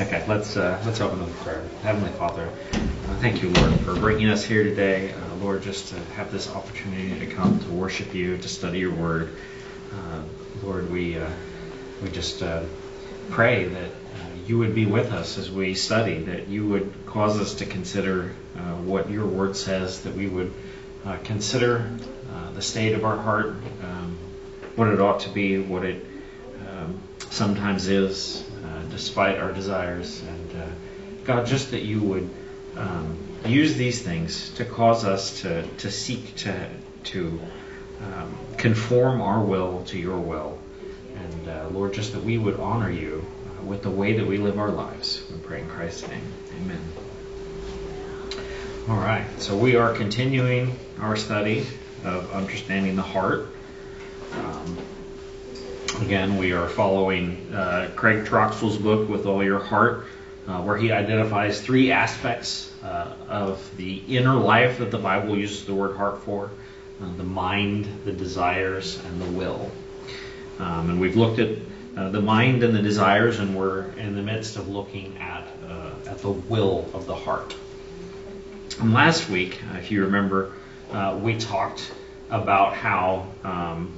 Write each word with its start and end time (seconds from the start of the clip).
Okay, 0.00 0.24
let's 0.28 0.56
uh, 0.56 0.80
let's 0.86 1.00
open 1.00 1.18
with 1.18 1.36
prayer. 1.38 1.60
Heavenly 1.82 2.10
Father, 2.10 2.48
uh, 2.72 3.16
thank 3.16 3.42
you, 3.42 3.50
Lord, 3.50 3.80
for 3.80 3.96
bringing 3.96 4.28
us 4.28 4.44
here 4.44 4.62
today. 4.62 5.12
Uh, 5.12 5.34
Lord, 5.42 5.64
just 5.64 5.88
to 5.88 5.98
have 6.14 6.30
this 6.30 6.48
opportunity 6.48 7.18
to 7.18 7.26
come 7.26 7.58
to 7.58 7.68
worship 7.70 8.14
you, 8.14 8.38
to 8.38 8.48
study 8.48 8.78
your 8.78 8.94
Word. 8.94 9.34
Uh, 9.92 10.22
Lord, 10.62 10.88
we 10.92 11.18
uh, 11.18 11.28
we 12.00 12.10
just 12.10 12.44
uh, 12.44 12.62
pray 13.30 13.64
that 13.64 13.90
you 14.46 14.58
would 14.58 14.72
be 14.72 14.86
with 14.86 15.12
us 15.12 15.36
as 15.36 15.50
we 15.50 15.74
study, 15.74 16.22
that 16.22 16.46
you 16.46 16.68
would 16.68 16.94
cause 17.04 17.40
us 17.40 17.54
to 17.54 17.66
consider 17.66 18.28
what 18.84 19.10
your 19.10 19.26
Word 19.26 19.56
says, 19.56 20.02
that 20.04 20.14
we 20.14 20.28
would 20.28 20.54
consider 21.24 21.90
the 22.54 22.62
state 22.62 22.92
of 22.92 23.04
our 23.04 23.16
heart, 23.16 23.56
um, 23.82 24.16
what 24.76 24.86
it 24.86 25.00
ought 25.00 25.20
to 25.20 25.28
be, 25.30 25.58
what 25.58 25.84
it 25.84 26.06
um, 26.70 27.00
sometimes 27.30 27.88
is, 27.88 28.47
despite 28.98 29.38
our 29.38 29.52
desires. 29.52 30.20
And 30.22 30.62
uh, 30.62 30.66
God, 31.24 31.46
just 31.46 31.70
that 31.70 31.82
you 31.82 32.00
would 32.00 32.28
um, 32.76 33.16
use 33.46 33.76
these 33.76 34.02
things 34.02 34.50
to 34.54 34.64
cause 34.64 35.04
us 35.04 35.42
to, 35.42 35.62
to 35.78 35.90
seek 35.90 36.34
to, 36.36 36.68
to 37.04 37.40
um, 38.02 38.36
conform 38.56 39.20
our 39.20 39.40
will 39.40 39.84
to 39.84 39.98
your 39.98 40.18
will. 40.18 40.58
And 41.14 41.48
uh, 41.48 41.68
Lord, 41.70 41.94
just 41.94 42.12
that 42.12 42.24
we 42.24 42.38
would 42.38 42.58
honor 42.58 42.90
you 42.90 43.24
uh, 43.24 43.64
with 43.64 43.82
the 43.82 43.90
way 43.90 44.14
that 44.14 44.26
we 44.26 44.36
live 44.36 44.58
our 44.58 44.70
lives. 44.70 45.22
We 45.30 45.38
pray 45.38 45.60
in 45.60 45.68
Christ's 45.68 46.08
name. 46.08 46.32
Amen. 46.60 46.80
All 48.88 48.96
right, 48.96 49.26
so 49.38 49.56
we 49.56 49.76
are 49.76 49.92
continuing 49.92 50.76
our 50.98 51.14
study 51.14 51.66
of 52.04 52.32
understanding 52.32 52.96
the 52.96 53.02
heart. 53.02 53.46
Um, 54.32 54.78
again, 56.02 56.36
we 56.36 56.52
are 56.52 56.68
following 56.68 57.52
uh, 57.52 57.90
Craig 57.96 58.24
Troxel's 58.24 58.76
book, 58.76 59.08
With 59.08 59.26
All 59.26 59.42
Your 59.42 59.58
Heart, 59.58 60.06
uh, 60.46 60.62
where 60.62 60.76
he 60.76 60.92
identifies 60.92 61.60
three 61.60 61.90
aspects 61.90 62.72
uh, 62.84 63.14
of 63.28 63.76
the 63.76 63.96
inner 64.08 64.34
life 64.34 64.78
that 64.78 64.90
the 64.90 64.98
Bible 64.98 65.36
uses 65.36 65.64
the 65.64 65.74
word 65.74 65.96
heart 65.96 66.22
for 66.22 66.50
uh, 67.02 67.16
the 67.16 67.24
mind, 67.24 67.88
the 68.04 68.12
desires, 68.12 69.02
and 69.04 69.20
the 69.20 69.26
will. 69.26 69.70
Um, 70.60 70.90
and 70.90 71.00
we've 71.00 71.16
looked 71.16 71.40
at 71.40 71.58
uh, 71.96 72.10
the 72.10 72.22
mind 72.22 72.62
and 72.62 72.74
the 72.74 72.82
desires, 72.82 73.40
and 73.40 73.56
we're 73.56 73.88
in 73.92 74.14
the 74.14 74.22
midst 74.22 74.56
of 74.56 74.68
looking 74.68 75.16
at, 75.18 75.48
uh, 75.66 75.90
at 76.06 76.18
the 76.18 76.30
will 76.30 76.88
of 76.94 77.06
the 77.06 77.14
heart. 77.14 77.54
And 78.80 78.92
last 78.92 79.28
week, 79.28 79.60
if 79.74 79.90
you 79.90 80.04
remember, 80.04 80.52
we 81.16 81.36
talked 81.36 81.92
about 82.30 82.74
how 82.74 83.26
um, 83.42 83.97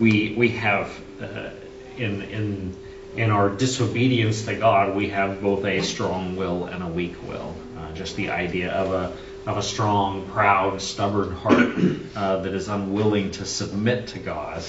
we 0.00 0.34
we 0.36 0.48
have 0.50 0.98
uh, 1.20 1.50
in 1.96 2.22
in 2.22 2.76
in 3.16 3.30
our 3.30 3.48
disobedience 3.48 4.44
to 4.44 4.54
God, 4.54 4.94
we 4.94 5.08
have 5.08 5.42
both 5.42 5.64
a 5.64 5.80
strong 5.82 6.36
will 6.36 6.66
and 6.66 6.82
a 6.82 6.86
weak 6.86 7.16
will. 7.26 7.54
Uh, 7.76 7.92
just 7.92 8.16
the 8.16 8.30
idea 8.30 8.70
of 8.70 8.92
a 8.92 9.16
of 9.48 9.56
a 9.56 9.62
strong, 9.62 10.26
proud, 10.28 10.80
stubborn 10.80 11.32
heart 11.32 11.72
uh, 12.16 12.36
that 12.42 12.52
is 12.52 12.68
unwilling 12.68 13.30
to 13.30 13.46
submit 13.46 14.08
to 14.08 14.18
God, 14.18 14.62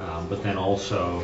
um, 0.00 0.28
but 0.28 0.42
then 0.42 0.56
also 0.56 1.22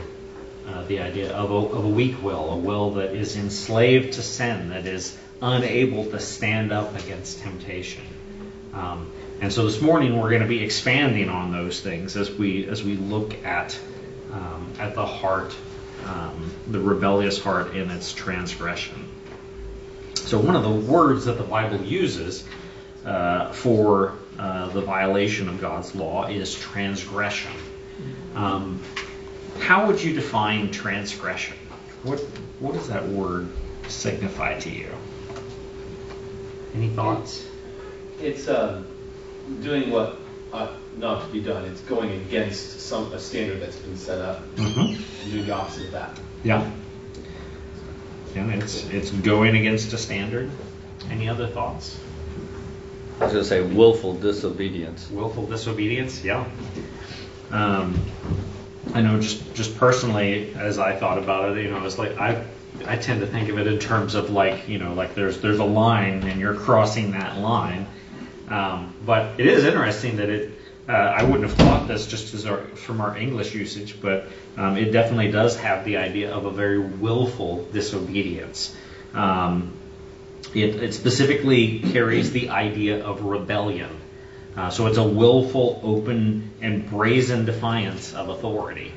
uh, 0.69 0.85
the 0.85 1.01
idea 1.01 1.33
of 1.33 1.51
a, 1.51 1.55
of 1.55 1.85
a 1.87 1.89
weak 1.89 2.23
will, 2.23 2.51
a 2.51 2.57
will 2.57 2.91
that 2.93 3.15
is 3.15 3.37
enslaved 3.37 4.13
to 4.15 4.23
sin, 4.23 4.69
that 4.69 4.87
is 4.87 5.17
unable 5.41 6.05
to 6.11 6.21
stand 6.21 6.71
up 6.71 6.95
against 6.97 7.41
temptation. 7.41 8.05
Um, 8.75 9.11
and 9.43 9.53
so 9.53 9.65
this 9.65 9.81
morning 9.81 10.21
we're 10.21 10.31
going 10.31 10.43
to 10.43 10.49
be 10.49 10.63
expanding 10.63 11.29
on 11.29 11.51
those 11.51 11.81
things 11.81 12.17
as 12.17 12.31
we 12.31 12.65
as 12.69 12.85
we 12.85 12.95
look 12.95 13.45
at 13.45 13.77
um, 14.33 14.73
at 14.79 14.95
the 14.95 15.05
heart, 15.05 15.53
um, 16.07 16.53
the 16.69 16.79
rebellious 16.79 17.43
heart 17.43 17.75
in 17.75 17.91
its 17.91 18.13
transgression. 18.13 19.05
So 20.15 20.39
one 20.39 20.55
of 20.55 20.63
the 20.63 20.71
words 20.71 21.25
that 21.25 21.39
the 21.39 21.45
Bible 21.45 21.85
uses 21.85 22.45
uh, 23.05 23.51
for 23.51 24.15
uh, 24.39 24.69
the 24.69 24.81
violation 24.81 25.49
of 25.49 25.61
God's 25.61 25.93
law 25.97 26.29
is 26.29 26.55
transgression. 26.55 27.53
Um, 28.37 28.81
how 29.59 29.89
would 29.89 30.01
you 30.01 30.15
define 30.15 30.71
transgression? 30.71 31.57
What 32.05 32.21
what 32.61 32.75
does 32.75 32.87
that 32.87 33.09
word 33.09 33.49
signify 33.89 34.61
to 34.61 34.71
you? 34.71 34.91
Any 36.77 36.91
thoughts? 36.91 37.45
It's 38.21 38.47
uh, 38.47 38.85
doing 39.63 39.91
what 39.91 40.19
ought 40.53 40.73
not 40.99 41.27
to 41.27 41.33
be 41.33 41.41
done. 41.41 41.65
It's 41.65 41.81
going 41.83 42.11
against 42.11 42.81
some 42.81 43.13
a 43.13 43.19
standard 43.19 43.61
that's 43.61 43.77
been 43.77 43.97
set 43.97 44.19
up 44.21 44.43
Mm-hmm. 44.57 44.81
and 45.23 45.33
doing 45.33 45.47
the 45.47 45.53
opposite 45.55 45.87
of 45.87 45.93
that. 45.93 46.19
Yeah. 46.45 46.71
Yeah, 48.35 48.47
it's 48.55 48.85
it's 48.91 49.11
going 49.11 49.57
against 49.57 49.93
a 49.93 49.99
standard. 49.99 50.51
Any 51.11 51.29
other 51.29 51.47
thoughts? 51.47 51.99
I 53.21 53.25
was 53.25 53.33
going 53.35 53.45
to 53.45 53.49
say 53.49 53.61
willful 53.63 54.15
disobedience. 54.15 55.11
Willful 55.11 55.47
disobedience. 55.47 56.25
Yeah. 56.25 56.45
Um, 57.51 58.01
I 58.95 59.03
know 59.03 59.21
just 59.21 59.55
just 59.55 59.77
personally, 59.77 60.55
as 60.55 60.79
I 60.79 60.97
thought 60.97 61.19
about 61.19 61.57
it, 61.57 61.65
you 61.65 61.71
know, 61.71 61.85
it's 61.85 61.99
like 61.99 62.17
I 62.19 62.45
I 62.87 62.97
tend 62.97 63.21
to 63.21 63.27
think 63.27 63.49
of 63.51 63.59
it 63.59 63.67
in 63.67 63.79
terms 63.79 64.15
of 64.15 64.31
like 64.31 64.67
you 64.69 64.79
know 64.79 64.95
like 64.95 65.15
there's 65.15 65.41
there's 65.41 65.59
a 65.59 65.65
line 65.65 66.23
and 66.25 66.41
you're 66.41 66.55
crossing 66.55 67.13
that 67.13 67.39
line. 67.39 67.87
Um, 68.49 68.95
but 69.05 69.39
it 69.41 69.47
is 69.47 69.65
interesting 69.65 70.17
that 70.17 70.29
it. 70.29 70.59
Uh, 70.89 70.93
I 70.93 71.23
wouldn't 71.23 71.49
have 71.49 71.55
thought 71.55 71.87
this 71.87 72.09
just 72.09 72.35
as 72.35 72.45
our, 72.45 72.59
from 72.59 73.01
our 73.01 73.17
English 73.17 73.55
usage, 73.55 74.01
but 74.01 74.27
um, 74.57 74.77
it 74.77 74.91
definitely 74.91 75.31
does 75.31 75.57
have 75.61 75.85
the 75.85 75.99
idea 75.99 76.35
of 76.35 76.45
a 76.45 76.51
very 76.51 76.81
willful 76.81 77.65
disobedience. 77.73 78.77
Um, 79.15 79.73
it, 80.55 80.83
it, 80.83 80.93
specifically 80.95 81.79
carries 81.79 82.33
the 82.33 82.51
idea 82.51 83.05
of 83.05 83.23
rebellion. 83.23 83.91
Uh, 84.57 84.71
so 84.71 84.87
it's 84.87 84.99
a 84.99 85.07
willful, 85.07 85.81
open, 85.85 86.51
and 86.61 86.89
brazen 86.91 87.45
defiance 87.45 88.13
of 88.13 88.29
authority. 88.29 88.93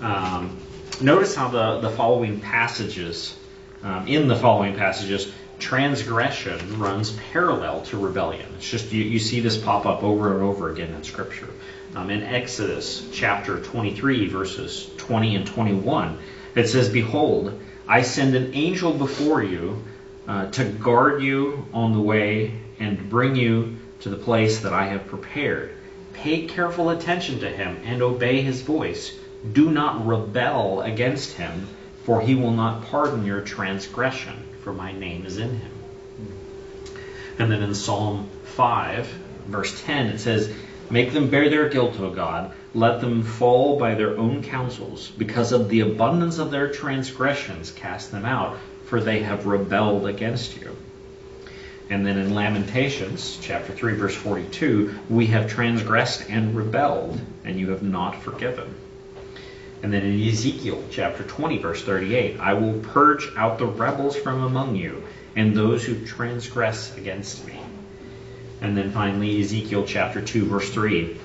Um, 0.00 0.56
notice 1.00 1.34
how 1.36 1.48
the, 1.48 1.80
the 1.80 1.90
following 1.90 2.40
passages, 2.40 3.36
um, 3.82 4.08
in 4.08 4.26
the 4.26 4.36
following 4.36 4.74
passages, 4.74 5.32
transgression 5.62 6.80
runs 6.80 7.12
parallel 7.32 7.82
to 7.82 7.96
rebellion. 7.96 8.46
It's 8.56 8.68
just 8.68 8.90
you, 8.90 9.04
you 9.04 9.20
see 9.20 9.38
this 9.38 9.56
pop 9.56 9.86
up 9.86 10.02
over 10.02 10.34
and 10.34 10.42
over 10.42 10.70
again 10.70 10.92
in 10.92 11.04
Scripture. 11.04 11.48
Um, 11.94 12.10
in 12.10 12.24
Exodus 12.24 13.08
chapter 13.12 13.62
23, 13.62 14.26
verses 14.26 14.90
20 14.96 15.36
and 15.36 15.46
21, 15.46 16.18
it 16.56 16.66
says, 16.66 16.88
Behold, 16.88 17.60
I 17.86 18.02
send 18.02 18.34
an 18.34 18.54
angel 18.54 18.92
before 18.92 19.40
you 19.40 19.84
uh, 20.26 20.50
to 20.50 20.64
guard 20.64 21.22
you 21.22 21.64
on 21.72 21.92
the 21.92 22.00
way 22.00 22.60
and 22.80 23.08
bring 23.08 23.36
you 23.36 23.78
to 24.00 24.08
the 24.08 24.16
place 24.16 24.62
that 24.62 24.72
I 24.72 24.88
have 24.88 25.06
prepared. 25.06 25.76
Pay 26.12 26.48
careful 26.48 26.90
attention 26.90 27.38
to 27.40 27.48
him 27.48 27.80
and 27.84 28.02
obey 28.02 28.42
his 28.42 28.62
voice. 28.62 29.16
Do 29.52 29.70
not 29.70 30.04
rebel 30.04 30.82
against 30.82 31.34
him, 31.34 31.68
for 32.02 32.20
he 32.20 32.34
will 32.34 32.50
not 32.50 32.86
pardon 32.86 33.24
your 33.24 33.42
transgression 33.42 34.51
for 34.62 34.72
my 34.72 34.92
name 34.92 35.26
is 35.26 35.38
in 35.38 35.50
him. 35.50 35.72
And 37.38 37.50
then 37.50 37.62
in 37.62 37.74
Psalm 37.74 38.28
5, 38.44 39.06
verse 39.46 39.82
10, 39.82 40.06
it 40.06 40.18
says, 40.18 40.52
Make 40.90 41.12
them 41.12 41.30
bear 41.30 41.48
their 41.48 41.68
guilt, 41.68 41.98
O 42.00 42.10
God. 42.10 42.52
Let 42.74 43.00
them 43.00 43.22
fall 43.22 43.78
by 43.78 43.94
their 43.94 44.16
own 44.16 44.42
counsels. 44.42 45.10
Because 45.16 45.52
of 45.52 45.68
the 45.68 45.80
abundance 45.80 46.38
of 46.38 46.50
their 46.50 46.70
transgressions, 46.70 47.70
cast 47.70 48.12
them 48.12 48.24
out, 48.24 48.58
for 48.86 49.00
they 49.00 49.22
have 49.22 49.46
rebelled 49.46 50.06
against 50.06 50.56
you. 50.60 50.76
And 51.90 52.06
then 52.06 52.18
in 52.18 52.34
Lamentations, 52.34 53.38
chapter 53.40 53.72
3, 53.72 53.94
verse 53.94 54.14
42, 54.14 54.94
we 55.10 55.26
have 55.26 55.50
transgressed 55.50 56.30
and 56.30 56.54
rebelled, 56.54 57.20
and 57.44 57.58
you 57.58 57.70
have 57.70 57.82
not 57.82 58.22
forgiven. 58.22 58.74
And 59.82 59.92
then 59.92 60.04
in 60.04 60.28
Ezekiel 60.28 60.84
chapter 60.90 61.24
20, 61.24 61.58
verse 61.58 61.82
38, 61.82 62.38
I 62.38 62.54
will 62.54 62.78
purge 62.80 63.28
out 63.36 63.58
the 63.58 63.66
rebels 63.66 64.16
from 64.16 64.42
among 64.44 64.76
you 64.76 65.02
and 65.34 65.56
those 65.56 65.84
who 65.84 66.06
transgress 66.06 66.96
against 66.96 67.46
me. 67.46 67.60
And 68.60 68.76
then 68.76 68.92
finally, 68.92 69.40
Ezekiel 69.40 69.84
chapter 69.84 70.20
2, 70.20 70.46
verse 70.46 70.70
3. 70.70 71.16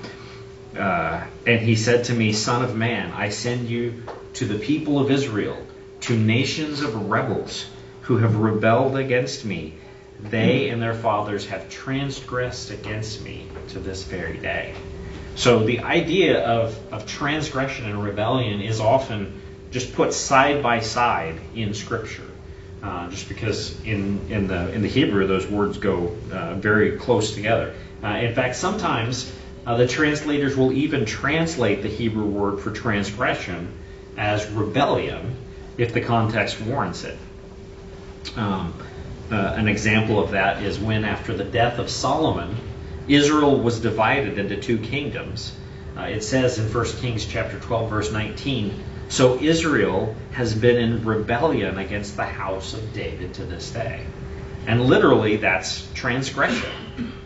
Uh, 0.76 1.24
and 1.46 1.60
he 1.60 1.76
said 1.76 2.04
to 2.04 2.14
me, 2.14 2.32
Son 2.32 2.64
of 2.64 2.74
man, 2.74 3.12
I 3.12 3.28
send 3.28 3.68
you 3.68 4.02
to 4.34 4.44
the 4.44 4.58
people 4.58 4.98
of 4.98 5.10
Israel, 5.10 5.56
to 6.00 6.18
nations 6.18 6.80
of 6.80 7.08
rebels 7.08 7.66
who 8.02 8.18
have 8.18 8.36
rebelled 8.36 8.96
against 8.96 9.44
me. 9.44 9.74
They 10.18 10.70
and 10.70 10.82
their 10.82 10.94
fathers 10.94 11.46
have 11.46 11.70
transgressed 11.70 12.70
against 12.70 13.22
me 13.22 13.46
to 13.68 13.78
this 13.78 14.02
very 14.02 14.38
day. 14.38 14.74
So 15.38 15.62
the 15.62 15.80
idea 15.80 16.44
of, 16.44 16.76
of 16.92 17.06
transgression 17.06 17.88
and 17.88 18.02
rebellion 18.02 18.60
is 18.60 18.80
often 18.80 19.40
just 19.70 19.94
put 19.94 20.12
side 20.12 20.64
by 20.64 20.80
side 20.80 21.40
in 21.54 21.74
Scripture, 21.74 22.28
uh, 22.82 23.08
just 23.08 23.28
because 23.28 23.80
in, 23.84 24.32
in 24.32 24.48
the 24.48 24.72
in 24.72 24.82
the 24.82 24.88
Hebrew 24.88 25.28
those 25.28 25.46
words 25.46 25.78
go 25.78 26.16
uh, 26.32 26.54
very 26.54 26.98
close 26.98 27.34
together. 27.34 27.72
Uh, 28.02 28.08
in 28.08 28.34
fact, 28.34 28.56
sometimes 28.56 29.32
uh, 29.64 29.76
the 29.76 29.86
translators 29.86 30.56
will 30.56 30.72
even 30.72 31.04
translate 31.04 31.82
the 31.82 31.88
Hebrew 31.88 32.26
word 32.26 32.58
for 32.58 32.72
transgression 32.72 33.78
as 34.16 34.44
rebellion 34.50 35.36
if 35.76 35.94
the 35.94 36.00
context 36.00 36.60
warrants 36.60 37.04
it. 37.04 37.16
Um, 38.34 38.74
uh, 39.30 39.36
an 39.36 39.68
example 39.68 40.18
of 40.18 40.32
that 40.32 40.64
is 40.64 40.80
when, 40.80 41.04
after 41.04 41.32
the 41.32 41.44
death 41.44 41.78
of 41.78 41.90
Solomon, 41.90 42.56
Israel 43.08 43.58
was 43.58 43.80
divided 43.80 44.38
into 44.38 44.56
two 44.56 44.78
kingdoms. 44.78 45.52
Uh, 45.96 46.02
it 46.02 46.22
says 46.22 46.58
in 46.58 46.72
1 46.72 46.84
Kings 47.00 47.26
chapter 47.26 47.58
12, 47.58 47.90
verse 47.90 48.12
19, 48.12 48.84
so 49.08 49.40
Israel 49.40 50.14
has 50.32 50.54
been 50.54 50.76
in 50.76 51.04
rebellion 51.04 51.78
against 51.78 52.16
the 52.16 52.26
house 52.26 52.74
of 52.74 52.92
David 52.92 53.34
to 53.34 53.44
this 53.44 53.70
day. 53.70 54.04
And 54.66 54.84
literally, 54.84 55.36
that's 55.36 55.86
transgression. 55.94 56.70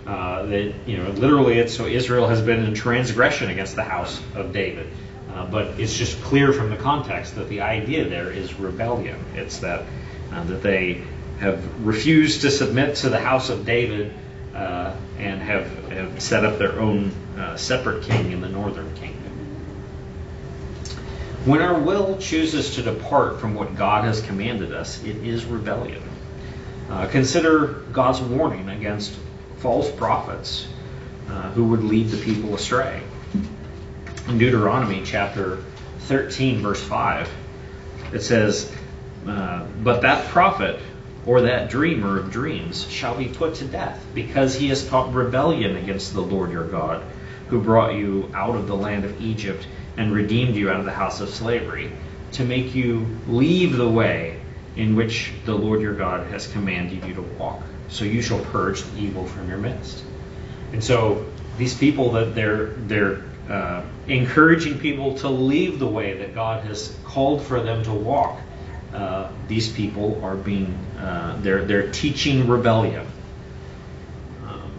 Uh, 0.07 0.47
that 0.47 0.75
you 0.87 0.97
know, 0.99 1.11
literally, 1.11 1.59
it's 1.59 1.77
so 1.77 1.87
Israel 1.87 2.29
has 2.29 2.41
been 2.41 2.65
in 2.65 2.75
transgression 2.75 3.51
against 3.51 3.75
the 3.75 3.83
house 3.83 4.21
of 4.37 4.53
David. 4.53 4.89
Uh, 5.33 5.47
but 5.47 5.81
it's 5.81 5.97
just 5.97 6.21
clear 6.23 6.53
from 6.53 6.71
the 6.71 6.77
context 6.77 7.35
that 7.37 7.49
the 7.49 7.63
idea 7.63 8.09
there 8.09 8.31
is 8.31 8.55
rebellion. 8.55 9.19
It's 9.35 9.59
that 9.59 9.85
uh, 10.33 10.45
that 10.45 10.63
they 10.63 11.03
have 11.41 11.85
refused 11.85 12.43
to 12.43 12.51
submit 12.51 12.97
to 12.97 13.09
the 13.09 13.19
house 13.19 13.51
of 13.51 13.67
David 13.67 14.13
uh, 14.55 14.95
and 15.19 15.41
have, 15.41 15.67
have 15.89 16.21
set 16.23 16.45
up 16.45 16.59
their 16.59 16.79
own 16.79 17.13
uh, 17.37 17.57
separate 17.57 18.05
king 18.05 18.33
in 18.33 18.41
the 18.41 18.49
northern 18.49 18.95
kingdom. 18.97 19.33
When 21.45 21.61
our 21.61 21.79
will 21.79 22.19
chooses 22.19 22.77
to 22.77 22.83
depart 22.83 23.41
from 23.41 23.55
what 23.55 23.75
God 23.77 24.05
has 24.05 24.21
commanded 24.23 24.73
us, 24.73 25.03
it 25.03 25.17
is 25.17 25.45
rebellion. 25.45 26.03
Uh, 26.89 27.09
consider 27.09 27.83
God's 27.93 28.21
warning 28.21 28.69
against 28.69 29.19
false 29.59 29.91
prophets 29.91 30.69
uh, 31.29 31.51
who 31.53 31.65
would 31.69 31.83
lead 31.83 32.11
the 32.11 32.23
people 32.23 32.55
astray. 32.55 33.03
In 34.29 34.39
Deuteronomy 34.39 35.03
chapter 35.05 35.65
13, 36.01 36.61
verse 36.61 36.83
5, 36.83 37.29
it 38.13 38.21
says, 38.21 38.71
uh, 39.27 39.67
But 39.83 40.03
that 40.03 40.29
prophet 40.29 40.81
or 41.27 41.43
that 41.43 41.71
dreamer 41.71 42.19
of 42.19 42.31
dreams 42.31 42.89
shall 42.89 43.17
be 43.17 43.29
put 43.29 43.55
to 43.57 43.65
death, 43.65 44.05
because 44.15 44.55
he 44.55 44.69
has 44.69 44.87
taught 44.89 45.13
rebellion 45.13 45.77
against 45.77 46.15
the 46.15 46.21
Lord 46.21 46.51
your 46.51 46.67
God, 46.67 47.03
who 47.49 47.61
brought 47.61 47.95
you 47.95 48.31
out 48.35 48.57
of 48.57 48.67
the 48.67 48.77
land 48.77 49.05
of 49.05 49.21
Egypt 49.21 49.67
and 49.97 50.13
redeemed 50.13 50.57
you 50.57 50.71
out 50.71 50.81
of 50.81 50.87
the 50.87 50.93
house 50.93 51.21
of 51.21 51.29
slavery, 51.29 51.93
to 52.33 52.45
make 52.45 52.75
you 52.75 53.07
leave 53.29 53.77
the 53.77 53.89
way 53.89 54.41
in 54.75 54.97
which 54.97 55.33
the 55.45 55.55
Lord 55.55 55.81
your 55.81 55.95
God 55.95 56.27
has 56.29 56.47
commanded 56.47 57.05
you 57.05 57.15
to 57.15 57.23
walk. 57.23 57.63
So 57.89 58.05
you 58.05 58.23
shall 58.23 58.43
purge 58.47 58.83
the 58.83 59.01
evil 59.01 59.27
from 59.27 59.49
your 59.49 59.59
midst. 59.59 60.03
And 60.73 60.83
so 60.83 61.27
these 61.59 61.77
people 61.77 62.13
that 62.13 62.35
they're 62.35 62.69
they're 62.69 63.23
uh, 63.51 63.83
encouraging 64.07 64.79
people 64.79 65.19
to 65.19 65.29
leave 65.29 65.79
the 65.79 65.87
way 65.87 66.17
that 66.19 66.35
God 66.35 66.65
has 66.65 66.97
called 67.05 67.43
for 67.43 67.61
them 67.61 67.83
to 67.85 67.93
walk. 67.93 68.41
Uh, 68.95 69.31
these 69.49 69.71
people 69.73 70.23
are 70.25 70.37
being 70.37 70.75
uh, 70.99 71.39
they're 71.41 71.65
they're 71.65 71.91
teaching 71.91 72.49
rebellion. 72.49 73.07
Um, 74.47 74.73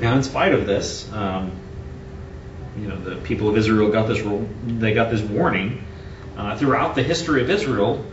now, 0.00 0.16
in 0.16 0.22
spite 0.22 0.52
of 0.52 0.66
this, 0.66 1.10
um, 1.12 1.52
you 2.78 2.88
know, 2.88 2.96
the 2.96 3.16
people 3.16 3.48
of 3.48 3.56
Israel 3.56 3.90
got 3.90 4.06
this 4.06 4.22
they 4.66 4.92
got 4.92 5.10
this 5.10 5.22
warning 5.22 5.84
uh, 6.36 6.56
throughout 6.56 6.94
the 6.94 7.02
history 7.02 7.42
of 7.42 7.50
Israel. 7.50 8.04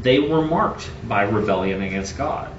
They 0.00 0.18
were 0.18 0.42
marked 0.42 0.90
by 1.06 1.22
rebellion 1.22 1.82
against 1.82 2.16
God. 2.16 2.52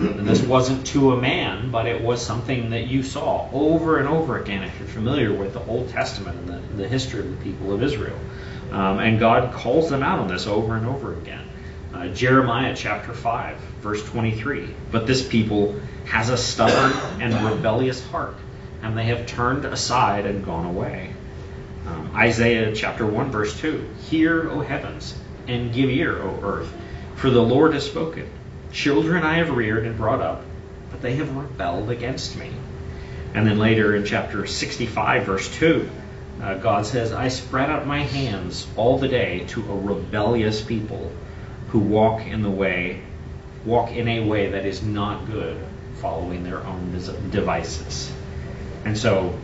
And 0.00 0.28
this 0.28 0.40
wasn't 0.40 0.86
to 0.88 1.12
a 1.12 1.20
man, 1.20 1.72
but 1.72 1.86
it 1.86 2.00
was 2.00 2.24
something 2.24 2.70
that 2.70 2.86
you 2.86 3.02
saw 3.02 3.48
over 3.52 3.98
and 3.98 4.08
over 4.08 4.38
again 4.38 4.62
if 4.62 4.78
you're 4.78 4.88
familiar 4.88 5.32
with 5.32 5.54
the 5.54 5.64
Old 5.64 5.88
Testament 5.88 6.38
and 6.38 6.48
the, 6.48 6.82
the 6.82 6.88
history 6.88 7.20
of 7.20 7.30
the 7.30 7.44
people 7.44 7.72
of 7.72 7.82
Israel. 7.82 8.16
Um, 8.70 8.98
and 8.98 9.18
God 9.18 9.52
calls 9.52 9.88
them 9.88 10.02
out 10.02 10.18
on 10.18 10.28
this 10.28 10.46
over 10.46 10.76
and 10.76 10.86
over 10.86 11.14
again. 11.14 11.48
Uh, 11.92 12.08
Jeremiah 12.08 12.74
chapter 12.76 13.14
5, 13.14 13.56
verse 13.80 14.04
23. 14.10 14.74
But 14.90 15.06
this 15.06 15.26
people 15.26 15.80
has 16.06 16.28
a 16.28 16.36
stubborn 16.36 16.92
and 17.20 17.34
rebellious 17.44 18.04
heart, 18.08 18.36
and 18.82 18.96
they 18.96 19.04
have 19.04 19.26
turned 19.26 19.64
aside 19.64 20.26
and 20.26 20.44
gone 20.44 20.66
away. 20.66 21.14
Um, 21.86 22.12
Isaiah 22.14 22.74
chapter 22.74 23.06
1, 23.06 23.30
verse 23.30 23.58
2. 23.58 23.88
Hear, 24.10 24.50
O 24.50 24.60
heavens, 24.60 25.18
and 25.46 25.72
give 25.72 25.88
ear, 25.88 26.20
O 26.20 26.40
earth, 26.42 26.72
for 27.16 27.30
the 27.30 27.42
Lord 27.42 27.72
has 27.72 27.86
spoken. 27.86 28.28
Children 28.70 29.22
I 29.22 29.38
have 29.38 29.50
reared 29.50 29.86
and 29.86 29.96
brought 29.96 30.20
up, 30.20 30.42
but 30.90 31.00
they 31.00 31.16
have 31.16 31.34
rebelled 31.34 31.88
against 31.88 32.36
me. 32.36 32.52
And 33.34 33.46
then 33.46 33.58
later 33.58 33.96
in 33.96 34.04
chapter 34.04 34.46
65, 34.46 35.24
verse 35.24 35.48
2, 35.56 35.88
uh, 36.42 36.54
God 36.54 36.86
says, 36.86 37.12
I 37.12 37.28
spread 37.28 37.70
out 37.70 37.86
my 37.86 38.00
hands 38.00 38.66
all 38.76 38.98
the 38.98 39.08
day 39.08 39.44
to 39.48 39.72
a 39.72 39.76
rebellious 39.76 40.62
people 40.62 41.10
who 41.68 41.80
walk 41.80 42.26
in 42.26 42.42
the 42.42 42.50
way, 42.50 43.02
walk 43.64 43.90
in 43.90 44.08
a 44.08 44.20
way 44.20 44.50
that 44.50 44.64
is 44.64 44.82
not 44.82 45.26
good, 45.26 45.56
following 45.96 46.44
their 46.44 46.64
own 46.64 46.92
devices. 47.30 48.12
And 48.84 48.96
so, 48.96 49.38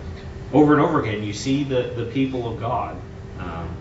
over 0.53 0.73
and 0.73 0.83
over 0.83 1.03
again, 1.03 1.25
you 1.25 1.33
see 1.33 1.65
the, 1.65 1.93
the 1.97 2.05
people 2.07 2.51
of 2.51 2.61
God, 2.61 2.97
um, 3.39 3.77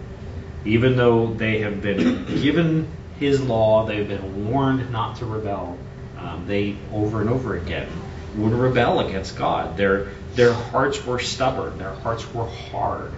even 0.66 0.96
though 0.96 1.34
they 1.34 1.60
have 1.60 1.82
been 1.82 2.26
given 2.42 2.88
His 3.20 3.42
law, 3.42 3.86
they've 3.86 4.08
been 4.08 4.50
warned 4.50 4.92
not 4.92 5.18
to 5.18 5.26
rebel, 5.26 5.78
um, 6.18 6.46
they 6.48 6.76
over 6.92 7.22
and 7.22 7.30
over 7.30 7.56
again 7.58 7.90
would 8.36 8.54
rebel 8.54 9.00
against 9.02 9.38
God. 9.38 9.78
Their 9.78 10.10
their 10.36 10.54
hearts 10.54 11.06
were 11.06 11.20
stubborn. 11.20 11.78
Their 11.78 11.94
hearts 11.94 12.32
were 12.34 12.48
hard 12.48 13.12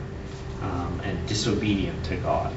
um, 0.61 1.01
and 1.03 1.27
disobedient 1.27 2.03
to 2.05 2.17
God. 2.17 2.53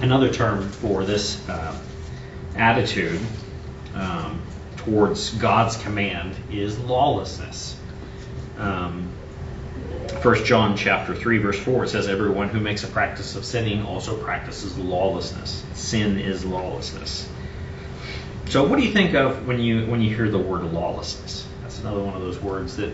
Another 0.00 0.32
term 0.32 0.68
for 0.68 1.04
this 1.04 1.46
uh, 1.48 1.76
attitude 2.54 3.20
um, 3.94 4.40
towards 4.76 5.30
God's 5.34 5.76
command 5.76 6.36
is 6.50 6.78
lawlessness. 6.78 7.76
Um, 8.58 9.10
1 10.22 10.44
John 10.44 10.76
chapter 10.76 11.14
3 11.14 11.38
verse 11.38 11.58
4 11.58 11.84
it 11.84 11.88
says 11.88 12.08
everyone 12.08 12.48
who 12.48 12.60
makes 12.60 12.84
a 12.84 12.86
practice 12.86 13.36
of 13.36 13.44
sinning 13.44 13.84
also 13.84 14.16
practices 14.16 14.78
lawlessness. 14.78 15.64
Sin 15.74 16.18
is 16.18 16.44
lawlessness. 16.44 17.28
So 18.48 18.64
what 18.64 18.78
do 18.78 18.84
you 18.84 18.92
think 18.92 19.14
of 19.14 19.46
when 19.46 19.60
you 19.60 19.86
when 19.86 20.00
you 20.00 20.14
hear 20.14 20.30
the 20.30 20.38
word 20.38 20.62
lawlessness? 20.72 21.46
That's 21.62 21.80
another 21.80 22.00
one 22.00 22.14
of 22.14 22.22
those 22.22 22.40
words 22.40 22.76
that 22.76 22.92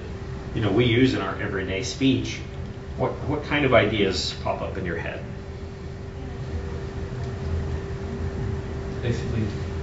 you 0.55 0.63
know 0.63 0.73
we 0.73 0.87
use 0.87 1.15
in 1.15 1.21
our 1.21 1.41
everyday 1.41 1.83
speech. 1.83 2.41
What 2.97 3.13
what 3.29 3.45
kind 3.45 3.65
of 3.65 3.75
ideas 3.75 4.35
pop 4.43 4.63
up 4.63 4.79
in 4.79 4.87
your 4.87 4.97
head? 4.97 5.23
Basically, 9.03 9.43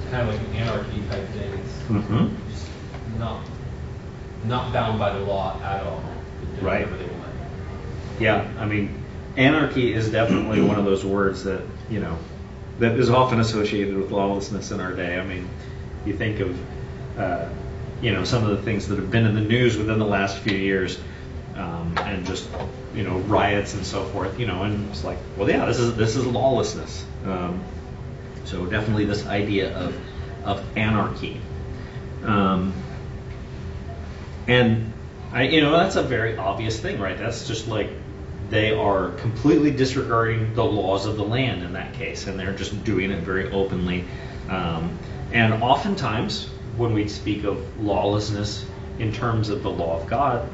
kind 0.10 0.28
of 0.28 0.36
like 0.36 0.48
an 0.48 0.56
anarchy 0.56 1.02
type 1.10 1.28
thing. 1.30 1.52
Mm-hmm. 1.88 2.50
Just 2.52 2.68
not 3.20 3.46
not 4.46 4.74
bound 4.74 4.98
by 4.98 5.14
the 5.14 5.20
law 5.20 5.60
at 5.62 5.84
all. 5.84 6.04
Right. 6.62 6.88
Yeah, 8.20 8.50
I 8.58 8.66
mean, 8.66 9.04
anarchy 9.38 9.94
is 9.94 10.10
definitely 10.10 10.62
one 10.62 10.78
of 10.78 10.86
those 10.86 11.06
words 11.06 11.44
that 11.44 11.62
you 11.90 12.00
know 12.00 12.18
that 12.80 12.98
is 12.98 13.10
often 13.10 13.40
associated 13.40 13.96
with 13.98 14.12
lawlessness 14.12 14.72
in 14.72 14.80
our 14.80 14.94
day. 14.94 15.20
I 15.20 15.24
mean, 15.24 15.48
you 16.06 16.16
think 16.16 16.40
of 16.40 16.60
uh, 17.18 17.50
you 18.02 18.12
know 18.12 18.24
some 18.24 18.44
of 18.44 18.52
the 18.52 18.64
things 18.64 18.88
that 18.88 18.98
have 18.98 19.12
been 19.12 19.26
in 19.26 19.36
the 19.36 19.42
news 19.42 19.78
within 19.78 20.00
the 20.00 20.06
last 20.06 20.38
few 20.40 20.58
years, 20.58 21.00
um, 21.56 21.98
and 22.00 22.26
just 22.26 22.48
you 22.94 23.04
know 23.04 23.18
riots 23.20 23.74
and 23.74 23.86
so 23.86 24.06
forth. 24.06 24.40
You 24.40 24.48
know, 24.48 24.64
and 24.64 24.90
it's 24.90 25.04
like, 25.04 25.18
well, 25.38 25.50
yeah, 25.50 25.66
this 25.66 25.80
is 25.80 25.96
this 25.96 26.16
is 26.16 26.26
lawlessness. 26.26 27.06
Um, 27.26 27.62
so 28.46 28.66
definitely 28.66 29.06
this 29.06 29.26
idea 29.28 29.76
of 29.76 29.96
of 30.44 30.78
anarchy, 30.78 31.40
um, 32.24 32.74
and 34.48 34.94
I, 35.32 35.44
you 35.44 35.62
know 35.62 35.72
that's 35.72 35.96
a 35.96 36.04
very 36.04 36.38
obvious 36.38 36.80
thing, 36.80 37.00
right? 37.00 37.18
That's 37.18 37.48
just 37.48 37.68
like 37.68 37.90
they 38.50 38.72
are 38.72 39.10
completely 39.12 39.72
disregarding 39.72 40.56
the 40.56 40.66
laws 40.66 41.06
of 41.06 41.18
the 41.18 41.24
land 41.24 41.64
in 41.64 41.74
that 41.74 41.94
case, 41.94 42.28
and 42.28 42.40
they're 42.40 42.56
just 42.56 42.84
doing 42.84 43.12
it 43.12 43.24
very 43.24 43.52
openly. 43.52 44.06
Um, 44.50 44.98
and 45.32 45.64
oftentimes, 45.64 46.48
when 46.78 46.94
we 46.94 47.08
speak 47.08 47.44
of 47.44 47.84
lawlessness 47.84 48.66
in 49.00 49.12
terms 49.14 49.50
of 49.50 49.64
the 49.64 49.70
law 49.70 50.00
of 50.00 50.08
God, 50.08 50.50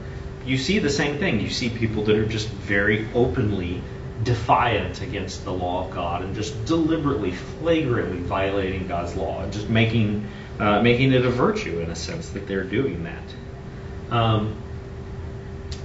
you 0.46 0.58
see 0.58 0.80
the 0.80 0.90
same 0.90 1.18
thing. 1.18 1.40
You 1.40 1.50
see 1.50 1.70
people 1.70 2.04
that 2.06 2.16
are 2.16 2.26
just 2.26 2.50
very 2.50 3.08
openly 3.14 3.82
defiant 4.24 5.02
against 5.02 5.44
the 5.44 5.52
law 5.52 5.86
of 5.86 5.94
God 5.94 6.24
and 6.24 6.36
just 6.36 6.66
deliberately, 6.66 7.32
flagrantly 7.32 8.20
violating 8.20 8.88
God's 8.88 9.16
law 9.16 9.44
and 9.44 9.52
just 9.52 9.70
making 9.70 10.28
uh, 10.60 10.82
making 10.82 11.12
it 11.12 11.26
a 11.26 11.30
virtue 11.30 11.80
in 11.80 11.92
a 11.92 11.96
sense 11.96 12.30
that 12.30 12.48
they're 12.48 12.64
doing 12.64 13.04
that. 13.04 14.16
Um, 14.16 14.56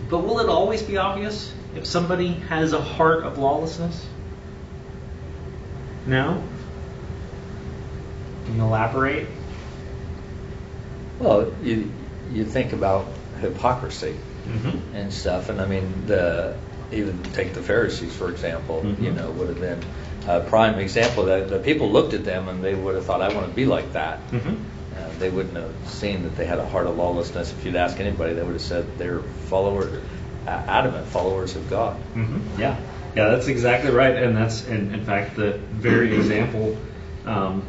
but 0.08 0.18
will 0.18 0.38
it 0.38 0.48
always 0.48 0.82
be 0.82 0.96
obvious? 0.96 1.52
if 1.76 1.86
somebody 1.86 2.32
has 2.48 2.72
a 2.72 2.80
heart 2.80 3.24
of 3.24 3.38
lawlessness? 3.38 4.06
No? 6.06 6.42
Can 8.50 8.58
you 8.58 8.64
elaborate? 8.64 9.28
Well, 11.20 11.52
you 11.62 11.92
you 12.32 12.44
think 12.44 12.72
about 12.72 13.06
hypocrisy 13.40 14.14
Mm-hmm. 14.48 14.96
and 14.96 15.12
stuff, 15.12 15.50
and 15.50 15.60
I 15.60 15.66
mean 15.66 16.06
the 16.06 16.56
even 16.90 17.22
take 17.34 17.54
the 17.54 17.62
Pharisees, 17.62 18.12
for 18.12 18.28
example, 18.28 18.82
Mhm. 18.84 19.04
you 19.04 19.12
know, 19.12 19.30
would 19.30 19.48
have 19.48 19.60
been 19.60 19.78
a 20.26 20.40
prime 20.40 20.80
example 20.80 21.26
that 21.26 21.48
the 21.48 21.60
people 21.60 21.92
looked 21.92 22.12
at 22.14 22.24
them 22.24 22.48
and 22.48 22.64
they 22.64 22.74
would 22.74 22.96
have 22.96 23.04
thought, 23.04 23.22
I 23.22 23.32
want 23.32 23.46
to 23.48 23.54
be 23.54 23.66
like 23.66 23.92
that. 23.92 24.18
Mhm. 24.32 24.56
Uh, 24.96 24.98
they 25.20 25.30
wouldn't 25.30 25.54
have 25.56 25.70
seen 25.86 26.24
that 26.24 26.36
they 26.36 26.46
had 26.46 26.58
a 26.58 26.66
heart 26.66 26.88
of 26.88 26.96
lawlessness. 26.96 27.52
If 27.52 27.64
you'd 27.64 27.76
ask 27.76 28.00
anybody, 28.00 28.32
they 28.34 28.42
would 28.42 28.54
have 28.54 28.60
said 28.62 28.84
they're 28.98 29.20
followers, 29.48 29.92
uh, 30.48 30.50
adamant 30.66 31.06
followers 31.06 31.54
of 31.54 31.70
God. 31.70 31.94
Mhm. 32.16 32.40
Yeah, 32.58 32.74
yeah, 33.14 33.28
that's 33.28 33.46
exactly 33.46 33.92
right, 33.92 34.16
and 34.16 34.36
that's 34.36 34.66
in, 34.66 34.92
in 34.92 35.04
fact 35.04 35.36
the 35.36 35.52
very 35.70 36.12
example 36.16 36.76
um, 37.24 37.62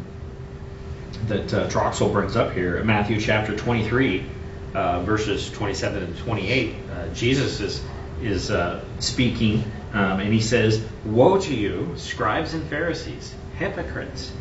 that 1.27 1.53
uh, 1.53 1.67
Troxel 1.69 2.11
brings 2.11 2.35
up 2.35 2.53
here 2.53 2.83
Matthew 2.83 3.19
chapter 3.19 3.55
23, 3.55 4.25
uh, 4.73 5.01
verses 5.03 5.49
27 5.51 6.03
and 6.03 6.17
28. 6.17 6.75
Uh, 6.91 7.07
Jesus 7.13 7.59
is 7.59 7.83
is 8.21 8.51
uh, 8.51 8.83
speaking, 8.99 9.63
um, 9.93 10.19
and 10.19 10.33
he 10.33 10.41
says, 10.41 10.83
"Woe 11.05 11.39
to 11.39 11.53
you, 11.53 11.93
scribes 11.95 12.53
and 12.53 12.63
Pharisees, 12.67 13.33
hypocrites! 13.57 14.31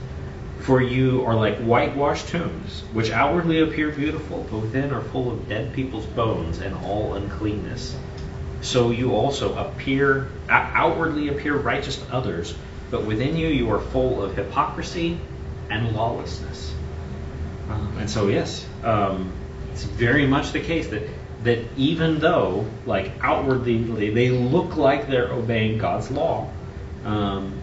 For 0.61 0.83
you 0.83 1.25
are 1.25 1.35
like 1.35 1.59
whitewashed 1.59 2.29
tombs, 2.29 2.83
which 2.93 3.11
outwardly 3.11 3.61
appear 3.61 3.91
beautiful, 3.91 4.47
but 4.51 4.59
within 4.59 4.93
are 4.93 5.01
full 5.01 5.31
of 5.31 5.49
dead 5.49 5.73
people's 5.73 6.07
bones 6.07 6.59
and 6.59 6.75
all 6.85 7.15
uncleanness." 7.15 7.97
so 8.63 8.91
you 8.91 9.15
also 9.15 9.57
appear 9.57 10.29
outwardly 10.49 11.29
appear 11.29 11.57
righteous 11.57 11.97
to 11.97 12.13
others, 12.13 12.55
but 12.91 13.05
within 13.05 13.37
you 13.37 13.49
you 13.49 13.71
are 13.71 13.81
full 13.81 14.23
of 14.23 14.37
hypocrisy 14.37 15.19
and 15.71 15.93
lawlessness. 15.93 16.75
Um, 17.71 17.97
and 17.99 18.11
so 18.11 18.29
yes, 18.29 18.67
um, 18.83 19.33
it's 19.73 19.85
very 19.85 20.27
much 20.27 20.53
the 20.53 20.61
case 20.61 20.89
that 20.89 21.03
that 21.45 21.65
even 21.77 22.19
though 22.19 22.67
like 22.85 23.12
outwardly 23.23 24.11
they 24.11 24.31
look 24.31 24.77
like 24.77 25.09
they're 25.09 25.33
obeying 25.33 25.79
God's 25.79 26.11
law, 26.11 26.50
um, 27.05 27.55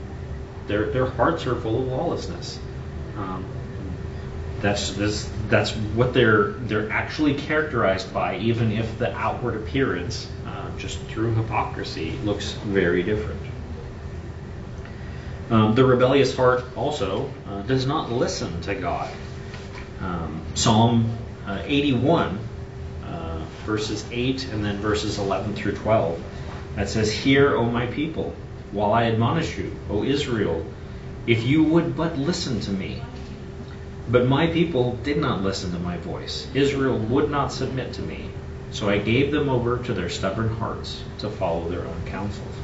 their 0.67 0.87
their 0.87 1.05
hearts 1.05 1.45
are 1.45 1.55
full 1.55 1.81
of 1.81 1.87
lawlessness. 1.87 2.59
Um, 3.17 3.45
that's 4.61 4.93
this, 4.93 5.29
that's 5.49 5.71
what 5.71 6.13
they're 6.13 6.51
they're 6.51 6.89
actually 6.89 7.35
characterized 7.35 8.13
by, 8.13 8.37
even 8.39 8.71
if 8.71 8.97
the 8.97 9.13
outward 9.15 9.55
appearance, 9.55 10.27
uh, 10.45 10.69
just 10.77 10.99
through 11.01 11.35
hypocrisy, 11.35 12.11
looks 12.23 12.53
very 12.53 13.03
different. 13.03 13.39
Um, 15.49 15.75
the 15.75 15.85
rebellious 15.85 16.35
heart 16.35 16.65
also 16.75 17.31
uh, 17.47 17.61
does 17.61 17.85
not 17.85 18.11
listen 18.11 18.61
to 18.61 18.75
God. 18.75 19.09
Um, 20.01 20.41
Psalm 20.55 21.17
uh, 21.45 21.61
81, 21.63 22.37
uh, 23.05 23.45
verses 23.65 24.03
8 24.11 24.49
and 24.51 24.65
then 24.65 24.77
verses 24.79 25.17
11 25.17 25.55
through 25.55 25.75
12, 25.75 26.21
that 26.75 26.89
says, 26.89 27.11
"Hear, 27.11 27.55
O 27.55 27.63
my 27.63 27.85
people, 27.85 28.35
while 28.71 28.91
I 28.91 29.05
admonish 29.05 29.57
you, 29.57 29.71
O 29.89 30.03
Israel, 30.03 30.65
if 31.25 31.43
you 31.43 31.63
would 31.63 31.95
but 31.95 32.17
listen 32.17 32.59
to 32.61 32.71
me." 32.71 33.01
But 34.09 34.27
my 34.27 34.47
people 34.47 34.97
did 35.03 35.17
not 35.17 35.43
listen 35.43 35.71
to 35.71 35.79
my 35.79 35.97
voice. 35.97 36.47
Israel 36.53 36.97
would 36.97 37.29
not 37.29 37.51
submit 37.51 37.93
to 37.93 38.01
me. 38.01 38.29
So 38.71 38.89
I 38.89 38.97
gave 38.97 39.31
them 39.31 39.49
over 39.49 39.77
to 39.79 39.93
their 39.93 40.09
stubborn 40.09 40.49
hearts 40.49 41.01
to 41.19 41.29
follow 41.29 41.69
their 41.69 41.85
own 41.85 42.01
counsels. 42.05 42.56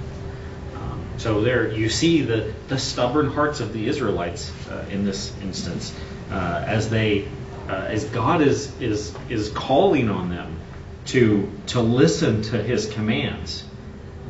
So 1.24 1.40
there 1.40 1.72
you 1.72 1.88
see 1.88 2.24
the, 2.24 2.54
the 2.68 2.78
stubborn 2.78 3.30
hearts 3.30 3.62
of 3.62 3.72
the 3.72 3.88
Israelites 3.88 4.52
uh, 4.68 4.86
in 4.92 5.06
this 5.06 5.34
instance, 5.42 5.96
uh, 6.30 6.66
as 6.68 6.90
they 6.90 7.30
uh, 7.70 7.76
as 7.76 8.04
God 8.04 8.42
is 8.42 8.70
is 8.82 9.16
is 9.30 9.48
calling 9.52 10.10
on 10.10 10.30
them 10.30 10.60
to 11.06 11.50
to 11.68 11.80
listen 11.80 12.42
to 12.42 12.62
His 12.62 12.88
commands, 12.88 13.64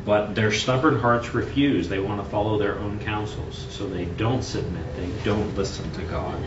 but 0.04 0.36
their 0.36 0.52
stubborn 0.52 1.00
hearts 1.00 1.34
refuse. 1.34 1.88
They 1.88 1.98
want 1.98 2.22
to 2.22 2.30
follow 2.30 2.58
their 2.58 2.78
own 2.78 3.00
counsels, 3.00 3.66
so 3.70 3.88
they 3.88 4.04
don't 4.04 4.44
submit. 4.44 4.84
They 4.94 5.10
don't 5.24 5.52
listen 5.56 5.90
to 5.94 6.02
God. 6.02 6.40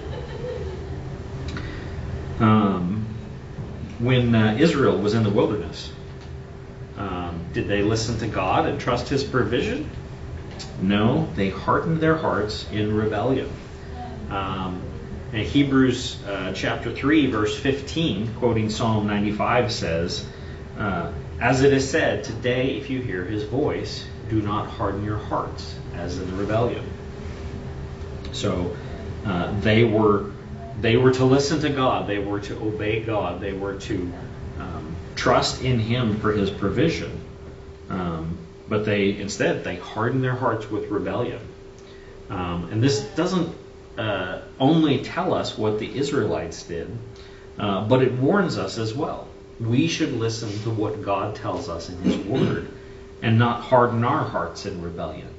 Um, 2.39 3.05
when 3.99 4.33
uh, 4.33 4.55
Israel 4.57 4.97
was 4.97 5.13
in 5.13 5.23
the 5.23 5.29
wilderness, 5.29 5.91
um, 6.97 7.47
did 7.51 7.67
they 7.67 7.81
listen 7.81 8.17
to 8.19 8.27
God 8.27 8.65
and 8.65 8.79
trust 8.79 9.09
His 9.09 9.25
provision? 9.25 9.89
No, 10.81 11.27
they 11.35 11.49
hardened 11.49 11.99
their 11.99 12.15
hearts 12.15 12.69
in 12.71 12.95
rebellion. 12.95 13.49
Um, 14.29 14.81
in 15.33 15.43
Hebrews 15.43 16.23
uh, 16.23 16.53
chapter 16.53 16.91
3, 16.91 17.27
verse 17.27 17.57
15, 17.57 18.35
quoting 18.35 18.69
Psalm 18.69 19.07
95, 19.07 19.71
says, 19.71 20.25
uh, 20.77 21.11
As 21.39 21.61
it 21.61 21.73
is 21.73 21.89
said, 21.89 22.23
today 22.23 22.77
if 22.77 22.89
you 22.89 23.01
hear 23.01 23.23
His 23.25 23.43
voice, 23.43 24.05
do 24.29 24.41
not 24.41 24.67
harden 24.67 25.03
your 25.03 25.17
hearts 25.17 25.75
as 25.95 26.17
in 26.17 26.29
the 26.29 26.37
rebellion. 26.37 26.83
So 28.31 28.75
uh, 29.25 29.59
they 29.61 29.83
were 29.83 30.31
they 30.79 30.95
were 30.95 31.11
to 31.13 31.25
listen 31.25 31.61
to 31.61 31.69
God. 31.69 32.07
They 32.07 32.19
were 32.19 32.39
to 32.41 32.55
obey 32.55 33.01
God. 33.01 33.41
They 33.41 33.53
were 33.53 33.75
to 33.75 34.13
um, 34.59 34.95
trust 35.15 35.63
in 35.63 35.79
Him 35.79 36.19
for 36.19 36.31
His 36.31 36.49
provision. 36.49 37.19
Um, 37.89 38.37
but 38.69 38.85
they 38.85 39.17
instead 39.17 39.63
they 39.63 39.75
harden 39.75 40.21
their 40.21 40.35
hearts 40.35 40.69
with 40.69 40.89
rebellion. 40.89 41.39
Um, 42.29 42.69
and 42.71 42.83
this 42.83 42.99
doesn't 43.15 43.55
uh, 43.97 44.41
only 44.59 45.03
tell 45.03 45.33
us 45.33 45.57
what 45.57 45.79
the 45.79 45.97
Israelites 45.97 46.63
did, 46.63 46.89
uh, 47.57 47.87
but 47.87 48.01
it 48.01 48.13
warns 48.13 48.57
us 48.57 48.77
as 48.77 48.93
well. 48.93 49.27
We 49.59 49.87
should 49.87 50.13
listen 50.13 50.49
to 50.63 50.69
what 50.69 51.01
God 51.03 51.35
tells 51.35 51.69
us 51.69 51.89
in 51.89 51.97
His 52.01 52.17
Word, 52.17 52.67
and 53.21 53.39
not 53.39 53.61
harden 53.61 54.03
our 54.03 54.23
hearts 54.23 54.65
in 54.65 54.81
rebellion. 54.81 55.29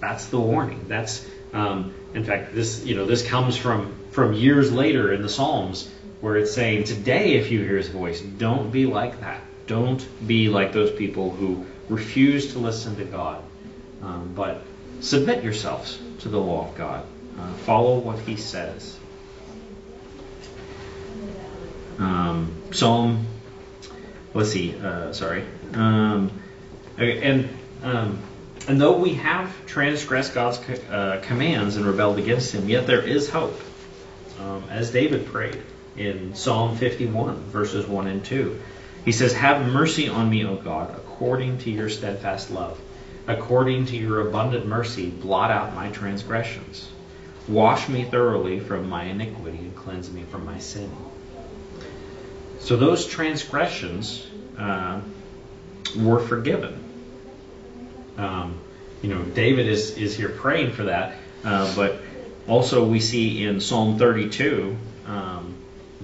That's 0.00 0.26
the 0.26 0.40
warning. 0.40 0.84
That's 0.88 1.24
um, 1.52 1.94
in 2.14 2.24
fact, 2.24 2.54
this 2.54 2.84
you 2.84 2.96
know 2.96 3.06
this 3.06 3.26
comes 3.26 3.56
from 3.56 3.94
from 4.10 4.32
years 4.32 4.72
later 4.72 5.12
in 5.12 5.22
the 5.22 5.28
Psalms 5.28 5.88
where 6.20 6.36
it's 6.36 6.52
saying, 6.52 6.84
"Today, 6.84 7.34
if 7.34 7.50
you 7.50 7.60
hear 7.60 7.76
His 7.76 7.88
voice, 7.88 8.20
don't 8.20 8.70
be 8.70 8.86
like 8.86 9.20
that. 9.20 9.40
Don't 9.66 10.04
be 10.26 10.48
like 10.48 10.72
those 10.72 10.90
people 10.90 11.30
who 11.30 11.64
refuse 11.88 12.52
to 12.52 12.58
listen 12.58 12.96
to 12.96 13.04
God, 13.04 13.42
um, 14.02 14.32
but 14.34 14.62
submit 15.00 15.42
yourselves 15.42 15.98
to 16.20 16.28
the 16.28 16.38
law 16.38 16.68
of 16.68 16.76
God. 16.76 17.04
Uh, 17.38 17.52
follow 17.54 17.98
what 17.98 18.18
He 18.20 18.36
says." 18.36 18.98
Um, 21.98 22.52
Psalm, 22.72 23.26
let's 24.34 24.50
see, 24.50 24.74
uh, 24.78 25.12
sorry, 25.12 25.44
um, 25.74 26.30
and 26.98 27.48
um, 27.82 28.18
and 28.68 28.80
though 28.80 28.96
we 28.96 29.14
have 29.14 29.66
transgressed 29.66 30.34
God's 30.34 30.58
uh, 30.58 31.20
commands 31.22 31.76
and 31.76 31.84
rebelled 31.84 32.18
against 32.18 32.54
Him, 32.54 32.68
yet 32.68 32.86
there 32.86 33.02
is 33.02 33.28
hope. 33.28 33.60
Um, 34.40 34.64
as 34.70 34.90
David 34.90 35.26
prayed 35.26 35.60
in 35.96 36.34
Psalm 36.34 36.76
51, 36.76 37.36
verses 37.44 37.86
1 37.86 38.06
and 38.06 38.24
2. 38.24 38.60
He 39.04 39.12
says, 39.12 39.32
Have 39.34 39.66
mercy 39.66 40.08
on 40.08 40.30
me, 40.30 40.44
O 40.44 40.56
God, 40.56 41.00
according 41.22 41.56
to 41.56 41.70
your 41.70 41.88
steadfast 41.88 42.50
love. 42.50 42.76
According 43.28 43.86
to 43.86 43.96
your 43.96 44.26
abundant 44.26 44.66
mercy, 44.66 45.08
blot 45.08 45.52
out 45.52 45.72
my 45.72 45.88
transgressions. 45.90 46.88
Wash 47.46 47.88
me 47.88 48.02
thoroughly 48.02 48.58
from 48.58 48.88
my 48.88 49.04
iniquity 49.04 49.58
and 49.58 49.76
cleanse 49.76 50.10
me 50.10 50.24
from 50.24 50.44
my 50.44 50.58
sin. 50.58 50.90
So 52.58 52.76
those 52.76 53.06
transgressions 53.06 54.26
uh, 54.58 55.00
were 55.96 56.18
forgiven. 56.18 56.82
Um, 58.18 58.58
you 59.00 59.14
know, 59.14 59.22
David 59.22 59.68
is, 59.68 59.96
is 59.96 60.16
here 60.16 60.28
praying 60.28 60.72
for 60.72 60.84
that, 60.84 61.14
uh, 61.44 61.72
but 61.76 62.00
also 62.48 62.84
we 62.84 62.98
see 62.98 63.44
in 63.44 63.60
Psalm 63.60 63.96
32 63.96 64.76
um, 65.06 65.54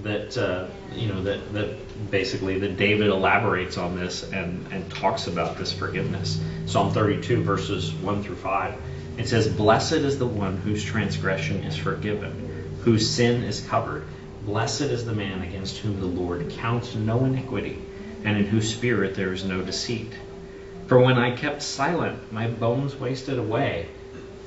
that 0.04 0.38
uh, 0.38 0.68
you 0.94 1.08
know 1.08 1.24
that 1.24 1.52
that 1.54 1.87
basically 2.10 2.58
that 2.60 2.76
David 2.76 3.08
elaborates 3.08 3.76
on 3.76 3.96
this 3.96 4.22
and 4.32 4.66
and 4.72 4.90
talks 4.90 5.26
about 5.26 5.56
this 5.56 5.72
forgiveness. 5.72 6.40
Psalm 6.66 6.92
32 6.92 7.42
verses 7.42 7.92
1 7.92 8.22
through 8.22 8.36
5. 8.36 8.74
It 9.16 9.28
says, 9.28 9.48
"Blessed 9.48 9.92
is 9.92 10.18
the 10.18 10.26
one 10.26 10.56
whose 10.58 10.84
transgression 10.84 11.64
is 11.64 11.76
forgiven, 11.76 12.32
whose 12.84 13.08
sin 13.08 13.42
is 13.42 13.60
covered. 13.60 14.04
Blessed 14.44 14.82
is 14.82 15.04
the 15.04 15.14
man 15.14 15.42
against 15.42 15.78
whom 15.78 16.00
the 16.00 16.06
Lord 16.06 16.48
counts 16.50 16.94
no 16.94 17.24
iniquity, 17.24 17.78
and 18.24 18.38
in 18.38 18.46
whose 18.46 18.68
spirit 18.68 19.14
there 19.14 19.32
is 19.32 19.44
no 19.44 19.62
deceit." 19.62 20.12
For 20.86 20.98
when 20.98 21.18
I 21.18 21.36
kept 21.36 21.62
silent, 21.62 22.32
my 22.32 22.46
bones 22.46 22.96
wasted 22.96 23.38
away 23.38 23.86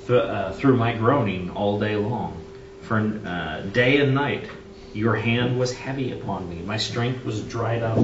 th- 0.08 0.24
uh, 0.24 0.52
through 0.54 0.78
my 0.78 0.94
groaning 0.94 1.52
all 1.52 1.80
day 1.80 1.96
long. 1.96 2.36
For 2.82 2.98
uh, 2.98 3.62
day 3.72 3.98
and 3.98 4.16
night 4.16 4.50
your 4.94 5.16
hand 5.16 5.58
was 5.58 5.74
heavy 5.74 6.12
upon 6.12 6.50
me. 6.50 6.62
My 6.62 6.78
strength 6.78 7.24
was 7.24 7.42
dried 7.42 7.84
up 7.84 7.98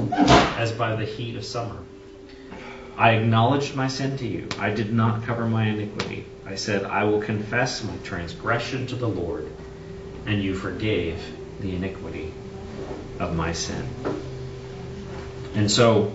as 0.58 0.72
by 0.72 0.96
the 0.96 1.04
heat 1.04 1.36
of 1.36 1.44
summer. 1.44 1.76
I 2.96 3.12
acknowledged 3.12 3.76
my 3.76 3.88
sin 3.88 4.16
to 4.18 4.26
you. 4.26 4.48
I 4.58 4.70
did 4.70 4.92
not 4.92 5.24
cover 5.24 5.46
my 5.46 5.66
iniquity. 5.66 6.26
I 6.46 6.56
said, 6.56 6.84
I 6.84 7.04
will 7.04 7.20
confess 7.20 7.84
my 7.84 7.96
transgression 7.98 8.86
to 8.88 8.96
the 8.96 9.08
Lord, 9.08 9.46
and 10.26 10.42
you 10.42 10.54
forgave 10.54 11.22
the 11.60 11.76
iniquity 11.76 12.32
of 13.20 13.36
my 13.36 13.52
sin. 13.52 13.86
And 15.54 15.70
so, 15.70 16.12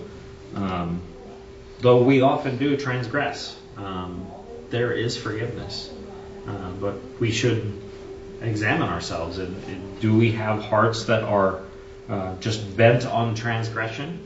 um, 0.56 1.02
though 1.80 2.04
we 2.04 2.22
often 2.22 2.58
do 2.58 2.76
transgress, 2.76 3.56
um, 3.78 4.26
there 4.70 4.92
is 4.92 5.16
forgiveness. 5.16 5.92
Uh, 6.48 6.72
but 6.72 6.96
we 7.20 7.32
should 7.32 7.82
examine 8.44 8.90
ourselves 8.90 9.38
and, 9.38 9.56
and 9.66 10.00
do 10.00 10.16
we 10.16 10.34
have 10.34 10.62
hearts 10.62 11.06
that 11.06 11.24
are 11.24 11.62
uh, 12.10 12.36
just 12.38 12.76
bent 12.76 13.06
on 13.06 13.36
transgression? 13.36 14.20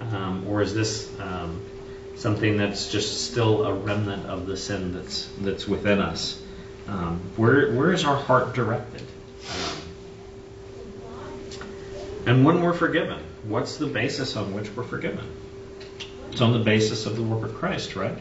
Um, 0.00 0.46
or 0.48 0.62
is 0.62 0.74
this 0.74 1.10
um, 1.20 1.60
something 2.16 2.56
that's 2.56 2.90
just 2.90 3.30
still 3.30 3.66
a 3.66 3.74
remnant 3.74 4.26
of 4.26 4.46
the 4.46 4.56
sin 4.56 4.94
that's 4.94 5.28
that's 5.40 5.68
within 5.68 6.00
us? 6.00 6.40
Um, 6.88 7.20
where 7.36 7.72
where 7.72 7.92
is 7.92 8.04
our 8.04 8.16
heart 8.16 8.54
directed? 8.54 9.02
Um, 9.02 9.82
and 12.26 12.44
when 12.44 12.62
we're 12.62 12.72
forgiven, 12.72 13.22
what's 13.44 13.76
the 13.76 13.86
basis 13.86 14.36
on 14.36 14.54
which 14.54 14.74
we're 14.74 14.84
forgiven? 14.84 15.26
It's 16.30 16.40
on 16.40 16.52
the 16.52 16.60
basis 16.60 17.06
of 17.06 17.16
the 17.16 17.22
work 17.22 17.44
of 17.44 17.54
Christ, 17.56 17.96
right? 17.96 18.16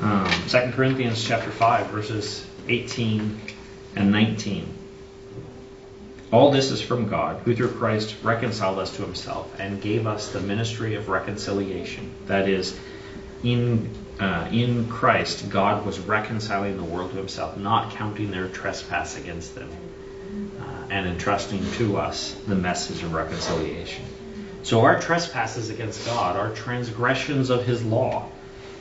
Um, 0.00 0.37
2 0.48 0.72
Corinthians 0.72 1.22
chapter 1.22 1.50
5, 1.50 1.88
verses 1.88 2.42
18 2.68 3.38
and 3.96 4.10
19. 4.10 4.66
All 6.32 6.50
this 6.50 6.70
is 6.70 6.80
from 6.80 7.10
God, 7.10 7.42
who 7.42 7.54
through 7.54 7.72
Christ 7.72 8.16
reconciled 8.22 8.78
us 8.78 8.96
to 8.96 9.02
himself 9.02 9.54
and 9.60 9.82
gave 9.82 10.06
us 10.06 10.32
the 10.32 10.40
ministry 10.40 10.94
of 10.94 11.10
reconciliation. 11.10 12.10
That 12.28 12.48
is, 12.48 12.74
in, 13.44 13.90
uh, 14.18 14.48
in 14.50 14.88
Christ, 14.88 15.50
God 15.50 15.84
was 15.84 15.98
reconciling 15.98 16.78
the 16.78 16.84
world 16.84 17.10
to 17.10 17.18
himself, 17.18 17.58
not 17.58 17.90
counting 17.90 18.30
their 18.30 18.48
trespass 18.48 19.18
against 19.18 19.54
them, 19.54 19.70
uh, 20.62 20.86
and 20.88 21.06
entrusting 21.06 21.72
to 21.72 21.98
us 21.98 22.32
the 22.46 22.54
message 22.54 23.02
of 23.02 23.12
reconciliation. 23.12 24.06
So 24.62 24.80
our 24.80 24.98
trespasses 24.98 25.68
against 25.68 26.06
God, 26.06 26.36
our 26.36 26.54
transgressions 26.54 27.50
of 27.50 27.66
his 27.66 27.84
law, 27.84 28.30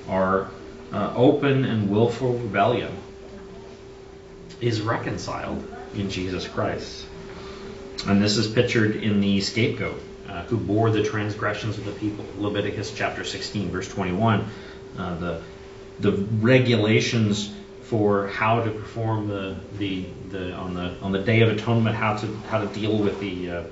our 0.08 0.50
uh, 0.91 1.13
open 1.15 1.65
and 1.65 1.89
willful 1.89 2.34
rebellion 2.34 2.91
is 4.62 4.82
reconciled 4.82 5.65
in 5.94 6.10
Jesus 6.10 6.48
Christ. 6.48 7.06
And 8.06 8.22
this 8.22 8.38
is 8.38 8.48
pictured 8.48 8.96
in 8.96 9.22
the 9.22 9.41
scapegoat 9.41 10.01
uh, 10.29 10.44
who 10.44 10.58
bore 10.58 10.89
the 10.89 11.03
transgressions 11.03 11.77
of 11.77 11.86
the 11.86 11.91
people. 11.91 12.25
Leviticus 12.38 12.94
chapter 12.94 13.24
16, 13.24 13.70
verse 13.70 13.88
21. 13.88 14.46
Uh, 14.98 15.15
the, 15.17 15.41
the 16.00 16.12
regulations 16.12 17.53
for 17.84 18.27
how 18.27 18.63
to 18.63 18.72
perform 18.72 19.27
the, 19.27 19.56
the, 19.77 20.06
the, 20.29 20.53
on, 20.53 20.74
the, 20.74 20.98
on 21.01 21.12
the 21.12 21.20
Day 21.20 21.41
of 21.41 21.50
Atonement, 21.50 21.96
how 21.96 22.17
to, 22.17 22.27
how 22.50 22.60
to 22.60 22.67
deal 22.67 22.98
with 22.98 23.20
the, 23.20 23.50
uh, 23.50 23.63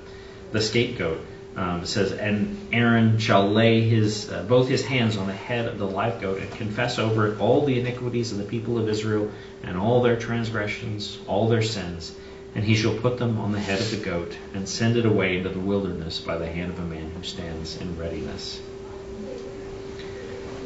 the 0.52 0.60
scapegoat. 0.60 1.20
Um, 1.56 1.80
it 1.80 1.86
says, 1.86 2.12
and 2.12 2.68
Aaron 2.70 3.18
shall 3.18 3.48
lay 3.48 3.80
his 3.80 4.30
uh, 4.30 4.42
both 4.42 4.68
his 4.68 4.84
hands 4.84 5.16
on 5.16 5.26
the 5.26 5.32
head 5.32 5.66
of 5.66 5.78
the 5.78 5.86
live 5.86 6.20
goat 6.20 6.38
and 6.38 6.50
confess 6.52 6.98
over 6.98 7.32
it 7.32 7.40
all 7.40 7.64
the 7.64 7.80
iniquities 7.80 8.30
of 8.30 8.38
the 8.38 8.44
people 8.44 8.78
of 8.78 8.90
Israel 8.90 9.30
and 9.62 9.78
all 9.78 10.02
their 10.02 10.16
transgressions, 10.16 11.18
all 11.26 11.48
their 11.48 11.62
sins. 11.62 12.14
And 12.54 12.62
he 12.62 12.74
shall 12.74 12.98
put 12.98 13.18
them 13.18 13.38
on 13.38 13.52
the 13.52 13.58
head 13.58 13.80
of 13.80 13.90
the 13.90 13.96
goat 13.96 14.36
and 14.52 14.68
send 14.68 14.98
it 14.98 15.06
away 15.06 15.38
into 15.38 15.48
the 15.48 15.58
wilderness 15.58 16.20
by 16.20 16.36
the 16.36 16.46
hand 16.46 16.72
of 16.72 16.78
a 16.78 16.84
man 16.84 17.10
who 17.10 17.22
stands 17.22 17.80
in 17.80 17.98
readiness. 17.98 18.60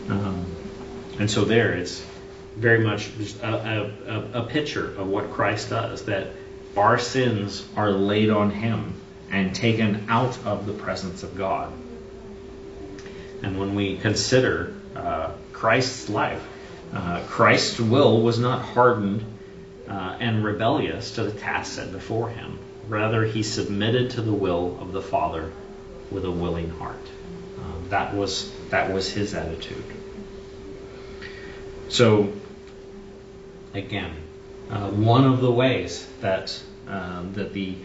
Um, 0.08 0.44
and 1.20 1.30
so 1.30 1.44
there, 1.44 1.72
it's 1.72 2.04
very 2.56 2.80
much 2.84 3.16
just 3.16 3.40
a, 3.42 3.92
a, 4.08 4.40
a 4.40 4.42
picture 4.42 4.86
of 4.86 5.06
what 5.06 5.30
Christ 5.32 5.70
does, 5.70 6.04
that 6.06 6.28
our 6.76 6.98
sins 6.98 7.66
are 7.76 7.92
laid 7.92 8.30
on 8.30 8.50
him 8.50 8.99
and 9.30 9.54
taken 9.54 10.06
out 10.08 10.38
of 10.44 10.66
the 10.66 10.72
presence 10.72 11.22
of 11.22 11.36
God. 11.36 11.72
And 13.42 13.58
when 13.58 13.74
we 13.74 13.96
consider 13.96 14.74
uh, 14.94 15.32
Christ's 15.52 16.08
life, 16.08 16.42
uh, 16.92 17.22
Christ's 17.28 17.80
will 17.80 18.22
was 18.22 18.38
not 18.38 18.62
hardened 18.62 19.24
uh, 19.88 20.16
and 20.20 20.44
rebellious 20.44 21.14
to 21.14 21.24
the 21.24 21.32
task 21.32 21.74
set 21.74 21.92
before 21.92 22.30
him. 22.30 22.58
Rather, 22.88 23.24
he 23.24 23.42
submitted 23.42 24.10
to 24.10 24.22
the 24.22 24.32
will 24.32 24.76
of 24.80 24.92
the 24.92 25.02
Father 25.02 25.52
with 26.10 26.24
a 26.24 26.30
willing 26.30 26.70
heart. 26.70 27.00
Um, 27.58 27.88
that 27.90 28.14
was 28.14 28.50
that 28.70 28.92
was 28.92 29.12
his 29.12 29.34
attitude. 29.34 29.84
So, 31.88 32.32
again, 33.74 34.12
uh, 34.70 34.90
one 34.90 35.24
of 35.24 35.40
the 35.40 35.50
ways 35.50 36.06
that 36.20 36.60
um, 36.88 37.32
that 37.34 37.52
the 37.52 37.76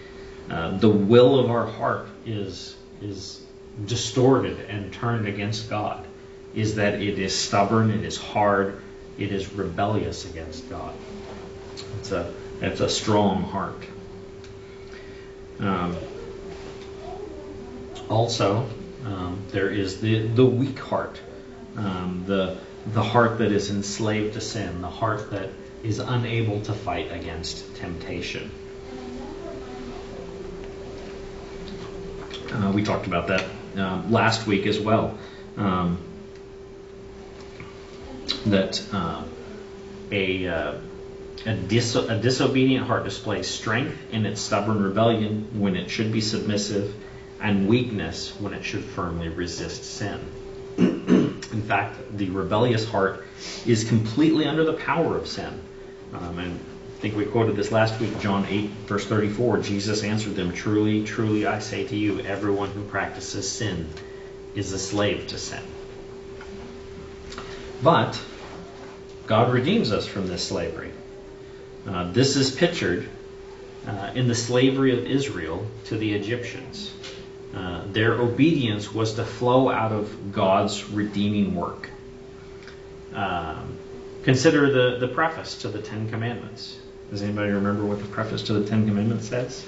uh, 0.49 0.77
the 0.77 0.89
will 0.89 1.39
of 1.39 1.49
our 1.49 1.65
heart 1.65 2.08
is 2.25 2.75
is 3.01 3.41
distorted 3.86 4.60
and 4.69 4.93
turned 4.93 5.27
against 5.27 5.69
God 5.69 6.05
is 6.53 6.75
that 6.75 7.01
it 7.01 7.19
is 7.19 7.38
stubborn, 7.38 7.91
it 7.91 8.05
is 8.05 8.17
hard, 8.17 8.81
it 9.17 9.31
is 9.31 9.51
rebellious 9.53 10.25
against 10.25 10.69
God. 10.69 10.93
It's 11.99 12.12
a 12.12 12.34
it's 12.62 12.79
a 12.79 12.89
strong 12.89 13.43
heart. 13.43 13.84
Um, 15.60 15.95
also, 18.10 18.67
um, 19.05 19.39
there 19.51 19.69
is 19.69 19.99
the 19.99 20.27
the 20.27 20.45
weak 20.45 20.79
heart, 20.79 21.19
um, 21.75 22.23
the 22.25 22.58
the 22.93 23.03
heart 23.03 23.39
that 23.39 23.51
is 23.51 23.69
enslaved 23.69 24.36
to 24.36 24.41
sin, 24.41 24.81
the 24.81 24.89
heart 24.89 25.31
that 25.31 25.49
is 25.84 25.99
unable 25.99 26.62
to 26.62 26.73
fight 26.73 27.12
against 27.12 27.75
temptation. 27.75 28.51
Uh, 32.56 32.72
we 32.72 32.84
talked 32.84 33.06
about 33.06 33.28
that 33.28 33.44
um, 33.76 34.12
last 34.12 34.48
week 34.48 34.65
as 34.65 34.80
well. 34.80 35.18
Um, 35.58 35.98
that 38.46 38.82
uh, 38.94 39.24
a, 40.12 40.48
uh, 40.48 40.74
a, 41.46 41.58
a, 41.58 42.20
disobedient 42.20 42.88
heart 42.88 43.04
displays 43.04 43.48
strength 43.48 43.98
in 44.12 44.26
its 44.26 44.41
stubborn 44.41 44.82
rebellion 44.82 45.60
when 45.60 45.76
it 45.76 45.89
should 45.89 46.12
be 46.12 46.22
submissive, 46.22 46.94
and 47.41 47.68
weakness 47.68 48.32
when 48.39 48.54
it 48.54 48.63
should 48.63 48.84
firmly 48.84 49.28
resist 49.28 49.84
sin. 49.84 50.20
in 50.78 51.63
fact, 51.68 51.98
the 52.18 52.30
rebellious 52.30 52.88
heart 52.88 53.26
is 53.65 53.84
completely 53.84 54.46
under 54.46 54.63
the 54.63 54.74
power 54.74 55.18
of 55.18 55.28
sin. 55.28 55.60
Um, 56.13 56.39
and 56.39 56.60
think 56.99 57.15
we 57.15 57.25
quoted 57.25 57.55
this 57.55 57.71
last 57.71 57.99
week, 57.99 58.19
John 58.19 58.45
8, 58.47 58.69
verse 58.88 59.05
34. 59.05 59.60
Jesus 59.60 60.03
answered 60.03 60.36
them, 60.36 60.53
Truly, 60.53 61.03
truly, 61.03 61.45
I 61.45 61.60
say 61.60 61.86
to 61.88 61.95
you, 61.95 62.21
everyone 62.21 62.71
who 62.71 62.84
practices 62.84 63.51
sin 63.51 63.89
is 64.55 64.71
a 64.71 64.79
slave 64.79 65.27
to 65.27 65.38
sin. 65.38 65.62
But 67.84 68.19
God 69.27 69.53
redeems 69.53 69.91
us 69.91 70.08
from 70.08 70.27
this 70.27 70.47
slavery. 70.47 70.91
Uh, 71.88 72.12
this 72.12 72.36
is 72.36 72.49
pictured 72.49 73.08
uh, 73.88 74.12
in 74.15 74.27
the 74.27 74.36
slavery 74.36 74.97
of 74.97 75.05
Israel 75.05 75.67
to 75.86 75.97
the 75.97 76.13
Egyptians. 76.13 76.93
Uh, 77.53 77.84
their 77.91 78.13
obedience 78.13 78.93
was 78.93 79.15
to 79.15 79.25
flow 79.25 79.69
out 79.69 79.91
of 79.91 80.34
God's 80.34 80.89
redeeming 80.89 81.55
work. 81.55 81.89
Um, 83.13 83.77
consider 84.23 84.71
the, 84.71 84.97
the 84.97 85.08
preface 85.08 85.60
to 85.60 85.69
the 85.69 85.81
Ten 85.81 86.10
Commandments. 86.10 86.77
Does 87.12 87.22
anybody 87.22 87.52
remember 87.52 87.86
what 87.86 88.00
the 88.00 88.08
preface 88.08 88.44
to 88.44 88.54
the 88.54 88.68
Ten 88.68 88.88
Commandments 88.88 89.28
says? 89.30 89.65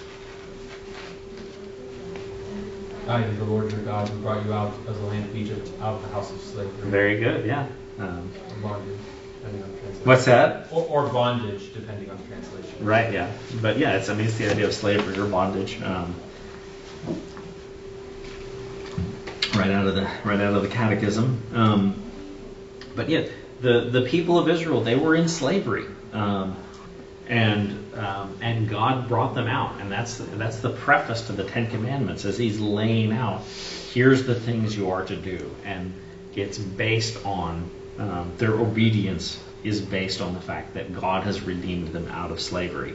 I 3.08 3.24
am 3.24 3.38
the 3.38 3.46
Lord 3.46 3.72
your 3.72 3.82
God 3.82 4.10
who 4.10 4.20
brought 4.20 4.46
you 4.46 4.54
out 4.54 4.74
of 4.86 5.00
the 5.00 5.06
land 5.06 5.30
of 5.30 5.36
Egypt, 5.36 5.70
out 5.82 5.96
of 5.96 6.02
the 6.02 6.10
house 6.10 6.32
of 6.32 6.42
slavery. 6.42 6.90
Very 6.90 7.20
good, 7.20 7.46
yeah. 7.46 7.68
Um, 8.00 8.30
bondage, 8.62 9.00
depending 9.40 9.64
on 9.64 9.70
translation. 9.70 10.04
what's 10.04 10.26
that? 10.26 10.68
Or, 10.72 10.84
or 10.84 11.10
bondage, 11.10 11.74
depending 11.74 12.10
on 12.10 12.18
translation. 12.28 12.86
Right, 12.86 13.14
yeah. 13.14 13.32
But 13.62 13.78
yeah, 13.78 13.96
it's 13.96 14.10
I 14.10 14.14
mean 14.14 14.28
it's 14.28 14.38
the 14.38 14.52
idea 14.52 14.66
of 14.66 14.74
slavery 14.74 15.18
or 15.18 15.26
bondage. 15.26 15.82
Um, 15.82 16.16
right 19.56 19.72
out 19.72 19.88
of 19.88 19.96
the 19.96 20.08
right 20.24 20.40
out 20.40 20.54
of 20.54 20.62
the 20.62 20.68
catechism. 20.68 21.42
Um, 21.54 21.96
but 22.96 23.10
yeah, 23.10 23.28
the 23.62 23.90
the 23.90 24.02
people 24.02 24.38
of 24.38 24.50
Israel 24.50 24.82
they 24.82 24.96
were 24.96 25.16
in 25.16 25.30
slavery. 25.30 25.86
Um, 26.12 26.58
and 27.30 27.94
um, 27.96 28.38
and 28.42 28.70
God 28.70 29.08
brought 29.08 29.36
them 29.36 29.48
out, 29.48 29.80
and 29.82 29.92
that's 29.92 30.18
that's 30.18 30.60
the 30.60 30.70
preface 30.70 31.28
to 31.28 31.34
the 31.34 31.44
Ten 31.44 31.70
Commandments, 31.70 32.26
as 32.26 32.38
He's 32.38 32.60
laying 32.60 33.12
out. 33.12 33.44
Here's 33.94 34.26
the 34.26 34.36
things 34.36 34.78
you 34.78 34.92
are 34.92 35.04
to 35.06 35.16
do, 35.16 35.54
and 35.66 35.94
it's 36.36 36.58
based 36.58 37.26
on 37.26 37.70
um, 37.98 38.32
their 38.38 38.54
obedience 38.54 39.42
is 39.64 39.82
based 39.82 40.22
on 40.22 40.34
the 40.34 40.40
fact 40.40 40.76
that 40.76 40.94
God 40.94 41.24
has 41.24 41.42
redeemed 41.42 41.90
them 41.90 42.08
out 42.10 42.32
of 42.32 42.40
slavery, 42.40 42.94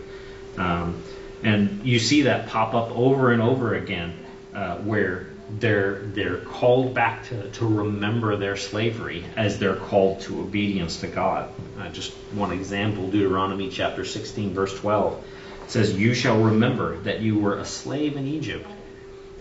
um, 0.57 1.03
and 1.43 1.85
you 1.85 1.99
see 1.99 2.23
that 2.23 2.49
pop 2.49 2.75
up 2.75 2.91
over 2.93 3.33
and 3.33 3.43
over 3.43 3.75
again, 3.75 4.15
uh, 4.55 4.77
where 4.79 5.27
they're 5.59 6.01
they're 6.01 6.39
called 6.39 6.95
back 6.95 7.29
to, 7.29 7.51
to 7.51 7.67
remember 7.67 8.37
their 8.37 8.57
slavery 8.57 9.25
as 9.37 9.59
they're 9.59 9.77
called 9.77 10.21
to 10.23 10.41
obedience 10.41 11.01
to 11.01 11.07
God. 11.07 11.51
Uh, 11.79 11.89
just 11.91 12.13
one 12.33 12.53
example, 12.53 13.09
Deuteronomy 13.11 13.69
chapter 13.69 14.05
16, 14.05 14.55
verse 14.55 14.79
12 14.79 15.25
says, 15.69 15.99
"You 15.99 16.15
shall 16.15 16.41
remember 16.41 16.97
that 17.01 17.21
you 17.21 17.39
were 17.39 17.59
a 17.59 17.65
slave 17.65 18.17
in 18.17 18.27
Egypt, 18.27 18.67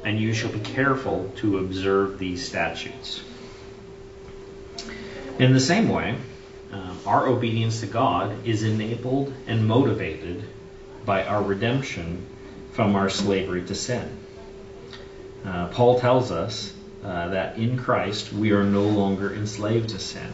and 0.04 0.20
you 0.20 0.34
shall 0.34 0.52
be 0.52 0.60
careful 0.60 1.32
to 1.38 1.60
observe 1.60 2.18
these 2.18 2.46
statutes. 2.46 3.22
In 5.40 5.54
the 5.54 5.60
same 5.60 5.90
way, 5.90 6.16
uh, 6.72 6.94
our 7.06 7.28
obedience 7.28 7.82
to 7.82 7.88
God 7.88 8.46
is 8.46 8.64
enabled 8.64 9.34
and 9.48 9.68
motivated 9.68 10.44
by 11.06 11.26
our 11.26 11.42
redemption 11.42 12.26
from 12.74 12.96
our 12.96 13.10
slavery 13.10 13.64
to 13.64 13.76
sin. 13.76 14.18
Uh, 15.46 15.68
Paul 15.68 16.00
tells 16.00 16.32
us 16.32 16.74
uh, 17.04 17.30
that 17.30 17.58
in 17.58 17.78
Christ 17.78 18.32
we 18.32 18.52
are 18.52 18.64
no 18.64 18.84
longer 18.84 19.34
enslaved 19.34 19.90
to 19.90 20.00
sin. 20.00 20.32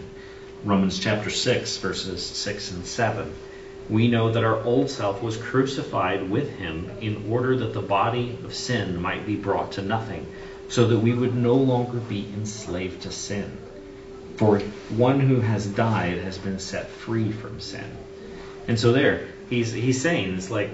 Romans 0.66 1.00
chapter 1.00 1.30
6, 1.30 1.78
verses 1.78 2.26
6 2.26 2.72
and 2.72 2.86
7. 2.86 3.34
We 3.90 4.10
know 4.10 4.32
that 4.32 4.44
our 4.44 4.62
old 4.64 4.90
self 4.90 5.24
was 5.24 5.38
crucified 5.38 6.30
with 6.30 6.50
him 6.50 6.92
in 7.00 7.30
order 7.30 7.56
that 7.58 7.74
the 7.74 7.82
body 7.82 8.38
of 8.44 8.54
sin 8.54 9.02
might 9.02 9.26
be 9.26 9.36
brought 9.36 9.74
to 9.74 9.82
nothing, 9.82 10.26
so 10.68 10.88
that 10.88 11.00
we 11.00 11.14
would 11.14 11.36
no 11.36 11.54
longer 11.54 12.00
be 12.00 12.28
enslaved 12.36 13.04
to 13.04 13.12
sin. 13.12 13.58
For 14.36 14.60
one 14.90 15.22
who 15.22 15.40
has 15.40 15.66
died 15.66 16.18
has 16.18 16.38
been 16.38 16.60
set 16.60 16.90
free 16.90 17.32
from 17.32 17.62
sin. 17.62 17.90
And 18.68 18.78
so 18.78 18.92
there, 18.92 19.28
he's 19.50 19.72
he's 19.72 20.02
saying 20.02 20.36
it's 20.36 20.52
like 20.52 20.70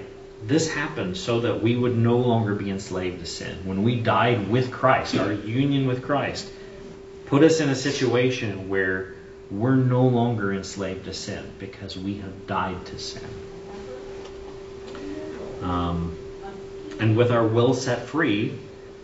this 0.46 0.70
happened 0.70 1.16
so 1.16 1.40
that 1.40 1.62
we 1.62 1.74
would 1.74 1.96
no 1.96 2.18
longer 2.18 2.54
be 2.54 2.70
enslaved 2.70 3.20
to 3.20 3.26
sin. 3.26 3.56
When 3.64 3.82
we 3.82 4.00
died 4.00 4.48
with 4.48 4.70
Christ, 4.70 5.16
our 5.16 5.32
union 5.32 5.86
with 5.86 6.02
Christ 6.02 6.50
put 7.26 7.42
us 7.42 7.60
in 7.60 7.70
a 7.70 7.74
situation 7.74 8.68
where 8.68 9.14
we're 9.50 9.76
no 9.76 10.06
longer 10.06 10.52
enslaved 10.52 11.06
to 11.06 11.14
sin 11.14 11.44
because 11.58 11.96
we 11.96 12.18
have 12.18 12.46
died 12.46 12.84
to 12.86 12.98
sin. 12.98 13.28
Um, 15.62 16.16
and 17.00 17.16
with 17.16 17.30
our 17.30 17.46
will 17.46 17.72
set 17.72 18.02
free, 18.02 18.58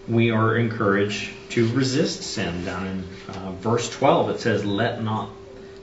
we 0.06 0.30
are 0.30 0.56
encouraged 0.56 1.30
to 1.50 1.68
resist 1.72 2.22
sin. 2.22 2.64
Down 2.64 2.86
in 2.86 3.04
uh, 3.28 3.52
verse 3.52 3.88
12, 3.88 4.30
it 4.30 4.40
says, 4.40 4.64
Let 4.64 5.02
not 5.02 5.30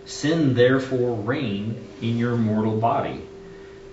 sin 0.06 0.54
therefore 0.54 1.16
reign 1.16 1.84
in 2.02 2.18
your 2.18 2.36
mortal 2.36 2.80
body 2.80 3.22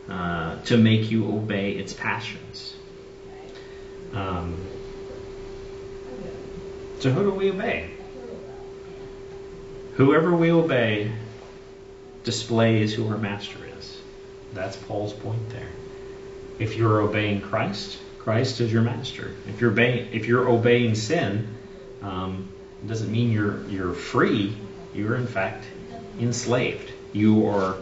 uh, 0.09 0.61
to 0.63 0.77
make 0.77 1.11
you 1.11 1.29
obey 1.29 1.73
its 1.73 1.93
passions. 1.93 2.75
Um, 4.13 4.57
so, 7.01 7.11
who 7.11 7.23
do 7.25 7.31
we 7.31 7.51
obey? 7.51 7.91
Whoever 9.95 10.35
we 10.35 10.51
obey 10.51 11.13
displays 12.25 12.95
who 12.95 13.07
our 13.09 13.19
master 13.19 13.59
is. 13.79 13.99
That's 14.55 14.77
Paul's 14.77 15.13
point 15.13 15.51
there. 15.51 15.69
If 16.59 16.77
you're 16.77 17.01
obeying 17.01 17.43
Christ, 17.43 17.99
Christ 18.19 18.61
is 18.61 18.73
your 18.73 18.83
master. 18.83 19.35
If 19.49 19.61
you're 19.61 19.73
obeying, 19.73 20.13
if 20.13 20.27
you're 20.27 20.49
obeying 20.49 20.95
sin, 20.95 21.47
um, 22.03 22.49
it 22.83 22.89
doesn't 22.89 23.13
mean 23.13 23.31
you're 23.31 23.63
you're 23.69 23.93
free. 23.93 24.57
You're 24.95 25.17
in 25.17 25.27
fact 25.27 25.65
enslaved. 26.19 26.91
You 27.13 27.47
are 27.49 27.77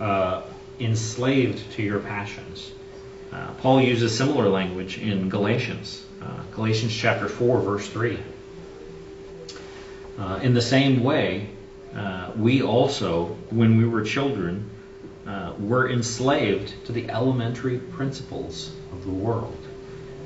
uh, 0.00 0.42
enslaved 0.80 1.72
to 1.72 1.82
your 1.82 2.00
passions. 2.00 2.72
Uh, 3.32 3.52
Paul 3.54 3.80
uses 3.80 4.16
similar 4.16 4.48
language 4.48 4.98
in 4.98 5.28
Galatians, 5.28 6.04
uh, 6.22 6.42
Galatians 6.52 6.94
chapter 6.94 7.28
four, 7.28 7.60
verse 7.60 7.88
three. 7.88 8.18
Uh, 10.18 10.38
in 10.42 10.54
the 10.54 10.62
same 10.62 11.02
way, 11.02 11.48
uh, 11.94 12.30
we 12.36 12.62
also, 12.62 13.36
when 13.50 13.76
we 13.76 13.84
were 13.84 14.02
children, 14.02 14.70
uh, 15.26 15.52
were 15.58 15.90
enslaved 15.90 16.72
to 16.86 16.92
the 16.92 17.08
elementary 17.08 17.78
principles 17.78 18.72
of 18.92 19.04
the 19.04 19.10
world. 19.10 19.56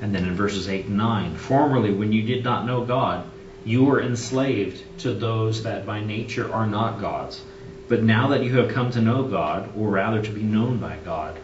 And 0.00 0.14
then 0.14 0.24
in 0.24 0.34
verses 0.34 0.68
8 0.68 0.86
and 0.86 0.96
9, 0.96 1.36
formerly 1.36 1.92
when 1.92 2.12
you 2.12 2.22
did 2.22 2.44
not 2.44 2.66
know 2.66 2.84
God, 2.84 3.26
you 3.64 3.84
were 3.84 4.00
enslaved 4.00 4.82
to 5.00 5.12
those 5.12 5.64
that 5.64 5.84
by 5.84 6.00
nature 6.00 6.52
are 6.52 6.66
not 6.66 7.00
gods. 7.00 7.42
But 7.88 8.02
now 8.02 8.28
that 8.28 8.42
you 8.42 8.58
have 8.58 8.68
come 8.70 8.90
to 8.92 9.00
know 9.00 9.24
God, 9.24 9.70
or 9.76 9.88
rather 9.88 10.22
to 10.22 10.30
be 10.30 10.42
known 10.42 10.76
by 10.78 10.96
God, 11.04 11.38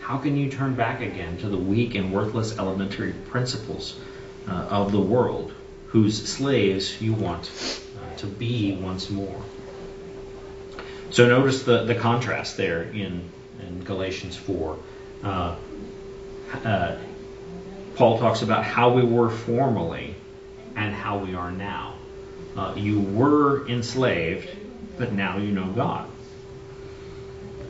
how 0.00 0.18
can 0.18 0.36
you 0.36 0.50
turn 0.50 0.74
back 0.74 1.00
again 1.00 1.38
to 1.38 1.48
the 1.48 1.56
weak 1.56 1.94
and 1.94 2.12
worthless 2.12 2.58
elementary 2.58 3.12
principles 3.12 3.98
uh, 4.46 4.52
of 4.52 4.92
the 4.92 5.00
world, 5.00 5.52
whose 5.88 6.28
slaves 6.28 7.00
you 7.00 7.14
want 7.14 7.50
uh, 7.96 8.16
to 8.16 8.26
be 8.26 8.74
once 8.74 9.10
more? 9.10 9.42
So 11.10 11.26
notice 11.26 11.62
the, 11.62 11.84
the 11.84 11.94
contrast 11.94 12.56
there 12.56 12.82
in, 12.82 13.22
in 13.66 13.82
Galatians 13.84 14.36
4. 14.36 14.78
Uh, 15.24 15.56
uh, 16.64 16.96
Paul 17.96 18.18
talks 18.18 18.42
about 18.42 18.64
how 18.64 18.92
we 18.92 19.02
were 19.02 19.30
formerly 19.30 20.14
and 20.76 20.94
how 20.94 21.18
we 21.18 21.34
are 21.34 21.50
now. 21.50 21.94
Uh, 22.56 22.74
you 22.76 23.00
were 23.00 23.66
enslaved, 23.68 24.48
but 24.98 25.12
now 25.12 25.38
you 25.38 25.52
know 25.52 25.66
God. 25.66 26.08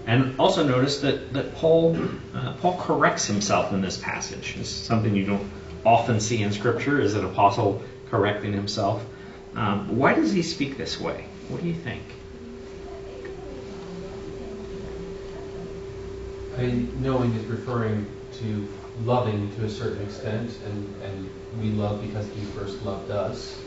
And 0.07 0.41
also 0.41 0.67
notice 0.67 1.01
that, 1.01 1.35
that 1.35 1.55
Paul 1.55 1.97
uh, 2.35 2.55
Paul 2.55 2.79
corrects 2.79 3.27
himself 3.27 3.73
in 3.73 3.83
this 3.83 3.99
passage. 3.99 4.57
It's 4.59 4.71
something 4.71 5.14
you 5.14 5.27
don't 5.27 5.51
often 5.85 6.21
see 6.21 6.43
in 6.43 6.53
Scripture 6.53 7.01
is 7.01 7.14
an 7.14 7.25
apostle 7.25 7.83
correcting 8.11 8.53
himself. 8.53 9.05
Um, 9.55 9.99
why 9.99 10.14
does 10.14 10.33
he 10.33 10.43
speak 10.43 10.79
this 10.79 10.99
way? 10.99 11.27
What 11.49 11.61
do 11.61 11.69
you 11.69 11.75
think? 11.75 12.03
I 16.57 16.62
mean, 16.62 17.03
knowing 17.03 17.33
is 17.35 17.45
referring 17.45 18.07
to 18.41 18.69
loving 19.05 19.55
to 19.57 19.64
a 19.64 19.71
certain 19.71 20.03
extent, 20.03 20.51
and, 20.67 21.03
and 21.03 21.31
we 21.62 21.71
love 21.71 22.03
because 22.03 22.27
He 22.29 22.41
first 22.47 22.83
loved 22.83 23.11
us. 23.11 23.61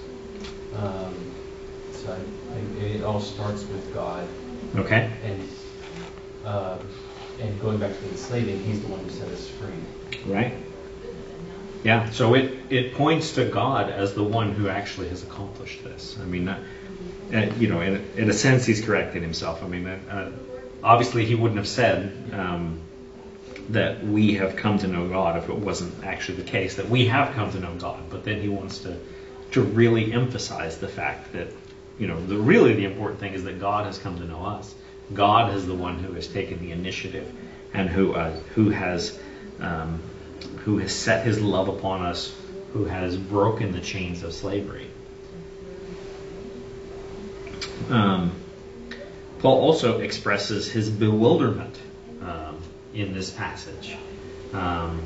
Um, 0.76 1.16
I, 2.08 2.16
I, 2.16 2.84
it 2.84 3.04
all 3.04 3.20
starts 3.20 3.64
with 3.66 3.94
God, 3.94 4.28
Okay. 4.76 5.10
and 5.24 5.50
uh, 6.46 6.78
and 7.40 7.62
going 7.62 7.78
back 7.78 7.94
to 7.96 8.02
the 8.04 8.10
enslaving, 8.10 8.64
He's 8.64 8.82
the 8.82 8.88
one 8.88 9.00
who 9.04 9.10
set 9.10 9.28
us 9.30 9.48
free. 9.48 10.32
Right? 10.34 10.54
Yeah, 11.84 12.10
so 12.12 12.36
it, 12.36 12.54
it 12.70 12.94
points 12.94 13.34
to 13.34 13.46
God 13.46 13.90
as 13.90 14.14
the 14.14 14.24
one 14.24 14.54
who 14.54 14.70
actually 14.70 15.10
has 15.10 15.24
accomplished 15.24 15.84
this. 15.84 16.16
I 16.22 16.26
mean, 16.26 16.48
uh, 16.48 16.64
uh, 17.34 17.38
you 17.58 17.70
know, 17.70 17.82
in, 17.82 18.06
in 18.16 18.30
a 18.30 18.34
sense, 18.34 18.66
he's 18.66 18.86
correcting 18.86 19.24
himself. 19.24 19.64
I 19.64 19.68
mean, 19.68 19.88
uh, 19.88 20.32
obviously, 20.84 21.26
he 21.26 21.34
wouldn't 21.34 21.58
have 21.58 21.68
said 21.68 22.12
um, 22.34 22.82
that 23.70 24.06
we 24.06 24.36
have 24.36 24.56
come 24.58 24.78
to 24.80 24.88
know 24.88 25.08
God 25.08 25.38
if 25.42 25.50
it 25.50 25.56
wasn't 25.56 26.04
actually 26.04 26.38
the 26.38 26.50
case 26.50 26.76
that 26.76 26.88
we 26.88 27.08
have 27.08 27.34
come 27.34 27.52
to 27.52 27.60
know 27.60 27.74
God. 27.76 28.04
But 28.12 28.26
then 28.26 28.42
he 28.42 28.50
wants 28.50 28.80
to 28.80 28.98
to 29.52 29.62
really 29.62 30.14
emphasize 30.14 30.78
the 30.78 30.88
fact 30.88 31.34
that 31.34 31.48
you 32.02 32.08
know, 32.08 32.26
the 32.26 32.36
really 32.36 32.74
the 32.74 32.86
important 32.86 33.20
thing 33.20 33.34
is 33.34 33.44
that 33.44 33.60
God 33.60 33.86
has 33.86 34.00
come 34.00 34.18
to 34.18 34.26
know 34.26 34.44
us. 34.44 34.74
God 35.14 35.54
is 35.54 35.68
the 35.68 35.76
one 35.76 36.00
who 36.00 36.14
has 36.14 36.28
taken 36.28 36.60
the 36.60 36.72
initiative 36.72 37.32
and 37.76 37.88
who 37.88 38.14
uh, 38.14 38.32
who 38.56 38.72
has 38.72 39.20
um, 39.60 40.02
who 40.66 40.80
has 40.80 40.96
set 40.96 41.24
His 41.24 41.40
love 41.40 41.68
upon 41.68 42.02
us, 42.02 42.36
who 42.74 42.86
has 42.86 43.16
broken 43.16 43.72
the 43.72 43.82
chains 43.82 44.24
of 44.24 44.34
slavery. 44.34 44.88
Um, 47.92 48.32
Paul 49.38 49.62
also 49.62 50.00
expresses 50.00 50.72
his 50.72 50.90
bewilderment 50.90 51.78
um, 52.24 52.58
in 52.96 53.14
this 53.14 53.30
passage 53.30 53.96
um, 54.54 55.04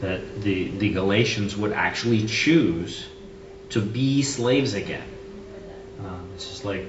that 0.00 0.42
the 0.42 0.70
the 0.70 0.90
Galatians 0.90 1.56
would 1.56 1.72
actually 1.72 2.26
choose 2.26 3.06
to 3.70 3.80
be 3.80 4.22
slaves 4.22 4.74
again. 4.74 5.13
Um, 6.00 6.28
it's 6.34 6.48
just 6.48 6.64
like 6.64 6.86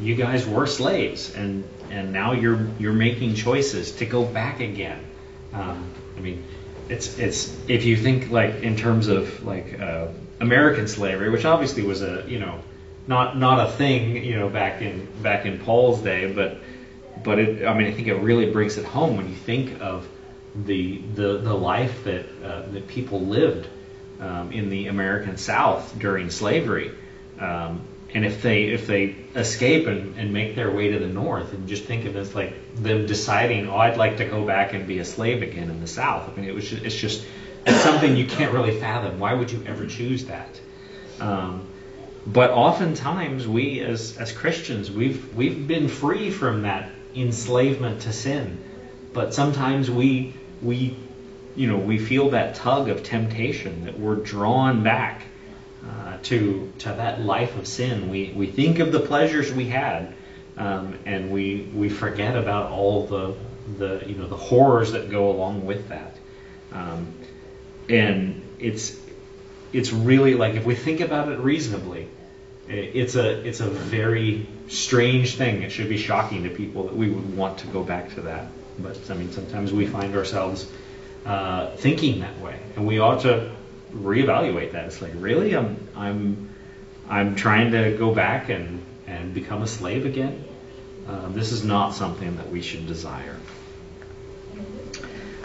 you 0.00 0.14
guys 0.14 0.46
were 0.46 0.66
slaves, 0.66 1.34
and 1.34 1.64
and 1.90 2.12
now 2.12 2.32
you're 2.32 2.68
you're 2.78 2.92
making 2.92 3.34
choices 3.34 3.92
to 3.96 4.06
go 4.06 4.24
back 4.24 4.60
again. 4.60 5.04
Um, 5.52 5.92
I 6.16 6.20
mean, 6.20 6.44
it's 6.88 7.18
it's 7.18 7.56
if 7.68 7.84
you 7.84 7.96
think 7.96 8.30
like 8.30 8.62
in 8.62 8.76
terms 8.76 9.08
of 9.08 9.44
like 9.44 9.78
uh, 9.78 10.08
American 10.40 10.88
slavery, 10.88 11.30
which 11.30 11.44
obviously 11.44 11.82
was 11.82 12.02
a 12.02 12.24
you 12.26 12.38
know 12.38 12.60
not 13.06 13.36
not 13.36 13.68
a 13.68 13.72
thing 13.72 14.24
you 14.24 14.38
know 14.38 14.48
back 14.48 14.80
in 14.80 15.06
back 15.22 15.44
in 15.44 15.58
Paul's 15.58 16.00
day, 16.00 16.32
but 16.32 16.58
but 17.22 17.38
it, 17.38 17.66
I 17.66 17.74
mean 17.74 17.88
I 17.88 17.92
think 17.92 18.08
it 18.08 18.16
really 18.16 18.50
brings 18.50 18.78
it 18.78 18.84
home 18.84 19.16
when 19.16 19.28
you 19.28 19.36
think 19.36 19.80
of 19.80 20.08
the 20.54 20.98
the 21.14 21.38
the 21.38 21.54
life 21.54 22.04
that 22.04 22.26
uh, 22.42 22.62
that 22.70 22.88
people 22.88 23.20
lived 23.20 23.68
um, 24.20 24.52
in 24.52 24.70
the 24.70 24.86
American 24.88 25.36
South 25.36 25.98
during 25.98 26.30
slavery. 26.30 26.92
Um, 27.38 27.82
and 28.14 28.24
if 28.24 28.42
they 28.42 28.64
if 28.64 28.86
they 28.86 29.16
escape 29.34 29.86
and, 29.86 30.16
and 30.18 30.32
make 30.32 30.56
their 30.56 30.70
way 30.70 30.90
to 30.92 30.98
the 30.98 31.06
north 31.06 31.52
and 31.52 31.68
just 31.68 31.84
think 31.84 32.04
of 32.04 32.16
as 32.16 32.34
like 32.34 32.54
them 32.76 33.06
deciding 33.06 33.68
oh 33.68 33.76
I'd 33.76 33.96
like 33.96 34.16
to 34.18 34.24
go 34.24 34.44
back 34.44 34.72
and 34.72 34.86
be 34.86 34.98
a 34.98 35.04
slave 35.04 35.42
again 35.42 35.70
in 35.70 35.80
the 35.80 35.86
south. 35.86 36.28
I 36.28 36.36
mean 36.36 36.48
it 36.48 36.54
was 36.54 36.68
just, 36.68 36.84
it's 36.84 36.96
just 36.96 37.24
it's 37.66 37.80
something 37.80 38.16
you 38.16 38.26
can't 38.26 38.52
really 38.52 38.78
fathom. 38.80 39.18
Why 39.18 39.34
would 39.34 39.50
you 39.50 39.62
ever 39.66 39.86
choose 39.86 40.26
that? 40.26 40.60
Um, 41.20 41.66
but 42.26 42.50
oftentimes 42.50 43.46
we 43.46 43.80
as 43.80 44.16
as 44.16 44.32
Christians 44.32 44.90
we've 44.90 45.34
we've 45.34 45.66
been 45.66 45.88
free 45.88 46.30
from 46.30 46.62
that 46.62 46.90
enslavement 47.14 48.02
to 48.02 48.12
sin. 48.12 48.58
But 49.12 49.34
sometimes 49.34 49.90
we 49.90 50.34
we 50.62 50.96
you 51.56 51.66
know, 51.66 51.76
we 51.76 51.98
feel 51.98 52.30
that 52.30 52.54
tug 52.54 52.88
of 52.88 53.02
temptation 53.02 53.84
that 53.84 53.98
we're 53.98 54.16
drawn 54.16 54.82
back 54.82 55.22
uh, 55.88 56.18
to 56.24 56.72
to 56.78 56.92
that 56.92 57.20
life 57.20 57.56
of 57.56 57.66
sin. 57.66 58.10
We 58.10 58.32
we 58.34 58.46
think 58.46 58.78
of 58.78 58.92
the 58.92 59.00
pleasures 59.00 59.52
we 59.52 59.66
had, 59.66 60.14
um, 60.56 60.98
and 61.06 61.30
we 61.30 61.70
we 61.74 61.88
forget 61.88 62.36
about 62.36 62.70
all 62.70 63.06
the 63.06 63.34
the 63.78 64.02
you 64.06 64.16
know 64.16 64.26
the 64.26 64.36
horrors 64.36 64.92
that 64.92 65.10
go 65.10 65.30
along 65.30 65.64
with 65.64 65.88
that. 65.88 66.16
Um, 66.72 67.14
and 67.88 68.42
it's 68.58 68.96
it's 69.72 69.92
really 69.92 70.34
like 70.34 70.54
if 70.54 70.64
we 70.64 70.74
think 70.74 71.00
about 71.00 71.28
it 71.28 71.38
reasonably, 71.38 72.08
it's 72.68 73.16
a 73.16 73.46
it's 73.46 73.60
a 73.60 73.70
very 73.70 74.46
strange 74.68 75.36
thing. 75.36 75.62
It 75.62 75.70
should 75.70 75.88
be 75.88 75.96
shocking 75.96 76.42
to 76.44 76.50
people 76.50 76.84
that 76.84 76.96
we 76.96 77.08
would 77.08 77.36
want 77.36 77.58
to 77.58 77.66
go 77.68 77.82
back 77.82 78.14
to 78.14 78.20
that. 78.22 78.48
But 78.78 78.98
I 79.10 79.14
mean, 79.14 79.32
sometimes 79.32 79.72
we 79.72 79.86
find 79.86 80.14
ourselves 80.14 80.70
uh, 81.26 81.70
thinking 81.76 82.20
that 82.20 82.38
way, 82.40 82.58
and 82.76 82.86
we 82.86 82.98
ought 82.98 83.20
to 83.22 83.50
reevaluate 83.92 84.72
that. 84.72 84.86
It's 84.86 85.02
like, 85.02 85.12
really, 85.14 85.56
I'm 85.56 85.88
I'm 85.96 86.50
I'm 87.08 87.34
trying 87.36 87.72
to 87.72 87.96
go 87.96 88.14
back 88.14 88.48
and 88.48 88.84
and 89.06 89.34
become 89.34 89.62
a 89.62 89.66
slave 89.66 90.06
again. 90.06 90.44
Uh, 91.08 91.28
this 91.30 91.52
is 91.52 91.64
not 91.64 91.90
something 91.94 92.36
that 92.36 92.50
we 92.50 92.62
should 92.62 92.86
desire. 92.86 93.36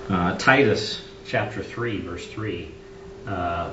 Uh, 0.10 0.38
Titus 0.38 1.02
chapter 1.26 1.64
3, 1.64 2.02
verse 2.02 2.28
3. 2.28 2.72
Uh, 3.26 3.72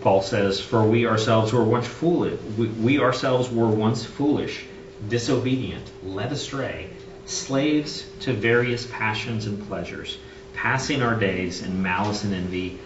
Paul 0.00 0.22
says, 0.22 0.60
For 0.60 0.84
we 0.84 1.06
ourselves 1.06 1.52
were 1.52 1.62
once 1.62 1.86
foolish. 1.86 2.40
We, 2.58 2.66
we 2.66 2.98
ourselves 2.98 3.48
were 3.48 3.68
once 3.68 4.04
foolish, 4.04 4.64
disobedient, 5.08 5.88
led 6.02 6.32
astray, 6.32 6.90
slaves 7.26 8.04
to 8.20 8.32
various 8.32 8.86
passions 8.86 9.46
and 9.46 9.64
pleasures, 9.68 10.18
passing 10.54 11.02
our 11.02 11.14
days 11.14 11.62
in 11.62 11.82
malice 11.82 12.24
and 12.24 12.34
envy, 12.34 12.80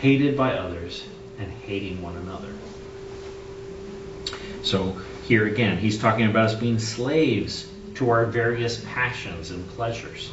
hated 0.00 0.36
by 0.36 0.54
others, 0.54 1.04
and 1.38 1.50
hating 1.50 2.02
one 2.02 2.16
another. 2.16 2.52
So 4.62 4.96
here 5.26 5.46
again, 5.46 5.78
he's 5.78 5.98
talking 5.98 6.26
about 6.26 6.46
us 6.46 6.54
being 6.54 6.78
slaves 6.78 7.68
to 7.96 8.10
our 8.10 8.26
various 8.26 8.82
passions 8.84 9.50
and 9.50 9.66
pleasures. 9.70 10.30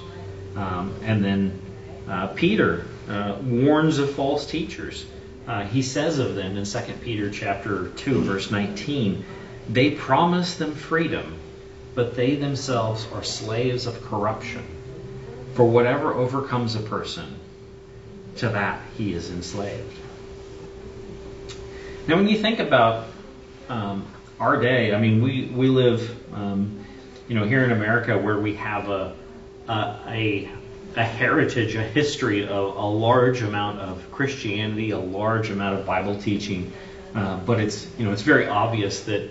Um, 0.56 0.96
and 1.04 1.24
then 1.24 1.60
uh, 2.08 2.28
Peter 2.28 2.86
uh, 3.10 3.38
warns 3.44 4.00
of 4.00 4.14
false 4.16 4.46
teachers. 4.46 5.06
Uh, 5.48 5.64
he 5.64 5.82
says 5.82 6.20
of 6.20 6.36
them 6.36 6.58
in 6.58 6.66
2 6.66 6.80
Peter 7.02 7.30
chapter 7.30 7.90
2, 7.90 8.22
verse 8.22 8.52
19, 8.52 9.24
they 9.70 9.92
promise 9.92 10.56
them 10.56 10.76
freedom, 10.76 11.38
but 11.96 12.16
they 12.16 12.36
themselves 12.36 13.08
are 13.14 13.24
slaves 13.24 13.86
of 13.86 14.02
corruption. 14.04 14.64
For 15.54 15.66
whatever 15.66 16.14
overcomes 16.14 16.76
a 16.76 16.80
person, 16.80 17.36
to 18.38 18.50
that 18.50 18.82
he 18.98 19.14
is 19.14 19.30
enslaved. 19.30 19.98
Now, 22.08 22.16
when 22.16 22.28
you 22.28 22.38
think 22.38 22.60
about 22.60 23.08
um, 23.70 24.06
our 24.40 24.60
day, 24.60 24.94
I 24.94 25.00
mean, 25.00 25.22
we, 25.22 25.46
we 25.46 25.68
live, 25.68 26.34
um, 26.34 26.84
you 27.28 27.36
know, 27.36 27.46
here 27.46 27.64
in 27.64 27.72
America 27.72 28.18
where 28.18 28.40
we 28.40 28.56
have 28.56 28.90
a, 28.90 29.16
a, 29.70 30.50
a, 30.98 31.04
heritage, 31.04 31.76
a 31.76 31.84
history 31.84 32.48
of 32.48 32.76
a 32.76 32.86
large 32.86 33.44
amount 33.44 33.80
of 33.80 34.12
Christianity, 34.12 34.92
a 34.92 35.00
large 35.00 35.52
amount 35.52 35.80
of 35.80 35.86
Bible 35.86 36.20
teaching. 36.20 36.74
Uh, 37.14 37.38
but 37.38 37.60
it's, 37.60 37.88
you 38.00 38.06
know, 38.06 38.12
it's 38.12 38.24
very 38.24 38.48
obvious 38.48 39.04
that, 39.04 39.30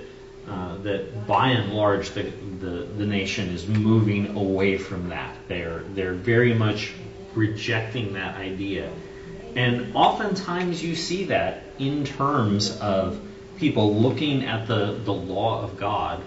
uh, 0.48 0.76
that 0.78 1.26
by 1.26 1.48
and 1.48 1.72
large 1.72 2.10
the, 2.10 2.30
the, 2.60 2.86
the 2.98 3.06
nation 3.06 3.48
is 3.48 3.66
moving 3.66 4.36
away 4.36 4.78
from 4.78 5.08
that. 5.08 5.34
They're, 5.48 5.80
they're 5.94 6.14
very 6.14 6.54
much 6.54 6.92
rejecting 7.35 8.14
that 8.14 8.37
idea. 8.37 8.90
And 9.57 9.95
oftentimes 9.95 10.83
you 10.83 10.95
see 10.95 11.25
that 11.25 11.64
in 11.79 12.05
terms 12.05 12.79
of 12.79 13.21
people 13.59 13.97
looking 13.97 14.45
at 14.45 14.66
the, 14.66 14.99
the 15.05 15.12
law 15.12 15.62
of 15.62 15.77
God 15.77 16.23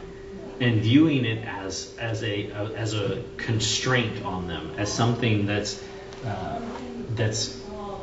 and 0.60 0.82
viewing 0.82 1.26
it 1.26 1.44
as 1.46 1.96
as 2.00 2.24
a, 2.24 2.52
as 2.52 2.94
a 2.94 3.24
constraint 3.38 4.24
on 4.24 4.48
them, 4.48 4.76
as 4.78 4.92
something 4.92 5.46
that's 5.46 5.84
uh, 6.26 6.62
that's 7.16 7.60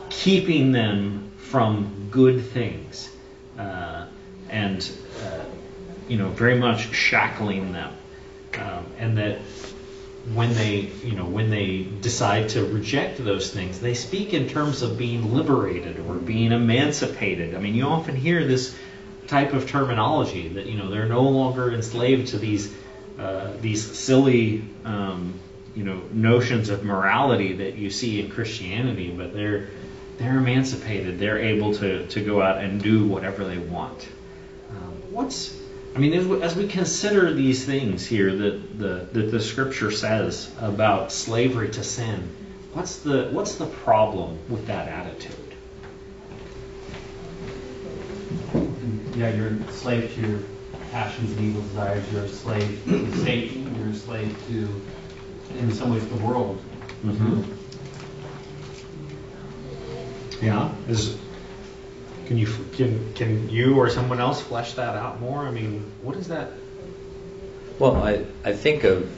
keeping 0.09 0.73
them 0.73 1.31
from 1.37 2.09
good 2.11 2.45
things, 2.47 3.09
uh, 3.59 4.07
and 4.49 4.91
uh, 5.23 5.45
you 6.09 6.19
know 6.19 6.29
very 6.29 6.59
much 6.59 6.93
shackling 6.93 7.73
them, 7.73 7.93
um, 8.59 8.87
and 8.99 9.19
that 9.19 9.39
when 10.35 10.55
they 10.55 10.91
you 11.03 11.13
know 11.13 11.25
when 11.25 11.51
they 11.51 11.89
decide 12.01 12.51
to 12.51 12.65
reject 12.65 13.23
those 13.25 13.51
things, 13.51 13.81
they 13.81 13.95
speak 13.95 14.33
in 14.33 14.49
terms 14.49 14.83
of 14.83 14.99
being 14.99 15.33
liberated 15.33 15.99
or 16.01 16.15
being 16.17 16.53
emancipated. 16.53 17.55
I 17.55 17.59
mean, 17.59 17.75
you 17.75 17.87
often 17.87 18.17
hear 18.17 18.47
this 18.47 18.75
type 19.27 19.53
of 19.53 19.69
terminology 19.69 20.49
that 20.49 20.67
you 20.67 20.77
know 20.77 20.91
they're 20.91 21.09
no 21.09 21.23
longer 21.23 21.73
enslaved 21.73 22.29
to 22.29 22.39
these 22.39 22.73
uh, 23.19 23.53
these 23.61 23.99
silly 23.99 24.65
um, 24.85 25.35
you 25.75 25.85
know 25.85 26.03
notions 26.13 26.69
of 26.69 26.85
morality 26.85 27.55
that 27.55 27.77
you 27.77 27.91
see 27.91 28.21
in 28.21 28.31
Christianity, 28.31 29.11
but 29.11 29.33
they're 29.33 29.69
they're 30.19 30.37
emancipated. 30.37 31.19
They're 31.19 31.39
able 31.39 31.75
to 31.77 32.07
to 32.07 32.21
go 32.21 32.43
out 32.43 32.59
and 32.59 32.83
do 32.83 33.07
whatever 33.07 33.45
they 33.45 33.59
want. 33.59 34.07
Um, 34.71 34.93
what's 35.13 35.60
I 35.95 35.99
mean, 35.99 36.15
as 36.15 36.27
we, 36.27 36.41
as 36.43 36.55
we 36.55 36.69
consider 36.69 37.33
these 37.33 37.65
things 37.65 38.07
here 38.07 38.35
that 38.35 38.79
the 38.79 39.07
that 39.13 39.31
the 39.31 39.41
Scripture 39.41 39.91
says 39.91 40.49
about 40.61 41.11
slavery 41.13 41.69
to 41.71 41.83
sin, 41.83 42.29
what's 42.73 42.97
the 42.99 43.29
what's 43.33 43.55
the 43.57 43.67
problem 43.67 44.39
with 44.49 44.67
that 44.67 44.89
attitude? 44.89 45.35
Yeah, 49.17 49.35
you're 49.35 49.49
a 49.69 49.73
slave 49.73 50.15
to 50.15 50.21
your 50.21 50.39
passions 50.93 51.33
and 51.33 51.41
evil 51.41 51.63
desires. 51.63 52.05
You're 52.13 52.25
a 52.25 52.29
slave 52.29 52.81
to 52.87 53.17
Satan. 53.19 53.75
You're 53.79 53.91
a 53.91 53.95
slave 53.95 54.37
to, 54.49 54.81
in 55.59 55.73
some 55.73 55.91
ways, 55.91 56.07
the 56.07 56.17
world. 56.17 56.61
Mhm. 57.05 57.45
Yeah. 60.41 60.69
Is 60.89 61.17
can 62.31 62.39
you 62.39 62.47
can 62.77 63.13
can 63.15 63.51
you 63.51 63.77
or 63.77 63.91
someone 63.91 64.21
else 64.21 64.41
flesh 64.41 64.75
that 64.75 64.95
out 64.95 65.21
more? 65.21 65.41
I 65.41 65.51
mean, 65.51 65.91
what 66.01 66.15
is 66.15 66.29
that? 66.29 66.53
Well, 67.81 67.97
I, 67.97 68.25
I 68.45 68.53
think 68.53 68.85
of 68.85 69.11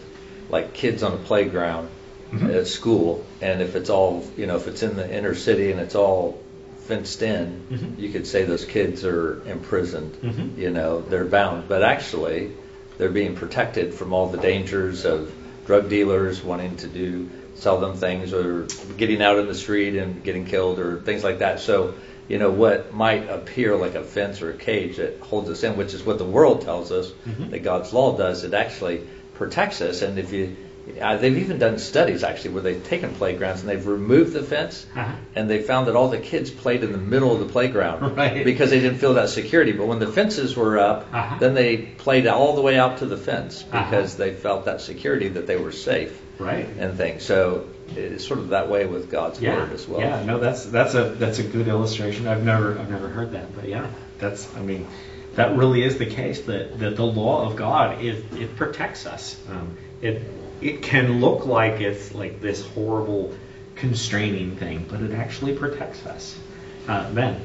like 0.48 0.72
kids 0.72 1.02
on 1.02 1.12
a 1.12 1.18
playground 1.18 1.90
Mhm. 2.32 2.54
at 2.56 2.66
school, 2.66 3.22
and 3.42 3.60
if 3.60 3.76
it's 3.76 3.90
all, 3.90 4.24
you 4.38 4.46
know, 4.46 4.56
if 4.56 4.66
it's 4.66 4.82
in 4.82 4.96
the 4.96 5.06
inner 5.14 5.34
city 5.34 5.70
and 5.70 5.78
it's 5.78 5.94
all 5.94 6.40
fenced 6.88 7.20
in, 7.20 7.60
Mhm. 7.70 7.98
you 7.98 8.08
could 8.08 8.26
say 8.26 8.44
those 8.44 8.64
kids 8.64 9.04
are 9.04 9.42
imprisoned. 9.46 10.16
Mhm. 10.22 10.56
You 10.56 10.70
know, 10.70 11.02
they're 11.10 11.26
bound, 11.26 11.64
but 11.68 11.82
actually, 11.82 12.52
they're 12.96 13.10
being 13.10 13.34
protected 13.34 13.92
from 13.92 14.14
all 14.14 14.28
the 14.28 14.38
dangers 14.38 15.04
of 15.04 15.30
drug 15.66 15.90
dealers 15.90 16.42
wanting 16.42 16.76
to 16.76 16.86
do 16.86 17.28
sell 17.56 17.78
them 17.78 17.94
things 17.94 18.32
or 18.32 18.66
getting 18.96 19.20
out 19.22 19.38
in 19.38 19.46
the 19.46 19.54
street 19.54 19.96
and 19.96 20.24
getting 20.24 20.46
killed 20.46 20.78
or 20.78 20.96
things 21.00 21.22
like 21.22 21.40
that. 21.40 21.60
So, 21.60 21.92
you 22.28 22.38
know, 22.38 22.50
what 22.50 22.94
might 22.94 23.28
appear 23.28 23.76
like 23.76 23.94
a 23.94 24.02
fence 24.02 24.40
or 24.42 24.50
a 24.50 24.54
cage 24.56 24.96
that 24.96 25.18
holds 25.20 25.50
us 25.50 25.62
in, 25.62 25.76
which 25.76 25.92
is 25.94 26.04
what 26.04 26.18
the 26.18 26.24
world 26.24 26.62
tells 26.62 26.90
us 26.92 27.12
Mhm. 27.26 27.50
that 27.50 27.62
God's 27.62 27.92
law 27.92 28.16
does, 28.16 28.44
it 28.44 28.54
actually 28.54 29.00
protects 29.34 29.80
us. 29.80 30.02
And 30.02 30.18
if 30.18 30.32
you, 30.32 30.56
uh, 31.00 31.16
they've 31.16 31.36
even 31.38 31.58
done 31.58 31.78
studies 31.78 32.22
actually 32.24 32.50
where 32.50 32.62
they've 32.62 32.84
taken 32.84 33.10
playgrounds 33.10 33.60
and 33.60 33.68
they've 33.70 33.86
removed 33.86 34.32
the 34.32 34.42
fence 34.42 34.86
Uh-huh. 34.96 35.12
and 35.34 35.48
they 35.50 35.60
found 35.60 35.86
that 35.88 35.96
all 35.96 36.08
the 36.08 36.18
kids 36.18 36.50
played 36.50 36.82
in 36.84 36.92
the 36.92 36.98
middle 36.98 37.32
of 37.32 37.38
the 37.40 37.46
playground 37.46 38.16
Right. 38.16 38.44
because 38.44 38.70
they 38.70 38.80
didn't 38.80 38.98
feel 38.98 39.14
that 39.14 39.28
security. 39.28 39.72
But 39.72 39.86
when 39.86 39.98
the 39.98 40.06
fences 40.06 40.56
were 40.56 40.78
up, 40.78 41.06
Uh-huh. 41.12 41.36
then 41.40 41.54
they 41.54 41.76
played 41.76 42.26
all 42.26 42.54
the 42.54 42.62
way 42.62 42.78
out 42.78 42.98
to 42.98 43.06
the 43.06 43.16
fence 43.16 43.64
Uh-huh. 43.72 43.84
because 43.84 44.16
they 44.16 44.30
felt 44.32 44.64
that 44.66 44.80
security 44.80 45.28
that 45.30 45.46
they 45.46 45.56
were 45.56 45.72
safe 45.72 46.18
Right. 46.38 46.66
and 46.78 46.96
things. 46.96 47.22
So 47.24 47.64
it's 47.96 48.26
sort 48.26 48.40
of 48.40 48.48
that 48.50 48.68
way 48.68 48.86
with 48.86 49.10
God's 49.10 49.40
Yeah. 49.40 49.56
word 49.56 49.72
as 49.72 49.86
well. 49.88 50.00
Yeah. 50.00 50.24
No, 50.24 50.38
that's 50.38 50.64
that's 50.64 50.94
a 50.94 51.04
that's 51.10 51.38
a 51.38 51.42
good 51.42 51.68
illustration. 51.68 52.26
I've 52.26 52.44
never 52.44 52.78
I've 52.78 52.90
never 52.90 53.08
heard 53.08 53.32
that, 53.32 53.54
but 53.54 53.68
yeah, 53.68 53.86
that's 54.18 54.48
I 54.56 54.60
mean, 54.60 54.86
that 55.34 55.56
really 55.56 55.82
is 55.82 55.98
the 55.98 56.06
case 56.06 56.42
that 56.42 56.78
that 56.80 56.96
the 56.96 57.06
law 57.06 57.48
of 57.48 57.56
God 57.56 58.02
it 58.02 58.24
it 58.32 58.56
protects 58.56 59.06
us. 59.06 59.36
Um, 59.50 59.76
it 60.00 60.22
it 60.60 60.82
can 60.82 61.20
look 61.20 61.46
like 61.46 61.80
it's 61.80 62.14
like 62.14 62.40
this 62.40 62.64
horrible 62.64 63.34
constraining 63.74 64.56
thing, 64.56 64.86
but 64.88 65.00
it 65.00 65.12
actually 65.12 65.56
protects 65.56 66.04
us. 66.06 66.38
Uh, 66.86 67.10
ben. 67.12 67.40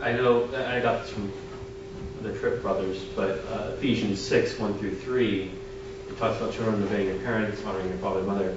I 0.00 0.12
know, 0.12 0.44
I 0.54 0.80
got 0.80 1.02
this 1.02 1.10
from 1.10 1.32
the 2.22 2.32
Tripp 2.38 2.62
brothers, 2.62 3.02
but 3.16 3.44
uh, 3.50 3.72
Ephesians 3.78 4.20
6, 4.20 4.58
1 4.58 4.78
through 4.78 4.96
3, 4.96 5.50
it 6.08 6.18
talks 6.18 6.40
about 6.40 6.52
children 6.52 6.82
obeying 6.82 7.08
your 7.08 7.18
parents, 7.18 7.62
honoring 7.64 7.88
your 7.88 7.98
father 7.98 8.18
and 8.18 8.28
mother, 8.28 8.54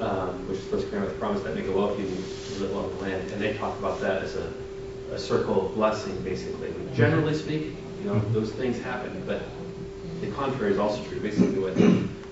um, 0.00 0.48
which 0.48 0.58
is 0.58 0.64
supposed 0.64 0.84
to 0.86 0.90
carry 0.90 1.02
out 1.02 1.08
the 1.08 1.18
promise 1.18 1.42
that 1.42 1.54
make 1.54 1.66
a 1.66 1.72
well 1.72 1.92
if 1.92 1.98
you 1.98 2.06
live 2.60 2.72
well 2.74 2.88
in 2.90 2.96
the 2.96 3.02
land. 3.02 3.30
And 3.32 3.40
they 3.40 3.54
talk 3.54 3.78
about 3.78 4.00
that 4.00 4.22
as 4.22 4.36
a, 4.36 4.52
a 5.12 5.18
circle 5.18 5.66
of 5.66 5.74
blessing, 5.74 6.20
basically. 6.22 6.72
Generally 6.94 7.34
speaking, 7.34 7.76
you 8.02 8.10
know, 8.10 8.18
those 8.32 8.50
things 8.52 8.80
happen, 8.80 9.22
but 9.26 9.42
the 10.20 10.30
contrary 10.32 10.72
is 10.72 10.78
also 10.78 11.02
true. 11.04 11.20
Basically, 11.20 11.58
what 11.58 11.74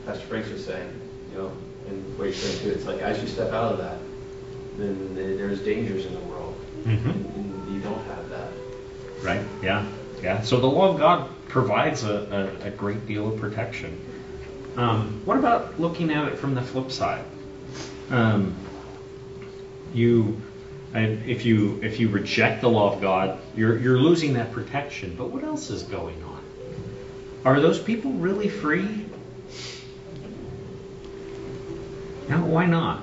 Pastor 0.06 0.26
Franks 0.26 0.50
was 0.50 0.64
saying, 0.64 0.88
you 1.32 1.38
know, 1.38 1.52
and 1.88 2.18
what 2.18 2.24
you're 2.24 2.34
saying 2.34 2.62
too, 2.62 2.70
it's 2.70 2.84
like 2.86 3.00
as 3.00 3.20
you 3.20 3.28
step 3.28 3.52
out 3.52 3.72
of 3.72 3.78
that, 3.78 3.98
then 4.76 5.14
there's 5.14 5.60
dangers 5.60 6.06
in 6.06 6.14
the 6.14 6.20
world. 6.20 6.54
Mhm. 6.84 7.04
And 7.36 7.74
you 7.74 7.80
don't 7.80 8.02
have 8.06 8.28
that. 8.30 8.48
Right? 9.22 9.42
Yeah. 9.62 9.86
Yeah. 10.22 10.40
So 10.42 10.58
the 10.58 10.66
law 10.66 10.88
of 10.92 10.98
God 10.98 11.28
provides 11.48 12.04
a, 12.04 12.50
a, 12.64 12.68
a 12.68 12.70
great 12.70 13.06
deal 13.06 13.32
of 13.32 13.38
protection. 13.38 13.98
Um, 14.76 15.20
what 15.24 15.36
about 15.36 15.78
looking 15.78 16.10
at 16.10 16.28
it 16.28 16.38
from 16.38 16.54
the 16.54 16.62
flip 16.62 16.90
side? 16.90 17.24
Um, 18.12 18.54
you, 19.94 20.40
if 20.94 21.44
you 21.46 21.80
if 21.82 21.98
you 21.98 22.08
reject 22.08 22.60
the 22.60 22.68
law 22.68 22.92
of 22.94 23.00
God, 23.00 23.38
you're 23.56 23.78
you're 23.78 23.98
losing 23.98 24.34
that 24.34 24.52
protection. 24.52 25.14
But 25.16 25.30
what 25.30 25.42
else 25.42 25.70
is 25.70 25.82
going 25.82 26.22
on? 26.22 26.40
Are 27.44 27.60
those 27.60 27.78
people 27.80 28.12
really 28.12 28.48
free? 28.48 29.06
No, 32.28 32.38
why 32.44 32.66
not? 32.66 33.00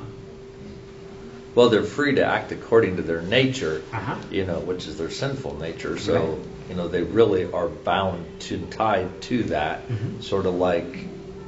Well, 1.55 1.69
they're 1.69 1.83
free 1.83 2.15
to 2.15 2.25
act 2.25 2.51
according 2.51 2.97
to 2.97 3.01
their 3.01 3.21
nature, 3.21 3.81
Uh-huh. 3.91 4.15
you 4.31 4.45
know, 4.45 4.59
which 4.59 4.87
is 4.87 4.97
their 4.97 5.09
sinful 5.09 5.59
nature. 5.59 5.97
So, 5.97 6.13
Right. 6.13 6.37
you 6.69 6.75
know, 6.75 6.87
they 6.87 7.01
really 7.01 7.51
are 7.51 7.67
bound 7.67 8.23
to 8.41 8.59
tied 8.71 9.21
to 9.23 9.43
that, 9.45 9.89
Mhm. 9.89 10.23
sort 10.23 10.45
of 10.45 10.53
like 10.55 10.85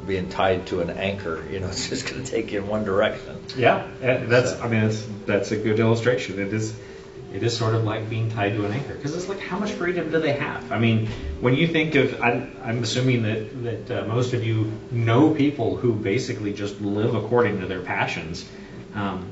being 0.05 0.27
tied 0.29 0.65
to 0.67 0.81
an 0.81 0.89
anchor. 0.89 1.39
You 1.49 1.59
know, 1.61 1.67
it's 1.71 1.87
just 1.87 2.09
going 2.09 2.23
to 2.23 2.29
take 2.29 2.51
you 2.51 2.59
in 2.59 2.67
one 2.67 2.83
direction. 2.83 3.30
Yeah, 3.55 3.87
uh, 4.01 4.25
that's. 4.27 4.51
So- 4.51 4.61
I 4.61 4.67
mean, 4.67 4.81
that's 4.81 5.07
that's 5.25 5.51
a 5.51 5.57
good 5.57 5.79
illustration. 5.79 6.39
It 6.39 6.53
is, 6.53 6.73
it 7.33 7.43
is 7.43 7.55
sort 7.57 7.75
of 7.75 7.83
like 7.83 8.09
being 8.09 8.29
tied 8.29 8.53
to 8.55 8.65
an 8.65 8.71
anchor 8.71 8.93
because 8.93 9.15
it's 9.15 9.27
like 9.27 9.39
how 9.39 9.59
much 9.59 9.71
freedom 9.71 10.11
do 10.11 10.19
they 10.19 10.33
have? 10.33 10.71
I 10.71 10.79
mean, 10.79 11.07
when 11.41 11.55
you 11.55 11.67
think 11.67 11.95
of, 11.95 12.21
I'm, 12.21 12.55
I'm 12.63 12.83
assuming 12.83 13.23
that 13.23 13.87
that 13.87 14.03
uh, 14.03 14.07
most 14.07 14.33
of 14.33 14.43
you 14.43 14.71
know 14.91 15.33
people 15.33 15.75
who 15.75 15.93
basically 15.93 16.53
just 16.53 16.79
live 16.81 17.15
according 17.15 17.59
to 17.61 17.67
their 17.67 17.81
passions. 17.81 18.47
Um, 18.95 19.27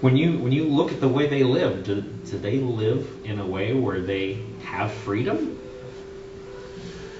when 0.00 0.16
you 0.16 0.38
when 0.38 0.52
you 0.52 0.64
look 0.64 0.90
at 0.92 1.00
the 1.00 1.08
way 1.08 1.28
they 1.28 1.44
live, 1.44 1.84
do, 1.84 2.00
do 2.00 2.38
they 2.38 2.58
live 2.58 3.08
in 3.24 3.38
a 3.38 3.46
way 3.46 3.72
where 3.72 4.00
they 4.00 4.40
have 4.64 4.90
freedom? 4.92 5.58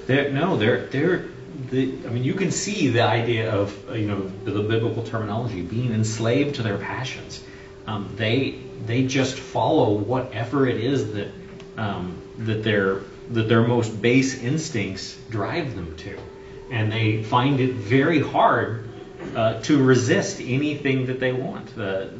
They're, 0.06 0.30
no, 0.30 0.56
they're 0.56 0.86
they're. 0.86 1.26
The, 1.70 1.98
I 2.06 2.10
mean, 2.10 2.24
you 2.24 2.34
can 2.34 2.50
see 2.50 2.88
the 2.88 3.02
idea 3.02 3.52
of 3.54 3.90
uh, 3.90 3.94
you 3.94 4.06
know 4.06 4.30
the, 4.44 4.52
the 4.52 4.62
biblical 4.62 5.02
terminology 5.02 5.62
being 5.62 5.92
enslaved 5.92 6.56
to 6.56 6.62
their 6.62 6.78
passions. 6.78 7.42
Um, 7.86 8.12
they 8.16 8.60
they 8.86 9.06
just 9.06 9.36
follow 9.38 9.92
whatever 9.92 10.66
it 10.66 10.78
is 10.78 11.12
that 11.12 11.28
um, 11.76 12.20
that 12.38 12.62
their 12.62 13.00
that 13.30 13.48
their 13.48 13.62
most 13.62 14.00
base 14.00 14.42
instincts 14.42 15.16
drive 15.30 15.74
them 15.74 15.96
to, 15.98 16.18
and 16.70 16.90
they 16.90 17.22
find 17.22 17.60
it 17.60 17.74
very 17.74 18.20
hard 18.20 18.88
uh, 19.36 19.60
to 19.62 19.82
resist 19.82 20.40
anything 20.40 21.06
that 21.06 21.20
they 21.20 21.32
want. 21.32 21.74
The, 21.74 22.10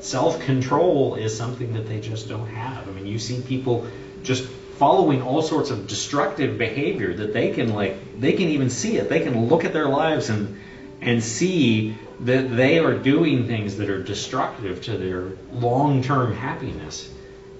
self 0.00 0.40
control 0.40 1.14
is 1.14 1.36
something 1.36 1.72
that 1.74 1.86
they 1.86 2.00
just 2.00 2.28
don't 2.28 2.48
have. 2.48 2.88
I 2.88 2.90
mean, 2.92 3.06
you 3.06 3.18
see 3.18 3.40
people 3.40 3.86
just 4.22 4.48
following 4.78 5.22
all 5.22 5.42
sorts 5.42 5.70
of 5.70 5.86
destructive 5.86 6.58
behavior 6.58 7.14
that 7.14 7.32
they 7.32 7.52
can 7.52 7.74
like 7.74 8.20
they 8.20 8.32
can 8.32 8.48
even 8.48 8.70
see 8.70 8.96
it. 8.96 9.08
They 9.08 9.20
can 9.20 9.48
look 9.48 9.64
at 9.64 9.72
their 9.72 9.88
lives 9.88 10.28
and 10.28 10.60
and 11.00 11.22
see 11.22 11.96
that 12.20 12.54
they 12.54 12.78
are 12.78 12.96
doing 12.96 13.46
things 13.46 13.76
that 13.78 13.90
are 13.90 14.02
destructive 14.02 14.82
to 14.82 14.96
their 14.96 15.32
long-term 15.52 16.34
happiness, 16.34 17.12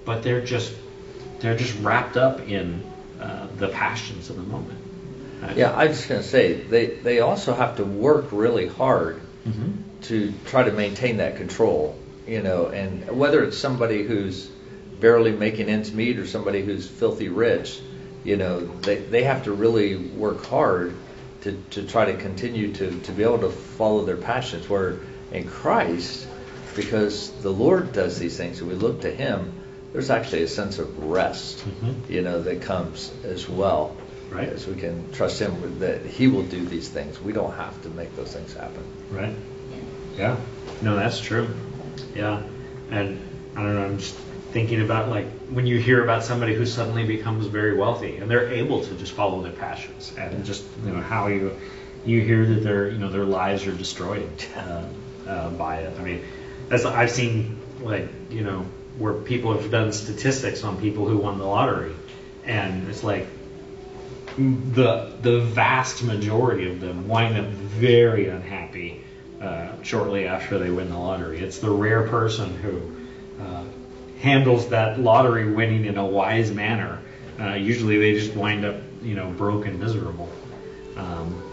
but 0.05 0.23
they're 0.23 0.45
just 0.45 0.73
they're 1.39 1.57
just 1.57 1.77
wrapped 1.79 2.15
up 2.15 2.39
in 2.47 2.83
uh, 3.19 3.47
the 3.57 3.67
passions 3.67 4.29
of 4.29 4.37
the 4.37 4.43
moment. 4.43 4.79
Uh, 5.43 5.53
Yeah, 5.55 5.71
I 5.71 5.87
was 5.87 5.97
just 5.97 6.09
going 6.09 6.21
to 6.21 6.27
say 6.27 6.53
they 6.53 6.85
they 6.85 7.19
also 7.19 7.53
have 7.53 7.77
to 7.77 7.83
work 7.83 8.27
really 8.31 8.67
hard 8.67 9.21
mhm. 9.45 9.83
to 10.03 10.33
try 10.45 10.63
to 10.63 10.71
maintain 10.71 11.17
that 11.17 11.35
control, 11.35 11.97
you 12.25 12.41
know, 12.41 12.67
and 12.67 13.09
whether 13.11 13.43
it's 13.43 13.57
somebody 13.57 14.03
who's 14.03 14.49
barely 15.03 15.33
making 15.33 15.67
ends 15.67 15.91
meet 15.91 16.17
or 16.17 16.25
somebody 16.25 16.63
who's 16.63 16.87
filthy 16.87 17.27
rich, 17.27 17.81
you 18.23 18.37
know, 18.37 18.61
they, 18.61 18.95
they 18.95 19.21
have 19.23 19.43
to 19.43 19.51
really 19.51 19.97
work 19.97 20.45
hard 20.45 20.95
to, 21.41 21.51
to 21.71 21.85
try 21.85 22.05
to 22.05 22.15
continue 22.15 22.71
to, 22.73 22.89
to 23.01 23.11
be 23.11 23.21
able 23.21 23.37
to 23.39 23.49
follow 23.49 24.05
their 24.05 24.15
passions. 24.15 24.69
Where 24.69 24.99
in 25.33 25.45
Christ, 25.45 26.25
because 26.73 27.31
the 27.41 27.49
Lord 27.51 27.91
does 27.91 28.17
these 28.17 28.37
things 28.37 28.61
and 28.61 28.69
we 28.69 28.75
look 28.75 29.01
to 29.01 29.11
Him, 29.11 29.51
there's 29.91 30.09
actually 30.09 30.43
a 30.43 30.47
sense 30.47 30.79
of 30.79 30.97
rest, 31.03 31.65
Mhm. 31.65 32.09
you 32.09 32.21
know, 32.21 32.41
that 32.41 32.61
comes 32.61 33.11
as 33.25 33.49
well. 33.49 33.97
Right. 34.31 34.47
As 34.47 34.65
we 34.65 34.75
can 34.75 35.11
trust 35.11 35.37
Him 35.37 35.79
that 35.79 36.05
He 36.05 36.27
will 36.29 36.43
do 36.43 36.63
these 36.65 36.87
things. 36.87 37.19
We 37.21 37.33
don't 37.33 37.53
have 37.55 37.79
to 37.83 37.89
make 37.89 38.15
those 38.15 38.31
things 38.31 38.53
happen. 38.53 38.83
Right. 39.11 39.35
Yeah. 40.17 40.37
No, 40.81 40.95
that's 40.95 41.19
true. 41.19 41.49
Yeah. 42.15 42.41
And 42.89 43.19
I 43.53 43.63
don't 43.63 43.75
know, 43.75 43.83
I'm 43.83 43.97
just 43.97 44.15
thinking 44.53 44.81
about 44.81 45.09
like 45.09 45.25
when 45.49 45.65
you 45.65 45.79
hear 45.79 46.03
about 46.03 46.23
somebody 46.23 46.53
who 46.53 46.65
suddenly 46.65 47.05
becomes 47.05 47.47
very 47.47 47.75
wealthy 47.75 48.17
and 48.17 48.29
they're 48.29 48.49
able 48.49 48.83
to 48.83 48.93
just 48.95 49.11
follow 49.13 49.41
their 49.41 49.51
passions 49.51 50.13
and 50.15 50.45
just 50.45 50.63
you 50.85 50.91
know 50.91 51.01
how 51.01 51.27
you 51.27 51.57
you 52.05 52.21
hear 52.21 52.45
that 52.45 52.63
their 52.63 52.89
you 52.89 52.99
know 52.99 53.09
their 53.09 53.25
lives 53.25 53.65
are 53.65 53.73
destroyed 53.73 54.29
uh, 54.55 54.85
uh, 55.27 55.49
by 55.51 55.77
it. 55.77 55.99
I 55.99 56.03
mean, 56.03 56.23
that's 56.69 56.85
I've 56.85 57.11
seen 57.11 57.59
like 57.81 58.07
you 58.29 58.43
know 58.43 58.65
where 58.97 59.13
people 59.13 59.53
have 59.53 59.71
done 59.71 59.91
statistics 59.91 60.63
on 60.63 60.79
people 60.79 61.07
who 61.07 61.17
won 61.17 61.39
the 61.39 61.45
lottery, 61.45 61.95
and 62.45 62.87
it's 62.87 63.03
like 63.03 63.27
the 64.37 65.11
the 65.21 65.39
vast 65.41 66.03
majority 66.03 66.69
of 66.69 66.79
them 66.79 67.07
wind 67.07 67.37
up 67.37 67.45
very 67.45 68.27
unhappy 68.27 69.01
uh, 69.41 69.81
shortly 69.81 70.27
after 70.27 70.59
they 70.59 70.69
win 70.69 70.89
the 70.89 70.97
lottery. 70.97 71.39
It's 71.39 71.59
the 71.59 71.71
rare 71.71 72.07
person 72.07 72.55
who 72.57 72.81
uh, 73.41 73.63
handles 74.23 74.69
that 74.69 74.99
lottery 74.99 75.51
winning 75.51 75.85
in 75.85 75.97
a 75.97 76.05
wise 76.05 76.49
manner. 76.49 76.99
Uh, 77.39 77.55
usually, 77.55 77.97
they 77.97 78.13
just 78.13 78.33
wind 78.35 78.63
up, 78.63 78.75
you 79.01 79.15
know, 79.15 79.29
broke 79.31 79.65
and 79.65 79.79
miserable. 79.79 80.31
Um, 80.95 81.43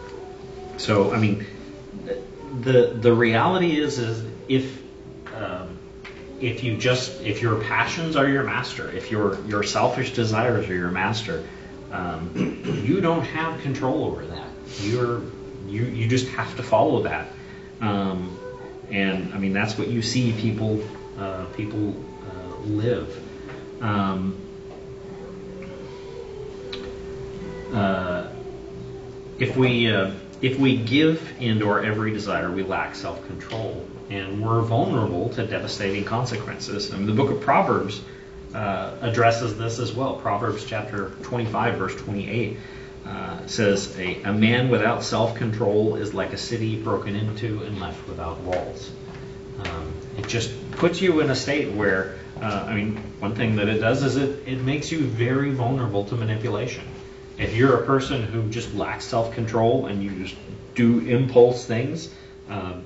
so, 0.76 1.12
I 1.12 1.18
mean, 1.18 1.44
the 2.60 2.96
the 3.00 3.12
reality 3.12 3.78
is, 3.78 3.98
is 3.98 4.24
if 4.48 4.80
um, 5.34 5.78
if 6.40 6.62
you 6.62 6.76
just 6.76 7.20
if 7.22 7.42
your 7.42 7.60
passions 7.60 8.14
are 8.14 8.28
your 8.28 8.44
master, 8.44 8.88
if 8.92 9.10
your 9.10 9.40
your 9.46 9.64
selfish 9.64 10.12
desires 10.14 10.68
are 10.68 10.74
your 10.74 10.90
master, 10.90 11.44
um, 11.90 12.30
you 12.84 13.00
don't 13.00 13.24
have 13.24 13.60
control 13.62 14.04
over 14.04 14.24
that. 14.26 14.48
You're 14.80 15.22
you 15.66 15.84
you 15.86 16.06
just 16.08 16.28
have 16.28 16.54
to 16.56 16.62
follow 16.62 17.02
that. 17.02 17.26
Um, 17.80 18.38
and 18.90 19.34
I 19.34 19.38
mean 19.38 19.52
that's 19.52 19.76
what 19.76 19.88
you 19.88 20.02
see 20.02 20.32
people 20.32 20.82
uh, 21.18 21.46
people 21.56 22.04
live. 22.66 23.82
Um, 23.82 24.36
uh, 27.72 28.28
if 29.38 29.56
we 29.56 29.90
uh, 29.90 30.12
if 30.42 30.58
we 30.58 30.76
give 30.76 31.40
into 31.40 31.68
our 31.68 31.82
every 31.82 32.12
desire, 32.12 32.50
we 32.50 32.62
lack 32.62 32.94
self-control, 32.94 33.86
and 34.08 34.44
we're 34.44 34.62
vulnerable 34.62 35.28
to 35.30 35.46
devastating 35.46 36.04
consequences. 36.04 36.90
The 36.90 37.12
book 37.12 37.30
of 37.30 37.40
Proverbs 37.40 38.00
uh, 38.54 38.96
addresses 39.00 39.56
this 39.56 39.78
as 39.78 39.92
well. 39.92 40.16
Proverbs 40.16 40.64
chapter 40.64 41.10
25, 41.22 41.78
verse 41.78 41.96
28 41.96 42.56
uh, 43.06 43.46
says, 43.46 43.96
a, 43.98 44.22
"A 44.22 44.32
man 44.32 44.70
without 44.70 45.04
self-control 45.04 45.96
is 45.96 46.14
like 46.14 46.32
a 46.32 46.38
city 46.38 46.76
broken 46.76 47.16
into 47.16 47.62
and 47.62 47.80
left 47.80 48.06
without 48.08 48.40
walls." 48.40 48.90
Um, 49.64 49.92
it 50.18 50.26
just 50.26 50.50
puts 50.80 51.02
you 51.02 51.20
in 51.20 51.28
a 51.28 51.36
state 51.36 51.70
where, 51.72 52.14
uh, 52.40 52.64
I 52.66 52.74
mean, 52.74 52.96
one 53.18 53.34
thing 53.34 53.56
that 53.56 53.68
it 53.68 53.80
does 53.80 54.02
is 54.02 54.16
it, 54.16 54.48
it 54.48 54.62
makes 54.62 54.90
you 54.90 55.00
very 55.00 55.52
vulnerable 55.52 56.06
to 56.06 56.14
manipulation. 56.14 56.84
If 57.36 57.54
you're 57.54 57.82
a 57.82 57.84
person 57.84 58.22
who 58.22 58.48
just 58.48 58.74
lacks 58.74 59.04
self-control 59.04 59.86
and 59.86 60.02
you 60.02 60.10
just 60.24 60.36
do 60.74 61.00
impulse 61.00 61.66
things, 61.66 62.08
um, 62.48 62.84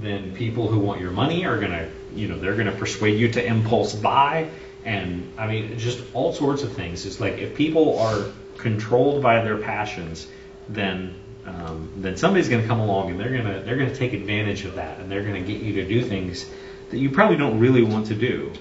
then 0.00 0.34
people 0.34 0.66
who 0.66 0.78
want 0.78 0.98
your 1.02 1.10
money 1.10 1.44
are 1.44 1.60
gonna, 1.60 1.90
you 2.14 2.26
know, 2.26 2.38
they're 2.38 2.56
gonna 2.56 2.72
persuade 2.72 3.20
you 3.20 3.30
to 3.32 3.44
impulse 3.44 3.94
buy, 3.94 4.48
and 4.86 5.30
I 5.36 5.46
mean, 5.46 5.78
just 5.78 6.02
all 6.14 6.32
sorts 6.32 6.62
of 6.62 6.72
things. 6.72 7.04
It's 7.04 7.20
like 7.20 7.34
if 7.34 7.54
people 7.54 7.98
are 7.98 8.24
controlled 8.56 9.22
by 9.22 9.42
their 9.42 9.58
passions, 9.58 10.26
then 10.70 11.14
um, 11.44 11.90
then 11.98 12.16
somebody's 12.16 12.48
going 12.48 12.62
to 12.62 12.66
come 12.66 12.80
along 12.80 13.10
and 13.10 13.20
they're 13.20 13.30
going 13.30 13.44
to 13.44 13.60
they're 13.60 13.76
going 13.76 13.90
to 13.90 13.94
take 13.94 14.14
advantage 14.14 14.64
of 14.64 14.74
that 14.76 14.98
and 14.98 15.08
they're 15.08 15.22
going 15.22 15.44
to 15.44 15.52
get 15.52 15.62
you 15.62 15.74
to 15.74 15.86
do 15.86 16.02
things 16.02 16.46
that 16.90 16.98
you 16.98 17.10
probably 17.10 17.36
don't 17.36 17.58
really 17.58 17.82
want 17.82 18.06
to 18.06 18.14
do 18.14 18.52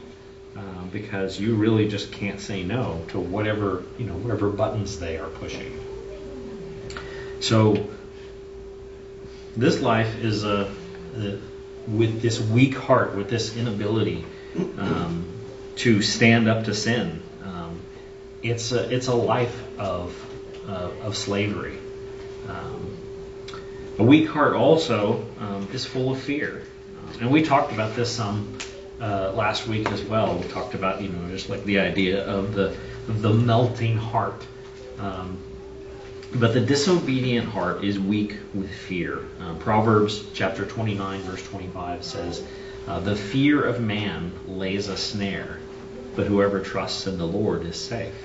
um, 0.55 0.89
because 0.91 1.39
you 1.39 1.55
really 1.55 1.87
just 1.87 2.11
can't 2.11 2.39
say 2.39 2.63
no 2.63 3.03
to 3.09 3.19
whatever 3.19 3.83
you 3.97 4.05
know 4.05 4.15
whatever 4.15 4.49
buttons 4.49 4.99
they 4.99 5.17
are 5.17 5.29
pushing. 5.29 5.79
So 7.39 7.87
this 9.55 9.81
life 9.81 10.19
is 10.19 10.43
a, 10.43 10.71
a 11.17 11.39
with 11.87 12.21
this 12.21 12.39
weak 12.39 12.75
heart, 12.75 13.15
with 13.15 13.29
this 13.29 13.55
inability 13.55 14.25
um, 14.77 15.25
to 15.77 16.01
stand 16.01 16.47
up 16.47 16.65
to 16.65 16.73
sin. 16.73 17.21
Um, 17.43 17.79
it's 18.41 18.71
a 18.71 18.93
it's 18.93 19.07
a 19.07 19.15
life 19.15 19.55
of 19.77 20.15
uh, 20.67 20.89
of 21.03 21.15
slavery. 21.15 21.77
Um, 22.47 22.97
a 23.97 24.03
weak 24.03 24.27
heart 24.27 24.55
also 24.55 25.25
um, 25.39 25.67
is 25.71 25.85
full 25.85 26.11
of 26.11 26.19
fear. 26.19 26.63
And 27.19 27.31
we 27.31 27.41
talked 27.43 27.71
about 27.71 27.95
this 27.95 28.13
some 28.13 28.57
uh, 28.99 29.31
last 29.33 29.67
week 29.67 29.89
as 29.91 30.01
well. 30.03 30.37
We 30.37 30.47
talked 30.47 30.73
about 30.73 31.01
you 31.01 31.09
know 31.09 31.29
just 31.29 31.49
like 31.49 31.63
the 31.65 31.79
idea 31.79 32.25
of 32.25 32.53
the 32.53 32.75
the 33.07 33.33
melting 33.33 33.97
heart. 33.97 34.45
Um, 34.99 35.37
but 36.33 36.53
the 36.53 36.59
disobedient 36.59 37.47
heart 37.47 37.83
is 37.83 37.97
weak 37.97 38.35
with 38.53 38.69
fear. 38.69 39.19
Uh, 39.39 39.53
Proverbs 39.55 40.23
chapter 40.33 40.65
29 40.65 41.21
verse 41.21 41.43
25 41.43 42.03
says, 42.03 42.43
uh, 42.87 42.99
"The 42.99 43.15
fear 43.15 43.63
of 43.63 43.79
man 43.79 44.31
lays 44.47 44.89
a 44.89 44.97
snare, 44.97 45.59
but 46.15 46.27
whoever 46.27 46.59
trusts 46.59 47.07
in 47.07 47.17
the 47.17 47.27
Lord 47.27 47.65
is 47.65 47.77
safe." 47.77 48.15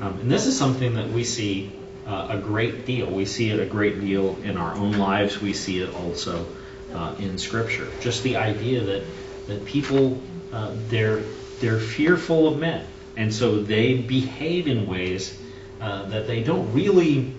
Um, 0.00 0.18
and 0.20 0.30
this 0.30 0.46
is 0.46 0.58
something 0.58 0.94
that 0.94 1.10
we 1.10 1.24
see 1.24 1.72
uh, 2.06 2.26
a 2.30 2.38
great 2.38 2.84
deal. 2.84 3.06
We 3.06 3.24
see 3.24 3.50
it 3.50 3.60
a 3.60 3.66
great 3.66 4.00
deal 4.00 4.36
in 4.42 4.56
our 4.56 4.74
own 4.74 4.92
lives. 4.92 5.40
We 5.40 5.52
see 5.52 5.80
it 5.80 5.94
also 5.94 6.46
uh, 6.94 7.14
in 7.18 7.38
Scripture. 7.38 7.88
Just 8.00 8.22
the 8.22 8.36
idea 8.36 8.82
that 8.84 9.04
that 9.46 9.64
people 9.64 10.20
uh, 10.52 10.74
they're 10.88 11.22
they're 11.60 11.80
fearful 11.80 12.48
of 12.48 12.58
men, 12.58 12.86
and 13.16 13.32
so 13.32 13.62
they 13.62 13.94
behave 13.94 14.66
in 14.66 14.86
ways 14.86 15.38
uh, 15.80 16.08
that 16.08 16.26
they 16.26 16.42
don't 16.42 16.72
really 16.72 17.32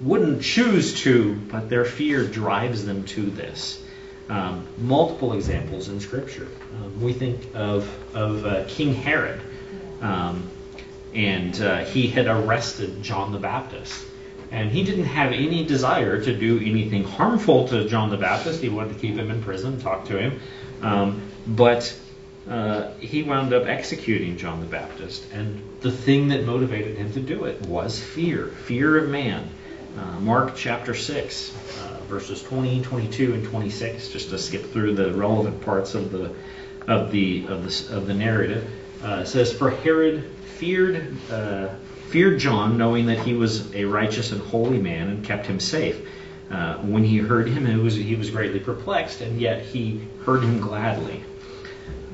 wouldn't 0.00 0.42
choose 0.42 1.00
to, 1.02 1.34
but 1.34 1.68
their 1.68 1.84
fear 1.84 2.26
drives 2.26 2.84
them 2.84 3.04
to 3.04 3.22
this. 3.22 3.82
Um, 4.28 4.66
multiple 4.78 5.34
examples 5.34 5.88
in 5.88 6.00
Scripture. 6.00 6.48
Um, 6.76 7.00
we 7.00 7.12
think 7.12 7.54
of 7.54 7.88
of 8.14 8.44
uh, 8.46 8.64
King 8.68 8.94
Herod. 8.94 9.40
Um, 10.00 10.50
and 11.14 11.60
uh, 11.60 11.84
he 11.84 12.08
had 12.08 12.26
arrested 12.26 13.02
John 13.02 13.32
the 13.32 13.38
Baptist. 13.38 14.06
And 14.52 14.70
he 14.70 14.84
didn't 14.84 15.06
have 15.06 15.32
any 15.32 15.64
desire 15.64 16.22
to 16.22 16.38
do 16.38 16.58
anything 16.58 17.04
harmful 17.04 17.68
to 17.68 17.88
John 17.88 18.10
the 18.10 18.18
Baptist. 18.18 18.60
He 18.60 18.68
wanted 18.68 18.94
to 18.94 19.00
keep 19.00 19.16
him 19.16 19.30
in 19.30 19.42
prison, 19.42 19.80
talk 19.80 20.04
to 20.06 20.18
him. 20.18 20.40
Um, 20.82 21.22
but 21.46 21.98
uh, 22.48 22.90
he 22.98 23.22
wound 23.22 23.54
up 23.54 23.66
executing 23.66 24.36
John 24.36 24.60
the 24.60 24.66
Baptist. 24.66 25.24
And 25.32 25.62
the 25.80 25.90
thing 25.90 26.28
that 26.28 26.44
motivated 26.44 26.98
him 26.98 27.12
to 27.14 27.20
do 27.20 27.44
it 27.44 27.62
was 27.62 27.98
fear 27.98 28.48
fear 28.48 28.98
of 28.98 29.08
man. 29.08 29.48
Uh, 29.98 30.20
Mark 30.20 30.54
chapter 30.56 30.94
6, 30.94 31.52
uh, 31.80 32.00
verses 32.08 32.42
20, 32.42 32.82
22, 32.82 33.34
and 33.34 33.44
26, 33.44 34.08
just 34.08 34.30
to 34.30 34.38
skip 34.38 34.72
through 34.72 34.94
the 34.94 35.12
relevant 35.12 35.60
parts 35.62 35.94
of 35.94 36.10
the, 36.10 36.34
of 36.86 37.10
the, 37.10 37.46
of 37.46 37.62
the, 37.64 37.96
of 37.96 38.06
the 38.06 38.14
narrative, 38.14 38.70
uh, 39.02 39.24
says, 39.24 39.52
For 39.52 39.70
Herod 39.70 40.24
feared, 40.56 41.14
uh, 41.30 41.68
feared 42.12 42.38
John, 42.38 42.76
knowing 42.76 43.06
that 43.06 43.20
he 43.20 43.32
was 43.32 43.74
a 43.74 43.86
righteous 43.86 44.32
and 44.32 44.42
holy 44.42 44.78
man, 44.78 45.08
and 45.08 45.24
kept 45.24 45.46
him 45.46 45.58
safe. 45.58 46.06
Uh, 46.50 46.76
when 46.80 47.02
he 47.02 47.16
heard 47.16 47.48
him, 47.48 47.66
it 47.66 47.82
was, 47.82 47.94
he 47.94 48.16
was 48.16 48.28
greatly 48.28 48.60
perplexed, 48.60 49.22
and 49.22 49.40
yet 49.40 49.64
he 49.64 50.02
heard 50.26 50.42
him 50.42 50.60
gladly. 50.60 51.24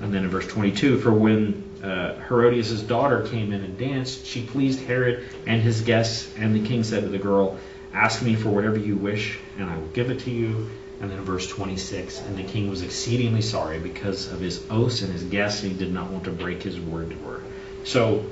And 0.01 0.15
then 0.15 0.23
in 0.23 0.31
verse 0.31 0.47
22, 0.47 1.01
for 1.01 1.13
when 1.13 1.65
uh, 1.83 2.15
Herodias' 2.29 2.81
daughter 2.83 3.27
came 3.27 3.53
in 3.53 3.65
and 3.65 3.77
danced, 3.77 4.25
she 4.25 4.43
pleased 4.43 4.81
Herod 4.85 5.27
and 5.49 5.61
his 5.61 5.81
guests, 5.81 6.33
and 6.39 6.55
the 6.55 6.65
king 6.65 6.85
said 6.85 7.03
to 7.03 7.09
the 7.09 7.19
girl, 7.19 7.59
Ask 7.93 8.23
me 8.23 8.37
for 8.37 8.51
whatever 8.51 8.79
you 8.79 8.95
wish, 8.95 9.41
and 9.59 9.69
I 9.69 9.77
will 9.77 9.89
give 9.89 10.11
it 10.11 10.21
to 10.21 10.31
you. 10.31 10.71
And 11.01 11.11
then 11.11 11.21
verse 11.23 11.49
26, 11.49 12.21
and 12.21 12.37
the 12.37 12.45
king 12.45 12.71
was 12.71 12.83
exceedingly 12.83 13.43
sorry 13.43 13.81
because 13.81 14.31
of 14.33 14.39
his 14.39 14.65
oaths 14.71 15.03
and 15.03 15.13
his 15.13 15.25
guests, 15.25 15.65
and 15.65 15.73
he 15.73 15.79
did 15.79 15.93
not 15.93 16.11
want 16.11 16.25
to 16.25 16.31
break 16.31 16.63
his 16.63 16.79
word 16.79 17.11
to 17.11 17.17
her. 17.17 17.43
So, 17.83 18.25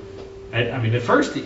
I, 0.53 0.77
mean, 0.77 0.95
at 0.95 1.01
first 1.01 1.37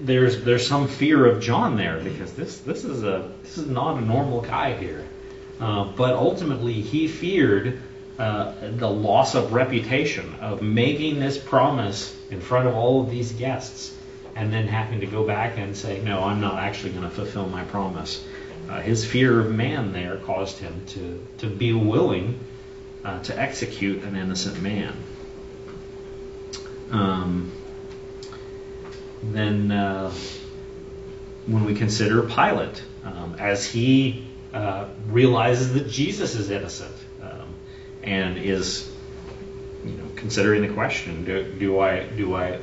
there's 0.00 0.42
there's 0.42 0.66
some 0.66 0.88
fear 0.88 1.26
of 1.26 1.40
John 1.40 1.76
there 1.76 2.00
because 2.00 2.32
this 2.32 2.58
this 2.58 2.84
is 2.84 3.04
a 3.04 3.30
this 3.42 3.56
is 3.58 3.66
not 3.66 3.98
a 3.98 4.00
normal 4.00 4.40
guy 4.40 4.74
here. 4.76 5.06
Uh, 5.60 5.84
but 5.84 6.14
ultimately, 6.14 6.74
he 6.74 7.08
feared 7.08 7.80
uh, 8.18 8.52
the 8.60 8.90
loss 8.90 9.34
of 9.34 9.52
reputation 9.52 10.34
of 10.40 10.62
making 10.62 11.20
this 11.20 11.38
promise 11.38 12.16
in 12.30 12.40
front 12.40 12.68
of 12.68 12.74
all 12.74 13.02
of 13.02 13.10
these 13.10 13.32
guests, 13.32 13.94
and 14.34 14.52
then 14.52 14.66
having 14.66 15.00
to 15.00 15.06
go 15.06 15.24
back 15.24 15.56
and 15.56 15.76
say, 15.76 16.00
"No, 16.00 16.24
I'm 16.24 16.40
not 16.40 16.58
actually 16.58 16.90
going 16.90 17.04
to 17.04 17.10
fulfill 17.10 17.48
my 17.48 17.64
promise." 17.64 18.24
Uh, 18.68 18.80
his 18.80 19.04
fear 19.04 19.40
of 19.40 19.50
man 19.52 19.92
there 19.92 20.16
caused 20.16 20.58
him 20.58 20.82
to 20.88 21.24
to 21.38 21.46
be 21.46 21.72
willing 21.72 22.40
uh, 23.04 23.22
to 23.22 23.38
execute 23.38 24.02
an 24.02 24.16
innocent 24.16 24.60
man. 24.60 24.94
Um, 26.90 27.52
then, 29.22 29.70
uh, 29.70 30.12
when 31.46 31.64
we 31.64 31.74
consider 31.74 32.22
Pilate, 32.22 32.82
um, 33.04 33.36
as 33.38 33.64
he 33.64 34.26
uh, 34.52 34.88
realizes 35.06 35.74
that 35.74 35.88
Jesus 35.88 36.34
is 36.34 36.50
innocent 36.50 36.94
um, 37.22 37.54
and 38.02 38.38
is, 38.38 38.90
you 39.84 39.92
know, 39.92 40.04
considering 40.16 40.62
the 40.62 40.72
question: 40.72 41.24
do, 41.24 41.44
do 41.52 41.80
I 41.80 42.04
do 42.04 42.34
I 42.34 42.58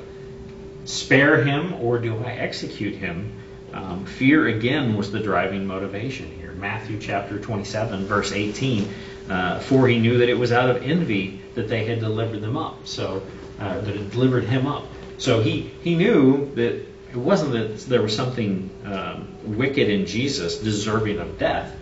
spare 0.85 1.43
him 1.43 1.73
or 1.75 1.99
do 1.99 2.17
I 2.23 2.31
execute 2.31 2.95
him? 2.95 3.33
Um, 3.73 4.05
fear 4.05 4.47
again 4.47 4.95
was 4.95 5.11
the 5.11 5.19
driving 5.19 5.65
motivation 5.65 6.31
here. 6.39 6.53
Matthew 6.53 6.97
chapter 6.99 7.39
27, 7.39 8.05
verse 8.05 8.31
18. 8.31 8.87
Uh, 9.29 9.59
for 9.59 9.87
he 9.87 9.99
knew 9.99 10.19
that 10.19 10.29
it 10.29 10.37
was 10.37 10.51
out 10.51 10.69
of 10.69 10.83
envy 10.83 11.41
that 11.55 11.67
they 11.67 11.85
had 11.85 11.99
delivered 11.99 12.41
them 12.41 12.57
up. 12.57 12.87
So 12.87 13.23
uh, 13.59 13.81
that 13.81 13.95
had 13.95 14.11
delivered 14.11 14.43
him 14.45 14.67
up. 14.67 14.85
So 15.17 15.41
he, 15.41 15.61
he 15.81 15.95
knew 15.95 16.53
that 16.55 16.85
it 17.15 17.21
wasn't 17.21 17.53
that 17.53 17.79
there 17.89 18.01
was 18.01 18.15
something 18.15 18.69
um, 18.83 19.27
wicked 19.57 19.89
in 19.89 20.05
Jesus 20.05 20.57
deserving 20.57 21.19
of 21.19 21.39
death, 21.39 21.73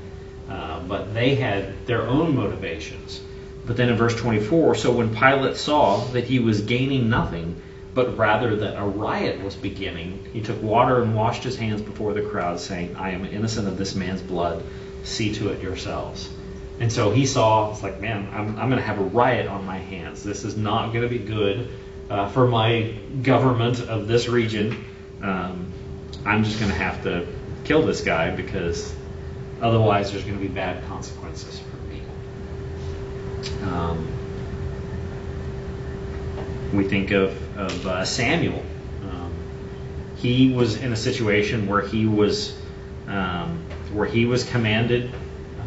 uh, 0.50 0.80
but 0.82 1.14
they 1.14 1.36
had 1.36 1.88
their 1.88 2.04
own 2.04 2.36
motivations. 2.36 3.22
But 3.66 3.78
then 3.78 3.90
in 3.90 3.96
verse 3.96 4.16
24, 4.16 4.76
so 4.76 4.92
when 4.92 5.16
Pilate 5.16 5.58
saw 5.58 6.06
that 6.12 6.26
he 6.26 6.40
was 6.40 6.62
gaining 6.62 7.10
nothing, 7.10 7.60
but 7.94 8.18
rather 8.18 8.56
that 8.58 8.80
a 8.80 8.86
riot 8.86 9.44
was 9.44 9.56
beginning, 9.56 10.28
he 10.34 10.42
took 10.42 10.62
water 10.62 11.02
and 11.02 11.16
washed 11.16 11.44
his 11.44 11.56
hands 11.56 11.82
before 11.82 12.14
the 12.14 12.24
crowd, 12.24 12.60
saying, 12.60 12.96
I 12.96 13.12
am 13.12 13.26
innocent 13.26 13.68
of 13.68 13.78
this 13.78 13.96
man's 13.96 14.22
blood. 14.22 14.64
See 15.04 15.34
to 15.36 15.50
it 15.50 15.62
yourselves. 15.62 16.30
And 16.80 16.92
so 16.92 17.12
he 17.12 17.26
saw, 17.26 17.72
it's 17.72 17.84
like, 17.84 18.02
man, 18.02 18.30
I'm, 18.34 18.58
I'm 18.60 18.70
going 18.70 18.82
to 18.82 18.88
have 18.88 19.00
a 19.00 19.04
riot 19.04 19.48
on 19.48 19.66
my 19.66 19.78
hands. 19.78 20.24
This 20.24 20.44
is 20.44 20.58
not 20.58 20.92
going 20.92 21.04
to 21.04 21.10
be 21.10 21.20
good 21.20 21.70
uh, 22.10 22.30
for 22.30 22.48
my 22.48 22.96
government 23.22 23.82
of 23.82 24.08
this 24.08 24.28
region. 24.28 24.84
Um, 25.22 25.72
I'm 26.26 26.44
just 26.44 26.60
going 26.60 26.72
to 26.72 26.78
have 26.78 27.04
to 27.04 27.28
kill 27.64 27.86
this 27.86 28.02
guy 28.02 28.32
because 28.32 28.94
otherwise 29.62 30.12
there's 30.12 30.24
going 30.24 30.38
to 30.38 30.42
be 30.42 30.54
bad 30.54 30.84
consequences 30.86 31.60
for 31.60 31.78
me. 31.88 32.02
Um, 33.64 34.08
we 36.74 36.88
think 36.88 37.12
of, 37.12 37.58
of 37.58 37.88
uh, 37.88 38.06
Samuel. 38.06 38.64
Um, 39.04 39.34
he 40.16 40.54
was 40.54 40.78
in 40.78 40.92
a 40.92 40.98
situation 40.98 41.68
where 41.68 41.82
he 41.82 42.06
was 42.06 42.56
um, 43.08 43.62
where 43.92 44.08
he 44.08 44.26
was 44.26 44.44
commanded 44.50 45.12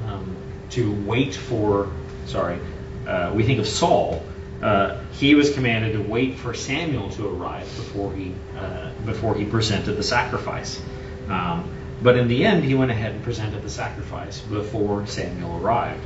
um, 0.06 0.36
to 0.70 0.92
wait 1.04 1.34
for. 1.34 1.90
Sorry, 2.26 2.58
uh, 3.06 3.32
we 3.34 3.44
think 3.44 3.60
of 3.60 3.68
Saul. 3.68 4.22
Uh, 4.62 4.98
he 5.12 5.34
was 5.34 5.52
commanded 5.52 5.92
to 5.92 6.02
wait 6.02 6.38
for 6.38 6.54
Samuel 6.54 7.10
to 7.10 7.28
arrive 7.28 7.64
before 7.76 8.12
he 8.14 8.32
uh, 8.58 8.90
before 9.04 9.34
he 9.34 9.44
presented 9.44 9.92
the 9.92 10.02
sacrifice. 10.02 10.80
Um, 11.28 11.70
but 12.02 12.16
in 12.16 12.28
the 12.28 12.44
end, 12.44 12.64
he 12.64 12.74
went 12.74 12.90
ahead 12.90 13.12
and 13.12 13.22
presented 13.22 13.62
the 13.62 13.70
sacrifice 13.70 14.40
before 14.40 15.06
Samuel 15.06 15.58
arrived. 15.62 16.04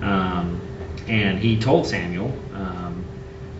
Um, 0.00 0.60
and 1.08 1.38
he 1.38 1.58
told 1.58 1.86
Samuel 1.86 2.32
um, 2.54 3.04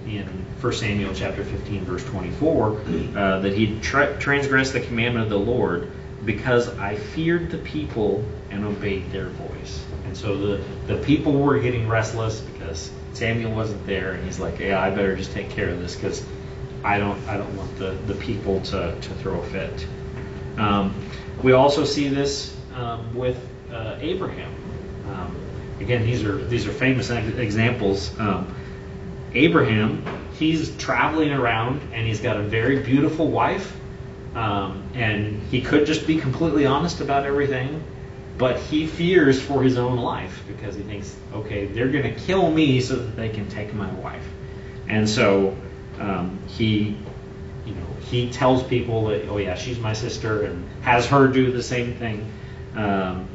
in 0.06 0.26
1 0.60 0.72
Samuel 0.72 1.14
chapter 1.14 1.44
15, 1.44 1.84
verse 1.84 2.04
24, 2.04 2.80
uh, 3.16 3.40
that 3.40 3.52
he 3.54 3.78
tra- 3.80 4.18
transgressed 4.18 4.72
the 4.72 4.80
commandment 4.80 5.24
of 5.24 5.30
the 5.30 5.38
Lord 5.38 5.90
because 6.24 6.68
I 6.78 6.96
feared 6.96 7.50
the 7.50 7.58
people 7.58 8.24
and 8.50 8.64
obeyed 8.64 9.10
their 9.10 9.28
voice. 9.28 9.84
And 10.06 10.16
so 10.16 10.36
the, 10.36 10.64
the 10.86 11.02
people 11.02 11.32
were 11.32 11.58
getting 11.58 11.88
restless 11.88 12.40
because 12.40 12.90
Samuel 13.14 13.52
wasn't 13.52 13.86
there, 13.86 14.12
and 14.12 14.24
he's 14.24 14.38
like, 14.38 14.58
"Yeah, 14.58 14.80
I 14.80 14.90
better 14.90 15.16
just 15.16 15.32
take 15.32 15.50
care 15.50 15.68
of 15.68 15.78
this 15.80 15.94
because 15.94 16.24
I 16.82 16.98
don't 16.98 17.20
I 17.28 17.36
don't 17.36 17.56
want 17.56 17.76
the, 17.78 17.92
the 18.06 18.14
people 18.14 18.60
to, 18.62 18.94
to 19.00 19.14
throw 19.14 19.40
a 19.40 19.46
fit." 19.46 19.86
Um, 20.58 20.94
we 21.42 21.52
also 21.52 21.84
see 21.84 22.08
this 22.08 22.54
um, 22.74 23.14
with 23.14 23.38
uh, 23.72 23.96
Abraham. 24.00 24.52
Um, 25.08 25.36
again, 25.80 26.04
these 26.04 26.24
are 26.24 26.36
these 26.36 26.66
are 26.66 26.72
famous 26.72 27.10
examples. 27.10 28.18
Um, 28.18 28.54
Abraham, 29.34 30.04
he's 30.38 30.76
traveling 30.76 31.32
around 31.32 31.80
and 31.92 32.06
he's 32.06 32.20
got 32.20 32.36
a 32.36 32.42
very 32.42 32.80
beautiful 32.80 33.28
wife, 33.28 33.76
um, 34.34 34.82
and 34.94 35.42
he 35.50 35.60
could 35.60 35.86
just 35.86 36.06
be 36.06 36.20
completely 36.20 36.66
honest 36.66 37.00
about 37.00 37.26
everything, 37.26 37.82
but 38.38 38.58
he 38.58 38.86
fears 38.86 39.40
for 39.40 39.62
his 39.62 39.78
own 39.78 39.96
life 39.96 40.42
because 40.48 40.74
he 40.74 40.82
thinks, 40.82 41.14
okay, 41.32 41.66
they're 41.66 41.88
going 41.88 42.14
to 42.14 42.20
kill 42.20 42.50
me 42.50 42.80
so 42.80 42.96
that 42.96 43.16
they 43.16 43.28
can 43.28 43.48
take 43.48 43.72
my 43.74 43.90
wife, 43.94 44.26
and 44.88 45.08
so 45.08 45.56
um, 45.98 46.38
he, 46.48 46.96
you 47.64 47.74
know, 47.74 47.86
he 48.10 48.30
tells 48.30 48.62
people 48.62 49.06
that, 49.06 49.28
oh 49.28 49.38
yeah, 49.38 49.54
she's 49.54 49.78
my 49.78 49.92
sister, 49.92 50.42
and 50.42 50.68
has 50.82 51.06
her 51.06 51.28
do 51.28 51.52
the 51.52 51.62
same 51.62 51.94
thing. 51.94 52.30
Um, 52.74 53.28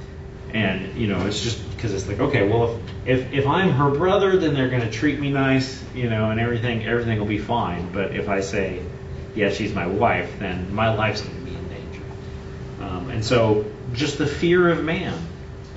and 0.54 0.96
you 0.96 1.08
know 1.08 1.26
it's 1.28 1.42
just 1.42 1.70
because 1.76 1.94
it's 1.94 2.08
like 2.08 2.20
okay 2.20 2.48
well 2.48 2.80
if, 3.06 3.22
if 3.22 3.34
if 3.34 3.48
i'm 3.48 3.70
her 3.70 3.92
brother 3.92 4.38
then 4.38 4.54
they're 4.54 4.70
going 4.70 4.82
to 4.82 4.90
treat 4.90 5.20
me 5.20 5.32
nice 5.32 5.84
you 5.94 6.10
know 6.10 6.32
and 6.32 6.40
everything 6.40 6.86
everything 6.86 7.20
will 7.20 7.26
be 7.26 7.38
fine. 7.38 7.92
But 7.92 8.16
if 8.16 8.30
i 8.30 8.42
say 8.42 8.82
yeah 9.36 9.52
she's 9.52 9.74
my 9.74 9.86
wife 9.86 10.40
then 10.40 10.74
my 10.74 10.94
life's 10.94 11.22
going 11.22 11.36
to 11.36 11.52
be 11.52 11.56
in 11.56 11.70
danger. 11.70 12.02
Um, 12.82 13.10
and 13.12 13.24
so 13.24 13.66
just 13.94 14.18
the 14.18 14.28
fear 14.28 14.70
of 14.70 14.84
man 14.84 15.18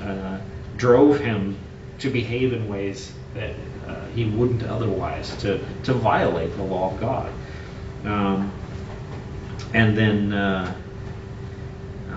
uh, 0.00 0.38
drove 0.76 1.20
him 1.20 1.56
to 1.98 2.10
behave 2.10 2.52
in 2.52 2.68
ways 2.68 3.12
that 3.34 3.54
uh, 3.86 4.06
he 4.14 4.24
wouldn't 4.24 4.62
otherwise 4.64 5.34
to 5.36 5.60
to 5.84 5.92
violate 5.92 6.54
the 6.56 6.62
law 6.62 6.92
of 6.92 7.00
god 7.00 7.32
um, 8.04 8.52
and 9.74 9.96
then 9.96 10.32
uh, 10.32 10.74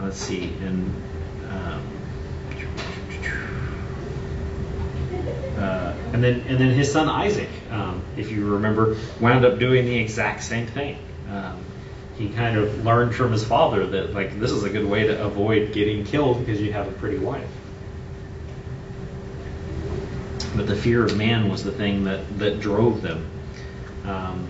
let's 0.02 0.18
see 0.18 0.54
and 0.62 0.94
um, 1.50 1.82
uh, 5.58 5.94
and 6.14 6.24
then 6.24 6.42
and 6.48 6.58
then 6.58 6.72
his 6.72 6.92
son 6.92 7.08
Isaac, 7.08 7.50
um, 7.72 8.02
if 8.18 8.30
you 8.30 8.46
remember, 8.46 8.98
wound 9.20 9.46
up 9.46 9.60
doing 9.60 9.86
the 9.86 9.98
exact 9.98 10.44
same 10.44 10.68
thing. 10.68 10.98
He 12.18 12.30
kind 12.30 12.58
of 12.58 12.86
learned 12.86 13.14
from 13.14 13.32
his 13.32 13.44
father 13.44 13.86
that 13.88 14.14
like 14.14 14.40
this 14.40 14.52
is 14.52 14.64
a 14.64 14.70
good 14.70 14.86
way 14.86 15.08
to 15.08 15.24
avoid 15.24 15.74
getting 15.74 16.06
killed 16.06 16.40
because 16.40 16.62
you 16.62 16.72
have 16.72 16.88
a 16.88 16.92
pretty 16.92 17.18
wife. 17.18 17.50
But 20.56 20.68
the 20.68 20.76
fear 20.76 21.04
of 21.04 21.18
man 21.18 21.50
was 21.50 21.64
the 21.64 21.72
thing 21.72 22.06
that 22.06 22.40
that 22.40 22.62
drove 22.62 23.02
them. 23.02 23.30
Um, 24.06 24.48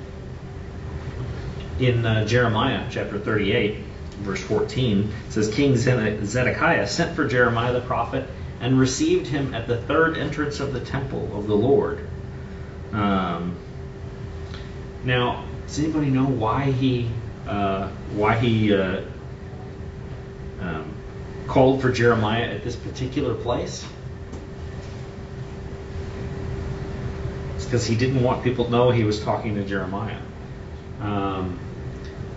in 1.79 2.05
uh, 2.05 2.25
Jeremiah 2.25 2.87
chapter 2.89 3.19
38, 3.19 3.79
verse 4.19 4.41
14, 4.41 5.11
it 5.27 5.31
says 5.33 5.53
King 5.53 5.75
Zedekiah 5.75 6.87
sent 6.87 7.15
for 7.15 7.27
Jeremiah 7.27 7.73
the 7.73 7.81
prophet 7.81 8.27
and 8.61 8.79
received 8.79 9.27
him 9.27 9.53
at 9.53 9.67
the 9.67 9.77
third 9.81 10.17
entrance 10.17 10.59
of 10.59 10.71
the 10.71 10.79
temple 10.79 11.29
of 11.37 11.47
the 11.47 11.55
Lord. 11.55 12.07
Um, 12.93 13.55
now, 15.03 15.45
does 15.67 15.79
anybody 15.79 16.09
know 16.09 16.25
why 16.25 16.71
he 16.71 17.09
uh, 17.47 17.89
why 18.13 18.37
he 18.37 18.73
uh, 18.73 19.01
um, 20.61 20.93
called 21.47 21.81
for 21.81 21.91
Jeremiah 21.91 22.45
at 22.45 22.63
this 22.63 22.75
particular 22.75 23.33
place? 23.35 23.85
It's 27.55 27.65
because 27.65 27.85
he 27.85 27.95
didn't 27.95 28.23
want 28.23 28.43
people 28.43 28.65
to 28.65 28.71
know 28.71 28.91
he 28.91 29.03
was 29.03 29.21
talking 29.21 29.55
to 29.55 29.63
Jeremiah. 29.63 30.19
Um, 31.01 31.59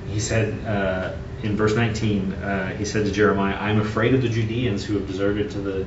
he 0.09 0.20
said 0.20 0.66
uh, 0.66 1.16
in 1.42 1.56
verse 1.56 1.74
19, 1.74 2.32
uh, 2.32 2.76
he 2.76 2.84
said 2.84 3.06
to 3.06 3.12
Jeremiah, 3.12 3.54
"I 3.54 3.70
am 3.70 3.80
afraid 3.80 4.14
of 4.14 4.22
the 4.22 4.28
Judeans 4.28 4.84
who 4.84 4.94
have 4.94 5.06
deserted 5.06 5.50
to 5.52 5.59
the 5.61 5.86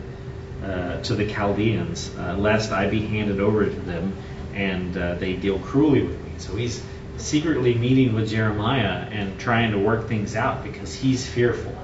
uh, 0.64 1.02
to 1.02 1.16
the 1.16 1.28
Chaldeans, 1.28 2.16
uh, 2.18 2.38
lest 2.38 2.72
I 2.72 2.88
be 2.88 3.06
handed 3.06 3.40
over 3.40 3.66
to 3.66 3.80
them 3.82 4.16
and 4.54 4.94
they 4.94 5.34
deal 5.34 5.58
cruelly 5.60 6.04
with 6.04 6.24
me. 6.24 6.32
So 6.38 6.56
he's 6.56 6.84
secretly 7.22 7.76
meeting 7.76 8.14
with 8.14 8.30
Jeremiah 8.30 9.08
and 9.12 9.40
trying 9.40 9.72
to 9.72 9.80
work 9.80 10.08
things 10.08 10.36
out 10.36 10.64
because 10.64 10.94
he's 10.94 11.28
fearful. 11.28 11.76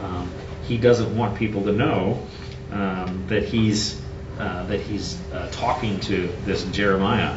Um, 0.00 0.30
he 0.64 0.78
doesn't 0.78 1.16
want 1.16 1.38
people 1.38 1.64
to 1.64 1.72
know 1.72 2.26
um, 2.70 3.24
that 3.28 3.44
he's 3.44 4.00
uh, 4.38 4.64
that 4.66 4.80
he's 4.80 5.18
uh, 5.32 5.48
talking 5.52 6.00
to 6.00 6.28
this 6.44 6.64
Jeremiah, 6.64 7.36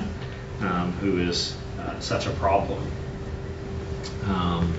um, 0.62 0.94
who 0.94 1.20
is 1.20 1.56
uh, 1.80 2.00
such 2.00 2.26
a 2.26 2.32
problem. 2.32 2.82
Um, 4.24 4.74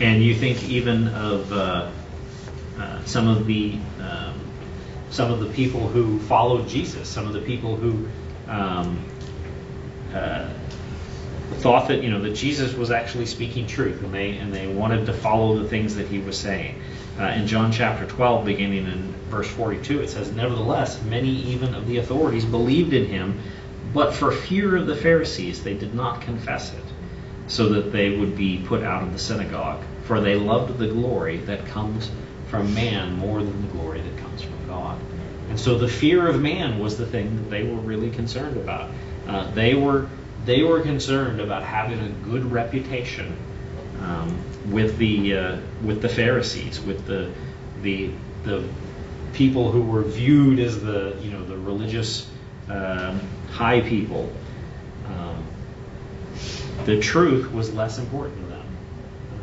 and 0.00 0.22
you 0.22 0.34
think 0.34 0.62
even 0.68 1.08
of 1.08 1.48
some 3.04 3.28
of 3.28 3.46
the 3.46 3.78
um, 4.00 4.40
some 5.10 5.32
of 5.32 5.40
the 5.40 5.46
people 5.46 5.88
who 5.88 6.18
followed 6.20 6.68
Jesus, 6.68 7.08
some 7.08 7.26
of 7.26 7.32
the 7.32 7.40
people 7.40 7.76
who 7.76 8.08
um, 8.48 9.04
uh, 10.14 10.48
thought 11.54 11.88
that 11.88 12.02
you 12.02 12.10
know 12.10 12.20
that 12.22 12.34
Jesus 12.34 12.74
was 12.74 12.90
actually 12.90 13.26
speaking 13.26 13.66
truth, 13.66 14.02
and 14.02 14.12
they 14.12 14.36
and 14.36 14.52
they 14.52 14.66
wanted 14.66 15.06
to 15.06 15.12
follow 15.12 15.58
the 15.58 15.68
things 15.68 15.96
that 15.96 16.06
he 16.08 16.18
was 16.18 16.36
saying. 16.36 16.80
Uh, 17.18 17.24
in 17.28 17.46
John 17.46 17.72
chapter 17.72 18.04
12, 18.04 18.44
beginning 18.44 18.86
in 18.86 19.14
verse 19.30 19.48
42, 19.48 20.00
it 20.00 20.10
says, 20.10 20.32
"Nevertheless, 20.32 21.02
many 21.02 21.30
even 21.30 21.74
of 21.74 21.86
the 21.88 21.98
authorities 21.98 22.44
believed 22.44 22.92
in 22.92 23.06
him, 23.06 23.38
but 23.94 24.12
for 24.12 24.30
fear 24.32 24.76
of 24.76 24.86
the 24.86 24.96
Pharisees, 24.96 25.62
they 25.62 25.74
did 25.74 25.94
not 25.94 26.20
confess 26.20 26.72
it, 26.72 26.84
so 27.46 27.68
that 27.70 27.92
they 27.92 28.16
would 28.16 28.36
be 28.36 28.58
put 28.66 28.82
out 28.82 29.02
of 29.02 29.12
the 29.12 29.18
synagogue. 29.18 29.82
For 30.04 30.20
they 30.20 30.36
loved 30.36 30.78
the 30.78 30.88
glory 30.88 31.38
that 31.38 31.66
comes 31.66 32.10
from 32.48 32.72
man 32.74 33.14
more 33.14 33.42
than 33.42 33.62
the 33.62 33.68
glory 33.68 34.00
that 34.00 34.16
comes 34.18 34.42
from 34.42 34.66
God. 34.68 34.98
And 35.48 35.58
so 35.58 35.78
the 35.78 35.88
fear 35.88 36.28
of 36.28 36.40
man 36.40 36.78
was 36.78 36.96
the 36.96 37.06
thing 37.06 37.36
that 37.36 37.50
they 37.50 37.62
were 37.64 37.80
really 37.80 38.10
concerned 38.10 38.56
about. 38.56 38.90
Uh, 39.26 39.50
they 39.52 39.74
were 39.74 40.08
they 40.46 40.62
were 40.62 40.80
concerned 40.80 41.40
about 41.40 41.64
having 41.64 42.00
a 42.00 42.08
good 42.08 42.50
reputation 42.50 43.36
um, 44.00 44.38
with 44.70 44.96
the 44.96 45.36
uh, 45.36 45.58
with 45.84 46.00
the 46.00 46.08
Pharisees, 46.08 46.80
with 46.80 47.04
the 47.06 47.32
the 47.82 48.10
the 48.44 48.64
people 49.32 49.70
who 49.70 49.82
were 49.82 50.02
viewed 50.02 50.60
as 50.60 50.80
the 50.80 51.16
you 51.20 51.30
know 51.30 51.44
the 51.44 51.56
religious 51.56 52.30
um, 52.70 53.20
high 53.50 53.80
people. 53.80 54.32
Um, 55.06 55.44
the 56.84 57.00
truth 57.00 57.52
was 57.52 57.74
less 57.74 57.98
important 57.98 58.40
to 58.40 58.46
them. 58.46 58.66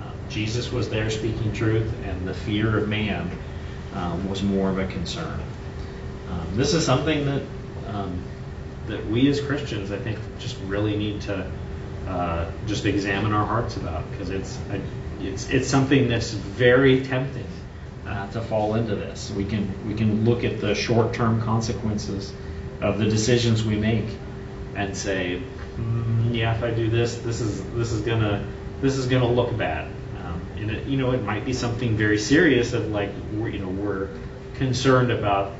Uh, 0.01 0.11
Jesus 0.29 0.71
was 0.71 0.89
there 0.89 1.09
speaking 1.09 1.51
truth, 1.51 1.93
and 2.05 2.27
the 2.27 2.33
fear 2.33 2.77
of 2.77 2.87
man 2.87 3.29
um, 3.93 4.29
was 4.29 4.41
more 4.41 4.69
of 4.69 4.77
a 4.77 4.87
concern. 4.87 5.39
Um, 6.29 6.47
this 6.55 6.73
is 6.73 6.85
something 6.85 7.25
that 7.25 7.41
um, 7.87 8.23
that 8.87 9.05
we 9.07 9.27
as 9.29 9.39
Christians, 9.39 9.91
I 9.91 9.97
think, 9.97 10.19
just 10.39 10.57
really 10.65 10.97
need 10.97 11.21
to 11.21 11.49
uh, 12.07 12.51
just 12.67 12.85
examine 12.85 13.33
our 13.33 13.45
hearts 13.45 13.77
about 13.77 14.09
because 14.11 14.29
it's 14.29 14.57
it's 15.21 15.49
it's 15.49 15.67
something 15.67 16.09
that's 16.09 16.31
very 16.31 17.01
tempting 17.01 17.47
uh, 18.05 18.29
to 18.31 18.41
fall 18.41 18.75
into 18.75 18.95
this. 18.95 19.31
We 19.31 19.45
can 19.45 19.87
we 19.87 19.93
can 19.93 20.25
look 20.25 20.43
at 20.43 20.59
the 20.59 20.75
short-term 20.75 21.41
consequences 21.41 22.33
of 22.81 22.99
the 22.99 23.05
decisions 23.05 23.63
we 23.63 23.77
make 23.77 24.05
and 24.75 24.95
say, 24.95 25.41
mm, 25.77 26.35
yeah, 26.35 26.55
if 26.55 26.63
I 26.63 26.71
do 26.71 26.89
this, 26.89 27.17
this 27.17 27.39
is 27.39 27.63
this 27.71 27.91
is 27.91 28.01
gonna 28.01 28.45
this 28.81 28.97
is 28.97 29.07
gonna 29.07 29.31
look 29.31 29.57
bad. 29.57 29.89
Um, 30.19 30.41
and 30.57 30.71
it, 30.71 30.87
you 30.87 30.97
know, 30.97 31.11
it 31.11 31.23
might 31.23 31.45
be 31.45 31.53
something 31.53 31.95
very 31.95 32.17
serious 32.17 32.73
of 32.73 32.87
like 32.89 33.11
we're, 33.33 33.49
you 33.49 33.59
know 33.59 33.69
we're 33.69 34.09
concerned 34.55 35.11
about 35.11 35.53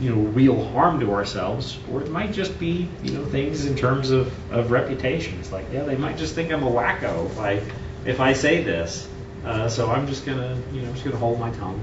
you 0.00 0.10
know 0.10 0.22
real 0.30 0.64
harm 0.70 0.98
to 1.00 1.12
ourselves, 1.12 1.78
or 1.92 2.00
it 2.00 2.10
might 2.10 2.32
just 2.32 2.58
be 2.58 2.88
you 3.02 3.12
know 3.12 3.24
things 3.26 3.66
in 3.66 3.76
terms 3.76 4.10
of, 4.10 4.32
of 4.50 4.70
reputations. 4.70 5.52
Like 5.52 5.66
yeah, 5.72 5.82
they 5.82 5.96
might 5.96 6.16
just 6.16 6.34
think 6.34 6.50
I'm 6.50 6.62
a 6.62 6.70
wacko 6.70 7.26
if 7.26 7.38
I 7.38 7.62
if 8.06 8.18
I 8.18 8.32
say 8.32 8.62
this, 8.62 9.08
uh, 9.44 9.68
so 9.68 9.90
I'm 9.90 10.06
just 10.06 10.24
gonna 10.24 10.58
you 10.72 10.80
know 10.80 10.88
I'm 10.88 10.94
just 10.94 11.04
gonna 11.04 11.18
hold 11.18 11.38
my 11.38 11.50
tongue, 11.50 11.80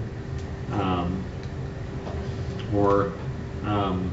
um, 0.71 1.23
or 2.73 3.13
um, 3.65 4.11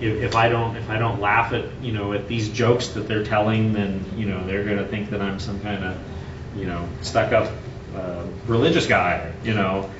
if, 0.00 0.22
if 0.22 0.34
I 0.34 0.48
don't 0.48 0.76
if 0.76 0.88
I 0.88 0.98
don't 0.98 1.20
laugh 1.20 1.52
at 1.52 1.66
you 1.82 1.92
know 1.92 2.14
at 2.14 2.26
these 2.26 2.48
jokes 2.48 2.88
that 2.88 3.06
they're 3.06 3.24
telling, 3.24 3.74
then 3.74 4.02
you 4.16 4.26
know 4.26 4.46
they're 4.46 4.64
gonna 4.64 4.86
think 4.86 5.10
that 5.10 5.20
I'm 5.20 5.38
some 5.38 5.60
kind 5.60 5.84
of 5.84 5.98
you 6.56 6.64
know 6.64 6.88
stuck 7.02 7.32
up 7.32 7.52
uh, 7.94 8.24
religious 8.46 8.86
guy, 8.86 9.32
you 9.44 9.52
know. 9.52 9.90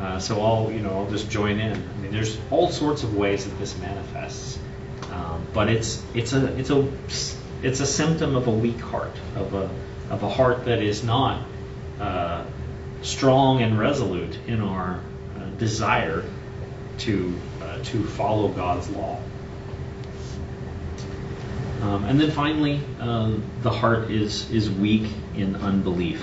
Uh, 0.00 0.18
so 0.18 0.40
I'll, 0.40 0.70
you 0.70 0.80
know, 0.80 0.90
I'll 0.90 1.10
just 1.10 1.28
join 1.28 1.58
in. 1.58 1.72
I 1.72 2.00
mean, 2.00 2.12
there's 2.12 2.38
all 2.50 2.70
sorts 2.70 3.02
of 3.02 3.16
ways 3.16 3.44
that 3.44 3.58
this 3.58 3.76
manifests, 3.78 4.58
um, 5.10 5.44
but 5.52 5.68
it's 5.68 6.02
it's 6.14 6.32
a 6.32 6.56
it's 6.56 6.70
a 6.70 6.88
it's 7.62 7.80
a 7.80 7.86
symptom 7.86 8.36
of 8.36 8.46
a 8.46 8.50
weak 8.52 8.78
heart, 8.78 9.16
of 9.34 9.54
a 9.54 9.68
of 10.10 10.22
a 10.22 10.28
heart 10.28 10.66
that 10.66 10.80
is 10.82 11.02
not 11.02 11.42
uh, 12.00 12.44
strong 13.02 13.62
and 13.62 13.78
resolute 13.78 14.38
in 14.46 14.60
our 14.60 15.00
uh, 15.36 15.44
desire 15.58 16.24
to 16.98 17.34
uh, 17.60 17.82
to 17.82 18.04
follow 18.04 18.48
God's 18.48 18.88
law. 18.90 19.20
Um, 21.82 22.04
and 22.04 22.20
then 22.20 22.30
finally, 22.30 22.80
um, 23.00 23.42
the 23.62 23.70
heart 23.70 24.10
is 24.10 24.50
is 24.50 24.70
weak 24.70 25.10
in 25.36 25.56
unbelief. 25.56 26.22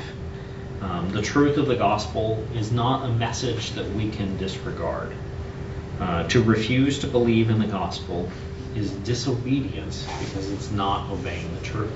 Um, 0.82 1.10
the 1.12 1.22
truth 1.22 1.58
of 1.58 1.68
the 1.68 1.76
gospel 1.76 2.46
is 2.54 2.72
not 2.72 3.06
a 3.06 3.14
message 3.14 3.72
that 3.72 3.90
we 3.92 4.10
can 4.10 4.38
disregard. 4.38 5.14
Uh, 6.00 6.28
to 6.28 6.44
refuse 6.44 7.00
to 7.00 7.08
believe 7.08 7.50
in 7.50 7.60
the 7.60 7.68
gospel 7.68 8.30
is 8.76 8.92
disobedience 8.92 10.06
because 10.20 10.52
it's 10.52 10.72
not 10.72 11.10
obeying 11.10 11.54
the 11.56 11.62
truth. 11.62 11.92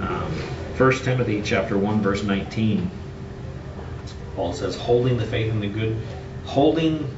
Um, 0.00 0.32
1 0.78 0.92
Timothy 1.04 1.42
chapter 1.42 1.76
1 1.76 2.00
verse 2.00 2.22
19 2.22 2.90
Paul 4.34 4.54
says 4.54 4.76
holding 4.76 5.18
the 5.18 5.26
faith 5.26 5.52
and 5.52 5.62
the 5.62 5.68
good 5.68 5.98
holding 6.46 7.14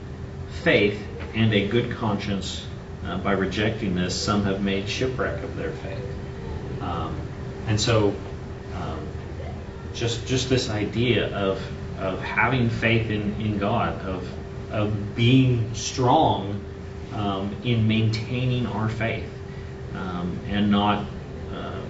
faith 0.64 1.01
and 1.34 1.55
a 1.55 1.68
good 1.68 1.93
conscience 1.93 2.66
uh, 3.07 3.18
by 3.18 3.32
rejecting 3.32 3.95
this 3.95 4.20
some 4.20 4.45
have 4.45 4.64
made 4.64 4.88
shipwreck 4.88 5.45
of 5.45 5.55
their 5.55 5.70
faith 5.70 6.05
um, 6.80 7.14
and 7.68 7.80
so 7.80 8.12
just 9.95 10.26
just 10.26 10.49
this 10.49 10.70
idea 10.70 11.34
of 11.36 11.62
of 11.99 12.20
having 12.20 12.68
faith 12.68 13.11
in, 13.11 13.40
in 13.40 13.59
God, 13.59 14.01
of 14.03 14.28
of 14.72 15.14
being 15.14 15.74
strong 15.74 16.64
um, 17.12 17.55
in 17.62 17.86
maintaining 17.86 18.66
our 18.66 18.88
faith 18.88 19.28
um, 19.95 20.38
and 20.49 20.70
not, 20.70 21.07
uh, 21.53 21.80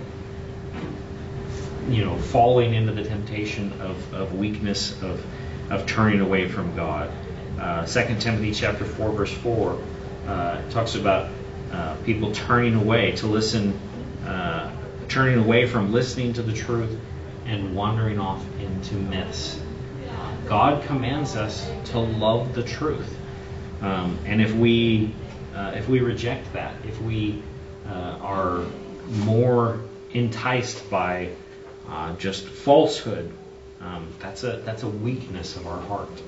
you 1.88 2.04
know, 2.04 2.18
falling 2.18 2.74
into 2.74 2.92
the 2.92 3.04
temptation 3.04 3.72
of, 3.80 4.14
of 4.14 4.34
weakness, 4.34 5.00
of, 5.02 5.24
of 5.70 5.86
turning 5.86 6.20
away 6.20 6.48
from 6.48 6.74
God. 6.74 7.10
Uh, 7.58 7.86
2 7.86 8.16
Timothy 8.18 8.52
chapter 8.52 8.84
4, 8.84 9.12
verse 9.12 9.32
4 9.32 9.80
uh, 10.26 10.70
talks 10.70 10.96
about 10.96 11.30
uh, 11.70 11.94
people 12.04 12.32
turning 12.32 12.74
away 12.74 13.12
to 13.12 13.26
listen, 13.28 13.78
uh, 14.26 14.72
turning 15.08 15.38
away 15.38 15.68
from 15.68 15.92
listening 15.92 16.32
to 16.32 16.42
the 16.42 16.52
truth 16.52 16.98
and 17.46 17.74
wandering 17.74 18.18
off 18.18 18.44
into 18.60 18.94
myths. 18.94 19.60
God 20.46 20.82
commands 20.84 21.36
us 21.36 21.70
to 21.86 21.98
love 21.98 22.54
the 22.54 22.62
truth. 22.62 23.16
Um, 23.80 24.18
and 24.26 24.40
if 24.40 24.52
we 24.54 25.14
uh, 25.54 25.72
if 25.74 25.88
we 25.88 26.00
reject 26.00 26.52
that, 26.52 26.74
if 26.86 27.00
we 27.00 27.42
uh, 27.88 28.18
are 28.20 28.64
more 29.08 29.80
enticed 30.12 30.88
by 30.90 31.30
uh, 31.88 32.14
just 32.16 32.44
falsehood, 32.44 33.32
um, 33.80 34.08
that's 34.18 34.44
a 34.44 34.62
that's 34.64 34.82
a 34.82 34.88
weakness 34.88 35.56
of 35.56 35.66
our 35.66 35.80
heart. 35.80 36.22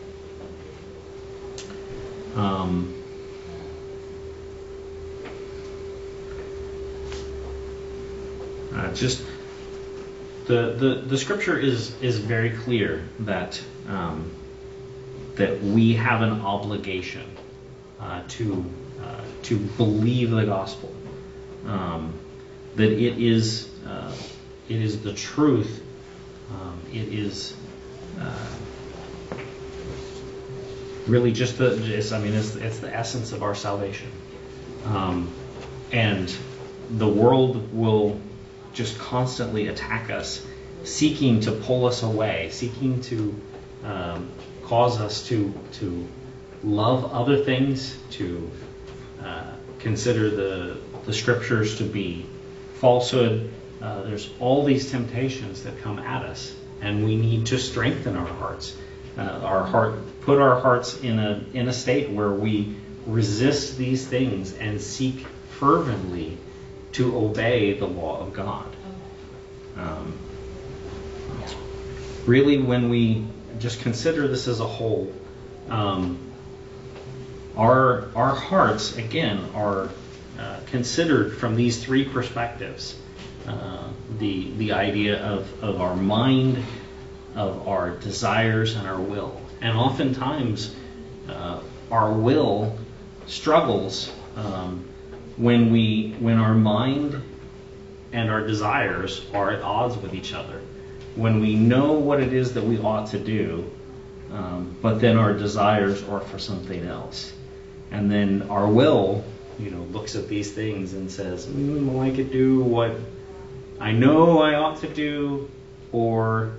Um, 2.35 2.95
uh, 8.75 8.93
just 8.95 9.23
the, 10.47 10.75
the 10.77 10.95
the 11.07 11.19
scripture 11.19 11.59
is 11.59 11.95
is 12.03 12.19
very 12.19 12.51
clear 12.51 13.09
that 13.21 13.63
um, 13.89 14.31
that 15.37 15.61
we 15.63 15.95
have 15.95 16.23
an 16.23 16.41
obligation 16.43 17.25
uh, 18.01 18.23
to 18.29 18.65
uh, 19.03 19.21
to 19.43 19.57
believe 19.57 20.31
the 20.31 20.45
gospel, 20.45 20.95
um, 21.67 22.13
that 22.77 22.91
it 22.91 23.19
is 23.19 23.71
uh, 23.87 24.15
it 24.69 24.81
is 24.81 25.03
the 25.03 25.15
truth, 25.15 25.83
um, 26.51 26.79
it 26.93 27.09
is 27.09 27.57
uh, 28.21 28.49
really 31.07 31.33
just 31.33 31.57
the 31.57 31.73
I 32.13 32.19
mean 32.19 32.35
it's, 32.35 32.55
it's 32.57 32.81
the 32.81 32.95
essence 32.95 33.33
of 33.33 33.43
our 33.43 33.55
salvation, 33.55 34.11
um, 34.85 35.33
and 35.91 36.35
the 36.91 37.09
world 37.09 37.73
will 37.73 38.21
just 38.75 38.99
constantly 38.99 39.69
attack 39.69 40.11
us, 40.11 40.45
seeking 40.83 41.41
to 41.41 41.53
pull 41.53 41.87
us 41.87 42.03
away, 42.03 42.51
seeking 42.53 43.01
to 43.03 43.41
um, 43.85 44.29
cause 44.65 45.01
us 45.01 45.27
to 45.29 45.55
to 45.73 46.07
love 46.63 47.13
other 47.13 47.43
things, 47.43 47.97
to 48.11 48.51
uh, 49.23 49.53
consider 49.79 50.29
the 50.29 50.77
the 51.07 51.13
scriptures 51.13 51.79
to 51.79 51.85
be 51.85 52.27
falsehood. 52.75 53.51
Uh, 53.81 54.03
there's 54.03 54.31
all 54.41 54.65
these 54.65 54.91
temptations 54.91 55.63
that 55.63 55.79
come 55.81 55.99
at 55.99 56.25
us, 56.25 56.55
and 56.81 57.05
we 57.05 57.17
need 57.17 57.47
to 57.47 57.59
strengthen 57.59 58.17
our 58.17 58.27
hearts. 58.27 58.77
Uh, 59.17 59.23
our 59.23 59.63
heart, 59.63 59.95
put 60.23 60.41
our 60.41 60.61
hearts 60.61 60.99
in 60.99 61.19
a 61.19 61.45
in 61.55 61.69
a 61.69 61.73
state 61.73 62.11
where 62.11 62.33
we 62.33 62.75
resist 63.07 63.77
these 63.77 64.07
things 64.07 64.55
and 64.55 64.81
seek 64.81 65.27
fervently 65.51 66.37
to 66.95 67.17
obey 67.17 67.75
the 67.75 67.87
law 67.87 68.21
of 68.21 68.33
God. 68.33 68.67
Um, 69.77 70.19
really, 72.25 72.59
when 72.59 72.89
we 72.89 73.27
just 73.59 73.81
consider 73.81 74.29
this 74.29 74.49
as 74.49 74.61
a 74.61 74.67
whole, 74.67 75.13
um, 75.69 76.19
our 77.57 78.09
our 78.15 78.35
hearts 78.35 78.97
again 78.97 79.45
are 79.55 79.89
uh, 80.39 80.61
considered 80.67 81.37
from 81.37 81.57
these 81.57 81.83
three 81.83 82.05
perspectives: 82.05 82.97
uh, 83.47 83.89
the 84.19 84.51
the 84.53 84.73
idea 84.73 85.21
of 85.21 85.65
of 85.65 85.81
our 85.81 85.97
mind, 85.97 86.63
of 87.35 87.67
our 87.69 87.91
desires, 87.91 88.77
and 88.77 88.87
our 88.87 89.01
will. 89.01 89.41
And 89.61 89.77
oftentimes, 89.77 90.75
uh, 91.29 91.61
our 91.91 92.13
will 92.13 92.79
struggles 93.27 94.13
um, 94.37 94.85
when 95.37 95.73
we 95.73 96.15
when 96.19 96.39
our 96.39 96.55
mind 96.55 97.21
and 98.13 98.31
our 98.31 98.47
desires 98.47 99.27
are 99.35 99.51
at 99.51 99.63
odds 99.63 99.97
with 99.97 100.15
each 100.15 100.33
other. 100.33 100.61
When 101.17 101.41
we 101.41 101.55
know 101.55 101.93
what 101.93 102.21
it 102.21 102.33
is 102.33 102.55
that 102.55 102.65
we 102.65 102.79
ought 102.79 103.09
to 103.09 103.19
do, 103.19 103.71
um, 104.33 104.77
but 104.81 105.01
then 105.01 105.17
our 105.17 105.33
desires 105.33 106.03
are 106.09 106.21
for 106.21 106.39
something 106.39 106.85
else. 106.87 107.33
And 107.91 108.11
then 108.11 108.43
our 108.51 108.69
will, 108.69 109.25
you 109.59 109.71
know, 109.71 109.83
looks 109.93 110.17
at 110.17 110.29
these 110.29 110.53
things 110.53 110.95
and 110.95 111.11
says, 111.11 111.47
mm, 111.47 111.87
well, 111.87 112.01
I 112.03 112.11
could 112.11 112.33
do 112.33 112.61
what 112.61 112.97
I 113.81 113.93
know 113.93 114.41
I 114.41 114.55
ought 114.55 114.81
to 114.81 114.89
do, 114.89 115.51
or 115.93 116.53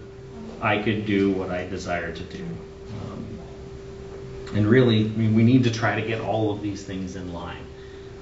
I 0.61 0.81
could 0.81 1.05
do 1.05 1.31
what 1.31 1.49
I 1.49 1.67
desire 1.67 2.13
to 2.13 2.23
do. 2.23 2.43
Um, 2.43 3.25
and 4.53 4.67
really, 4.67 5.05
I 5.05 5.07
mean, 5.09 5.35
we 5.35 5.43
need 5.43 5.63
to 5.63 5.71
try 5.71 5.99
to 5.99 6.05
get 6.05 6.21
all 6.21 6.53
of 6.53 6.61
these 6.61 6.83
things 6.83 7.15
in 7.15 7.33
line. 7.33 7.63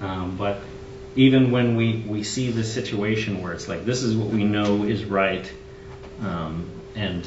Um, 0.04 0.36
but 0.36 0.60
even 1.16 1.52
when 1.52 1.76
we, 1.76 2.04
we 2.08 2.24
see 2.24 2.52
the 2.52 2.64
situation 2.64 3.42
where 3.42 3.54
it's 3.54 3.68
like, 3.68 3.86
this 3.86 4.04
is 4.04 4.16
what 4.16 4.30
we 4.30 4.44
know 4.44 4.84
is 4.84 5.06
right, 5.06 5.50
um, 6.22 6.70
and 6.96 7.26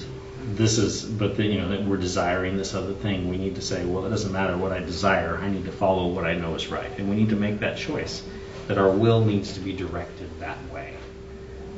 this 0.55 0.79
is, 0.79 1.05
but 1.05 1.37
the, 1.37 1.45
you 1.45 1.61
know, 1.61 1.69
that 1.69 1.85
we're 1.85 1.97
desiring 1.97 2.57
this 2.57 2.75
other 2.75 2.93
thing, 2.93 3.29
we 3.29 3.39
need 3.39 3.55
to 3.55 3.63
say, 3.63 3.85
well, 3.85 4.05
it 4.05 4.11
doesn't 4.11 4.33
matter 4.33 4.57
what 4.57 4.73
I 4.73 4.81
desire, 4.81 5.39
I 5.39 5.49
need 5.49 5.65
to 5.65 5.73
follow 5.73 6.09
what 6.09 6.25
I 6.25 6.35
know 6.35 6.55
is 6.55 6.69
right. 6.69 6.91
And 6.99 7.09
we 7.09 7.17
need 7.17 7.31
to 7.31 7.37
make 7.37 7.61
that 7.61 7.79
choice, 7.79 8.23
that 8.69 8.79
our 8.79 8.91
will 8.91 9.25
needs 9.25 9.55
to 9.55 9.61
be 9.61 9.73
directed 9.73 10.29
that 10.41 10.59
way. 10.71 10.95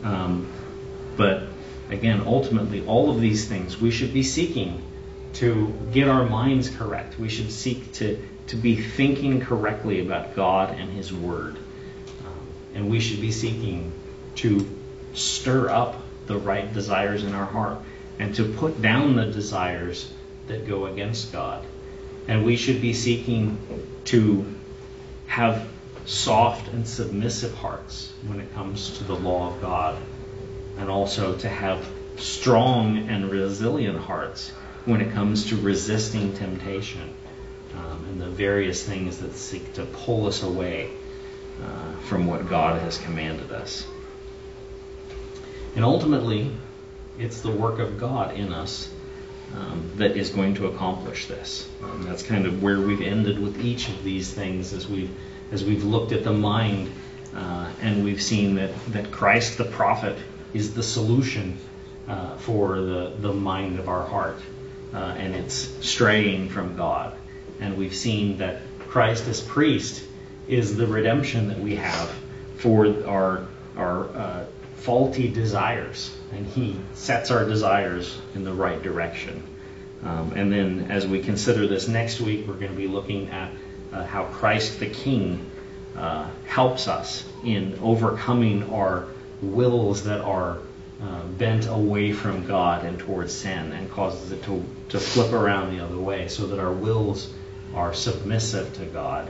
Um, 0.02 0.52
but 1.16 1.44
again, 1.90 2.22
ultimately, 2.26 2.84
all 2.86 3.10
of 3.10 3.20
these 3.20 3.46
things 3.46 3.80
we 3.80 3.90
should 3.90 4.12
be 4.12 4.22
seeking 4.22 4.82
to 5.34 5.72
get 5.92 6.08
our 6.08 6.24
minds 6.24 6.68
correct. 6.70 7.18
We 7.18 7.28
should 7.28 7.52
seek 7.52 7.92
to, 7.94 8.22
to 8.48 8.56
be 8.56 8.76
thinking 8.76 9.40
correctly 9.40 10.00
about 10.00 10.34
God 10.34 10.76
and 10.78 10.90
His 10.90 11.12
Word. 11.12 11.56
Um, 11.56 12.48
and 12.74 12.90
we 12.90 13.00
should 13.00 13.20
be 13.20 13.30
seeking 13.30 13.92
to 14.36 14.68
stir 15.14 15.68
up 15.68 15.96
the 16.26 16.36
right 16.36 16.72
desires 16.72 17.24
in 17.24 17.34
our 17.34 17.44
heart 17.44 17.78
and 18.18 18.34
to 18.34 18.44
put 18.44 18.80
down 18.82 19.16
the 19.16 19.26
desires 19.26 20.10
that 20.48 20.66
go 20.66 20.86
against 20.86 21.32
God. 21.32 21.64
And 22.26 22.44
we 22.44 22.56
should 22.56 22.80
be 22.80 22.92
seeking 22.92 23.58
to 24.06 24.54
have 25.26 25.68
soft 26.06 26.68
and 26.68 26.86
submissive 26.86 27.54
hearts 27.54 28.12
when 28.26 28.40
it 28.40 28.54
comes 28.54 28.96
to 28.98 29.04
the 29.04 29.14
law 29.14 29.54
of 29.54 29.60
God, 29.60 30.00
and 30.78 30.88
also 30.88 31.36
to 31.36 31.48
have 31.48 31.86
strong 32.16 33.08
and 33.08 33.30
resilient 33.30 33.98
hearts 33.98 34.50
when 34.84 35.00
it 35.00 35.12
comes 35.12 35.48
to 35.50 35.56
resisting 35.56 36.32
temptation 36.34 37.14
um, 37.78 38.04
and 38.10 38.20
the 38.20 38.28
various 38.28 38.82
things 38.82 39.18
that 39.18 39.34
seek 39.34 39.72
to 39.74 39.84
pull 39.84 40.26
us 40.26 40.42
away 40.42 40.90
uh, 41.62 42.00
from 42.08 42.26
what 42.26 42.48
God 42.48 42.80
has 42.82 42.98
commanded 42.98 43.52
us. 43.52 43.86
And 45.76 45.84
ultimately, 45.84 46.50
it's 47.18 47.40
the 47.40 47.50
work 47.50 47.78
of 47.78 47.98
God 47.98 48.34
in 48.34 48.52
us 48.52 48.90
um, 49.54 49.90
that 49.96 50.16
is 50.16 50.30
going 50.30 50.54
to 50.54 50.66
accomplish 50.66 51.26
this. 51.26 51.68
Um, 51.82 52.02
that's 52.02 52.22
kind 52.22 52.46
of 52.46 52.62
where 52.62 52.80
we've 52.80 53.02
ended 53.02 53.38
with 53.38 53.60
each 53.64 53.88
of 53.88 54.04
these 54.04 54.32
things 54.32 54.72
as 54.72 54.88
we've 54.88 55.10
as 55.50 55.64
we've 55.64 55.84
looked 55.84 56.12
at 56.12 56.24
the 56.24 56.32
mind 56.32 56.92
uh, 57.34 57.70
and 57.80 58.04
we've 58.04 58.22
seen 58.22 58.56
that 58.56 58.70
that 58.88 59.10
Christ 59.10 59.56
the 59.56 59.64
prophet 59.64 60.18
is 60.52 60.74
the 60.74 60.82
solution 60.82 61.56
uh, 62.06 62.36
for 62.36 62.80
the 62.80 63.12
the 63.20 63.32
mind 63.32 63.78
of 63.78 63.88
our 63.88 64.04
heart 64.04 64.38
uh, 64.92 65.14
and 65.18 65.34
it's 65.34 65.68
straying 65.80 66.48
from 66.50 66.76
God. 66.76 67.17
And 67.60 67.76
we've 67.76 67.94
seen 67.94 68.38
that 68.38 68.60
Christ 68.88 69.26
as 69.26 69.40
priest 69.40 70.04
is 70.46 70.76
the 70.76 70.86
redemption 70.86 71.48
that 71.48 71.58
we 71.58 71.76
have 71.76 72.10
for 72.56 72.86
our 73.06 73.46
our 73.76 74.08
uh, 74.08 74.44
faulty 74.76 75.28
desires, 75.28 76.16
and 76.32 76.46
He 76.46 76.78
sets 76.94 77.30
our 77.30 77.44
desires 77.44 78.18
in 78.34 78.44
the 78.44 78.52
right 78.52 78.82
direction. 78.82 79.42
Um, 80.04 80.32
and 80.34 80.52
then, 80.52 80.90
as 80.90 81.06
we 81.06 81.22
consider 81.22 81.66
this 81.66 81.88
next 81.88 82.20
week, 82.20 82.46
we're 82.46 82.54
going 82.54 82.70
to 82.70 82.76
be 82.76 82.88
looking 82.88 83.28
at 83.30 83.50
uh, 83.92 84.04
how 84.04 84.24
Christ 84.24 84.80
the 84.80 84.88
King 84.88 85.50
uh, 85.96 86.28
helps 86.46 86.88
us 86.88 87.24
in 87.44 87.78
overcoming 87.82 88.72
our 88.72 89.06
wills 89.42 90.04
that 90.04 90.20
are 90.20 90.58
uh, 91.02 91.22
bent 91.38 91.66
away 91.66 92.12
from 92.12 92.46
God 92.46 92.84
and 92.84 92.98
towards 92.98 93.32
sin, 93.32 93.72
and 93.72 93.90
causes 93.90 94.32
it 94.32 94.42
to, 94.44 94.64
to 94.90 94.98
flip 94.98 95.32
around 95.32 95.76
the 95.76 95.84
other 95.84 95.98
way, 95.98 96.28
so 96.28 96.46
that 96.46 96.58
our 96.58 96.72
wills 96.72 97.32
are 97.74 97.94
submissive 97.94 98.72
to 98.74 98.84
God 98.86 99.28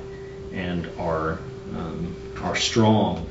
and 0.52 0.88
are, 0.98 1.38
um, 1.76 2.14
are 2.42 2.56
strong 2.56 3.28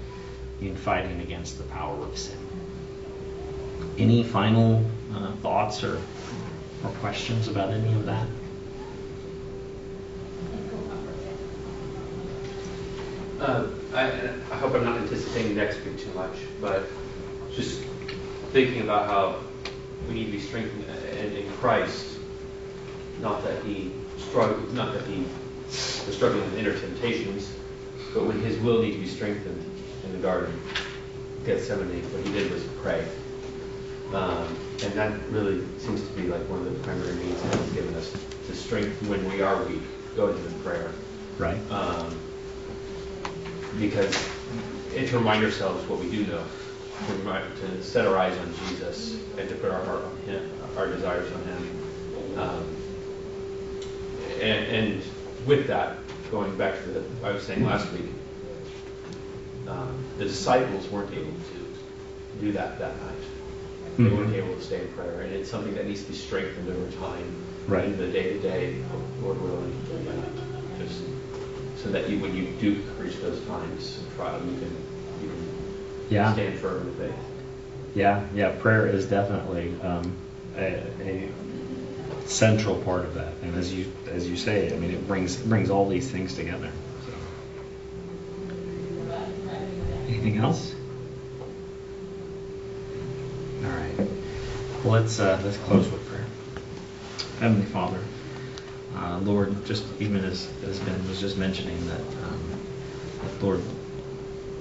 in 0.62 0.76
fighting 0.76 1.22
against 1.22 1.58
the 1.58 1.64
power 1.66 1.98
of 2.04 2.18
sin. 2.18 2.38
Any 3.98 4.24
final 4.24 4.86
uh, 5.14 5.32
thoughts 5.34 5.84
or, 5.84 6.02
or 6.84 6.90
questions 7.00 7.48
about 7.48 7.72
any 7.72 7.94
of 7.94 8.06
that? 8.06 8.28
Uh, 13.40 13.68
I, 13.94 14.06
I, 14.52 14.58
hope 14.58 14.74
I'm 14.74 14.84
not 14.84 14.98
anticipating 14.98 15.56
next 15.56 15.84
week 15.86 16.00
too 16.00 16.12
much, 16.14 16.36
but 16.60 16.88
just 17.54 17.82
thinking 18.52 18.82
about 18.82 19.06
how 19.06 19.40
we 20.08 20.16
need 20.16 20.26
to 20.26 20.32
be 20.32 20.40
strengthened 20.40 20.86
in, 21.12 21.38
in 21.38 21.52
Christ, 21.54 22.18
not 23.22 23.44
that 23.44 23.64
He 23.64 23.92
struggled, 24.30 24.74
not 24.74 24.94
that 24.94 25.04
he 25.06 25.26
was 25.68 26.16
struggling 26.16 26.44
with 26.44 26.58
inner 26.58 26.78
temptations, 26.78 27.52
but 28.14 28.26
when 28.26 28.40
his 28.40 28.58
will 28.60 28.82
needed 28.82 28.98
to 28.98 29.04
be 29.04 29.08
strengthened 29.08 29.64
in 30.04 30.12
the 30.14 30.20
Garden 30.20 30.54
of 30.54 31.46
Gethsemane, 31.46 32.02
what 32.12 32.26
he 32.26 32.32
did 32.32 32.52
was 32.52 32.64
pray. 32.82 33.06
Um, 34.14 34.48
and 34.84 34.94
that 34.94 35.20
really 35.30 35.66
seems 35.80 36.02
to 36.02 36.14
be 36.14 36.24
like 36.24 36.42
one 36.50 36.60
of 36.60 36.66
the 36.66 36.80
primary 36.80 37.14
means 37.16 37.42
that 37.42 37.56
he's 37.56 37.74
given 37.74 37.94
us 37.96 38.16
to 38.48 38.56
strengthen 38.56 39.10
when 39.10 39.28
we 39.30 39.42
are 39.42 39.62
weak, 39.64 39.82
go 40.16 40.28
to 40.28 40.38
him 40.38 40.48
in 40.48 40.60
prayer. 40.62 40.92
Right. 41.38 41.60
Um, 41.72 42.18
because 43.78 44.16
and 44.96 45.08
to 45.08 45.18
remind 45.18 45.44
ourselves 45.44 45.88
what 45.88 46.00
we 46.00 46.10
do 46.10 46.26
know, 46.26 46.44
to, 47.08 47.14
remind, 47.16 47.56
to 47.58 47.84
set 47.84 48.08
our 48.08 48.18
eyes 48.18 48.38
on 48.40 48.54
Jesus 48.70 49.20
and 49.38 49.48
to 49.48 49.56
put 49.56 49.72
our 49.72 49.84
heart 49.86 50.04
on 50.04 50.18
Him, 50.26 50.50
our 50.76 50.88
desires 50.88 51.32
on 51.32 51.44
Him. 51.44 52.40
Um, 52.40 52.77
and, 54.42 54.68
and 54.76 55.04
with 55.46 55.68
that, 55.68 55.98
going 56.32 56.56
back 56.58 56.82
to 56.84 56.90
the 56.90 57.04
I 57.24 57.32
was 57.32 57.44
saying 57.44 57.66
last 57.66 57.92
week, 57.94 58.10
um, 59.68 59.94
the 60.18 60.26
disciples 60.26 60.88
weren't 60.90 61.12
able 61.14 61.32
to 61.32 62.40
do 62.42 62.52
that 62.54 62.80
that 62.80 62.96
night. 63.02 63.16
They 63.98 64.04
Mhm. 64.04 64.18
weren't 64.18 64.36
able 64.36 64.54
to 64.56 64.62
stay 64.62 64.82
in 64.82 64.88
prayer, 64.90 65.22
and 65.22 65.34
it's 65.34 65.50
something 65.50 65.74
that 65.76 65.88
needs 65.88 66.04
to 66.04 66.12
be 66.12 66.16
strengthened 66.18 66.70
over 66.70 66.92
time 66.98 67.24
Right. 67.68 67.86
in 67.86 67.98
the 67.98 68.08
day 68.08 68.34
to 68.34 68.40
day, 68.40 68.76
Lord 69.24 69.42
willing. 69.42 69.74
uh, 70.08 70.84
Just 70.84 71.00
so 71.84 71.90
that 71.90 72.10
you, 72.10 72.20
when 72.20 72.36
you 72.36 72.48
do 72.62 72.78
reach 73.00 73.20
those 73.22 73.40
times 73.42 74.00
of 74.00 74.16
trial, 74.16 74.40
you 74.46 74.58
can 74.60 74.70
you 75.22 75.28
can 75.30 75.48
Yeah. 76.10 76.34
stand 76.34 76.60
firm 76.60 76.88
in 76.88 76.94
faith. 76.94 77.16
Yeah, 77.96 78.22
yeah, 78.36 78.50
prayer 78.50 78.86
is 78.86 79.06
definitely 79.08 79.74
um, 79.84 80.12
a, 80.58 80.84
a 81.02 81.30
central 82.28 82.82
part 82.84 83.06
of 83.06 83.14
that. 83.16 83.34
And 83.42 83.56
as 83.56 83.74
you 83.74 83.92
as 84.08 84.30
you 84.30 84.38
say, 84.38 84.74
I 84.74 84.78
mean, 84.78 84.92
it 84.92 85.08
brings 85.08 85.36
brings 85.38 85.70
all 85.70 85.88
these 85.88 86.10
things 86.10 86.36
together. 86.36 86.72
So. 87.06 87.14
Anything 90.08 90.38
else? 90.38 90.76
All 93.64 93.72
right. 93.72 93.98
Well, 94.84 94.94
let's 94.94 95.20
uh, 95.20 95.40
let's 95.44 95.58
close 95.58 95.90
with 95.90 96.06
prayer. 96.08 96.26
Heavenly 97.40 97.66
Father, 97.66 98.00
uh, 98.96 99.20
Lord, 99.20 99.66
just 99.66 99.86
even 100.00 100.24
as 100.24 100.48
as 100.64 100.80
Ben 100.80 101.08
was 101.08 101.20
just 101.20 101.38
mentioning 101.38 101.88
that, 101.88 102.02
um, 102.02 102.42
that 103.24 103.44
Lord, 103.44 103.62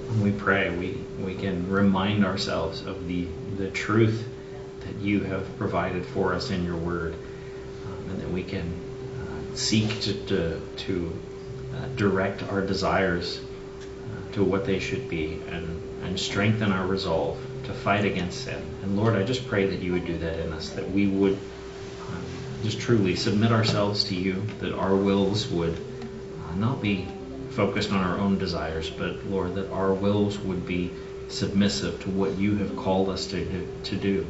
when 0.09 0.21
we 0.21 0.33
pray, 0.33 0.71
we, 0.71 0.99
we 1.25 1.35
can 1.35 1.69
remind 1.69 2.25
ourselves 2.25 2.87
of 2.87 3.09
the, 3.09 3.27
the 3.57 3.71
truth 3.71 4.27
that 4.81 4.95
you 5.01 5.21
have 5.25 5.57
provided 5.59 6.07
for 6.07 6.33
us 6.33 6.51
in 6.51 6.65
your 6.65 6.77
word, 6.77 7.15
um, 7.15 8.11
and 8.11 8.21
that 8.21 8.31
we 8.31 8.36
can 8.49 8.73
uh, 9.21 9.57
seek 9.57 10.01
to, 10.01 10.15
to, 10.27 10.61
to 10.77 11.19
uh, 11.75 11.87
direct 11.97 12.43
our 12.45 12.61
desires 12.61 13.41
uh, 13.41 14.33
to 14.35 14.45
what 14.45 14.65
they 14.65 14.79
should 14.79 15.09
be 15.09 15.41
and, 15.51 15.81
and 16.05 16.19
strengthen 16.19 16.73
our 16.73 16.87
resolve 16.87 17.39
to 17.65 17.73
fight 17.73 18.05
against 18.05 18.45
sin. 18.45 18.63
And 18.83 18.97
Lord, 18.97 19.17
I 19.17 19.25
just 19.25 19.47
pray 19.49 19.67
that 19.67 19.81
you 19.81 19.93
would 19.93 20.07
do 20.07 20.19
that 20.19 20.39
in 20.39 20.53
us, 20.53 20.71
that 20.71 20.91
we 20.91 21.07
would 21.07 21.35
um, 21.35 22.25
just 22.63 22.81
truly 22.81 23.17
submit 23.17 23.53
ourselves 23.53 24.05
to 24.05 24.15
you, 24.15 24.43
that 24.61 24.73
our 24.73 24.95
wills 24.95 25.49
would 25.49 25.77
uh, 25.77 26.55
not 26.55 26.81
be 26.81 27.07
focused 27.51 27.91
on 27.91 27.99
our 27.99 28.19
own 28.19 28.39
desires, 28.39 28.91
but 28.91 29.25
Lord, 29.27 29.55
that 29.55 29.71
our 29.71 29.93
wills 29.93 30.39
would 30.41 30.67
be 30.67 30.93
submissive 31.29 32.01
to 32.03 32.11
what 32.11 32.37
you 32.39 32.57
have 32.57 32.77
called 32.77 33.09
us 33.09 33.27
to 33.29 33.45
do. 33.45 33.69
To 33.85 33.97
do. 33.97 34.27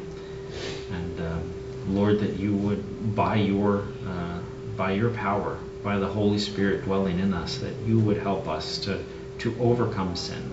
And 0.91 1.19
um, 1.19 1.53
Lord, 1.89 2.19
that 2.19 2.37
you 2.37 2.53
would, 2.53 3.15
by 3.15 3.35
your 3.35 3.83
uh, 4.05 4.39
by 4.75 4.91
your 4.91 5.09
power, 5.11 5.57
by 5.83 5.97
the 5.97 6.07
Holy 6.07 6.37
Spirit 6.37 6.83
dwelling 6.83 7.19
in 7.19 7.33
us, 7.33 7.57
that 7.59 7.73
you 7.85 7.99
would 7.99 8.17
help 8.17 8.47
us 8.47 8.77
to 8.79 9.03
to 9.39 9.55
overcome 9.59 10.15
sin, 10.15 10.43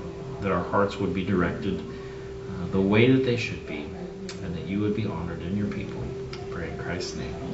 that 0.41 0.53
our 0.53 0.63
hearts 0.63 0.99
would 0.99 1.15
be 1.15 1.25
directed 1.25 1.81
uh, 1.81 2.67
the 2.71 2.81
way 2.81 3.11
that 3.11 3.25
they 3.25 3.37
should 3.37 3.67
be, 3.67 3.87
and 4.43 4.55
that 4.55 4.67
you 4.67 4.81
would 4.81 4.95
be 4.95 5.07
honored 5.07 5.43
in 5.43 5.57
your 5.57 5.69
people. 5.69 6.03
I 6.33 6.37
pray 6.51 6.71
in 6.71 6.79
Christ's 6.79 7.17
name. 7.17 7.54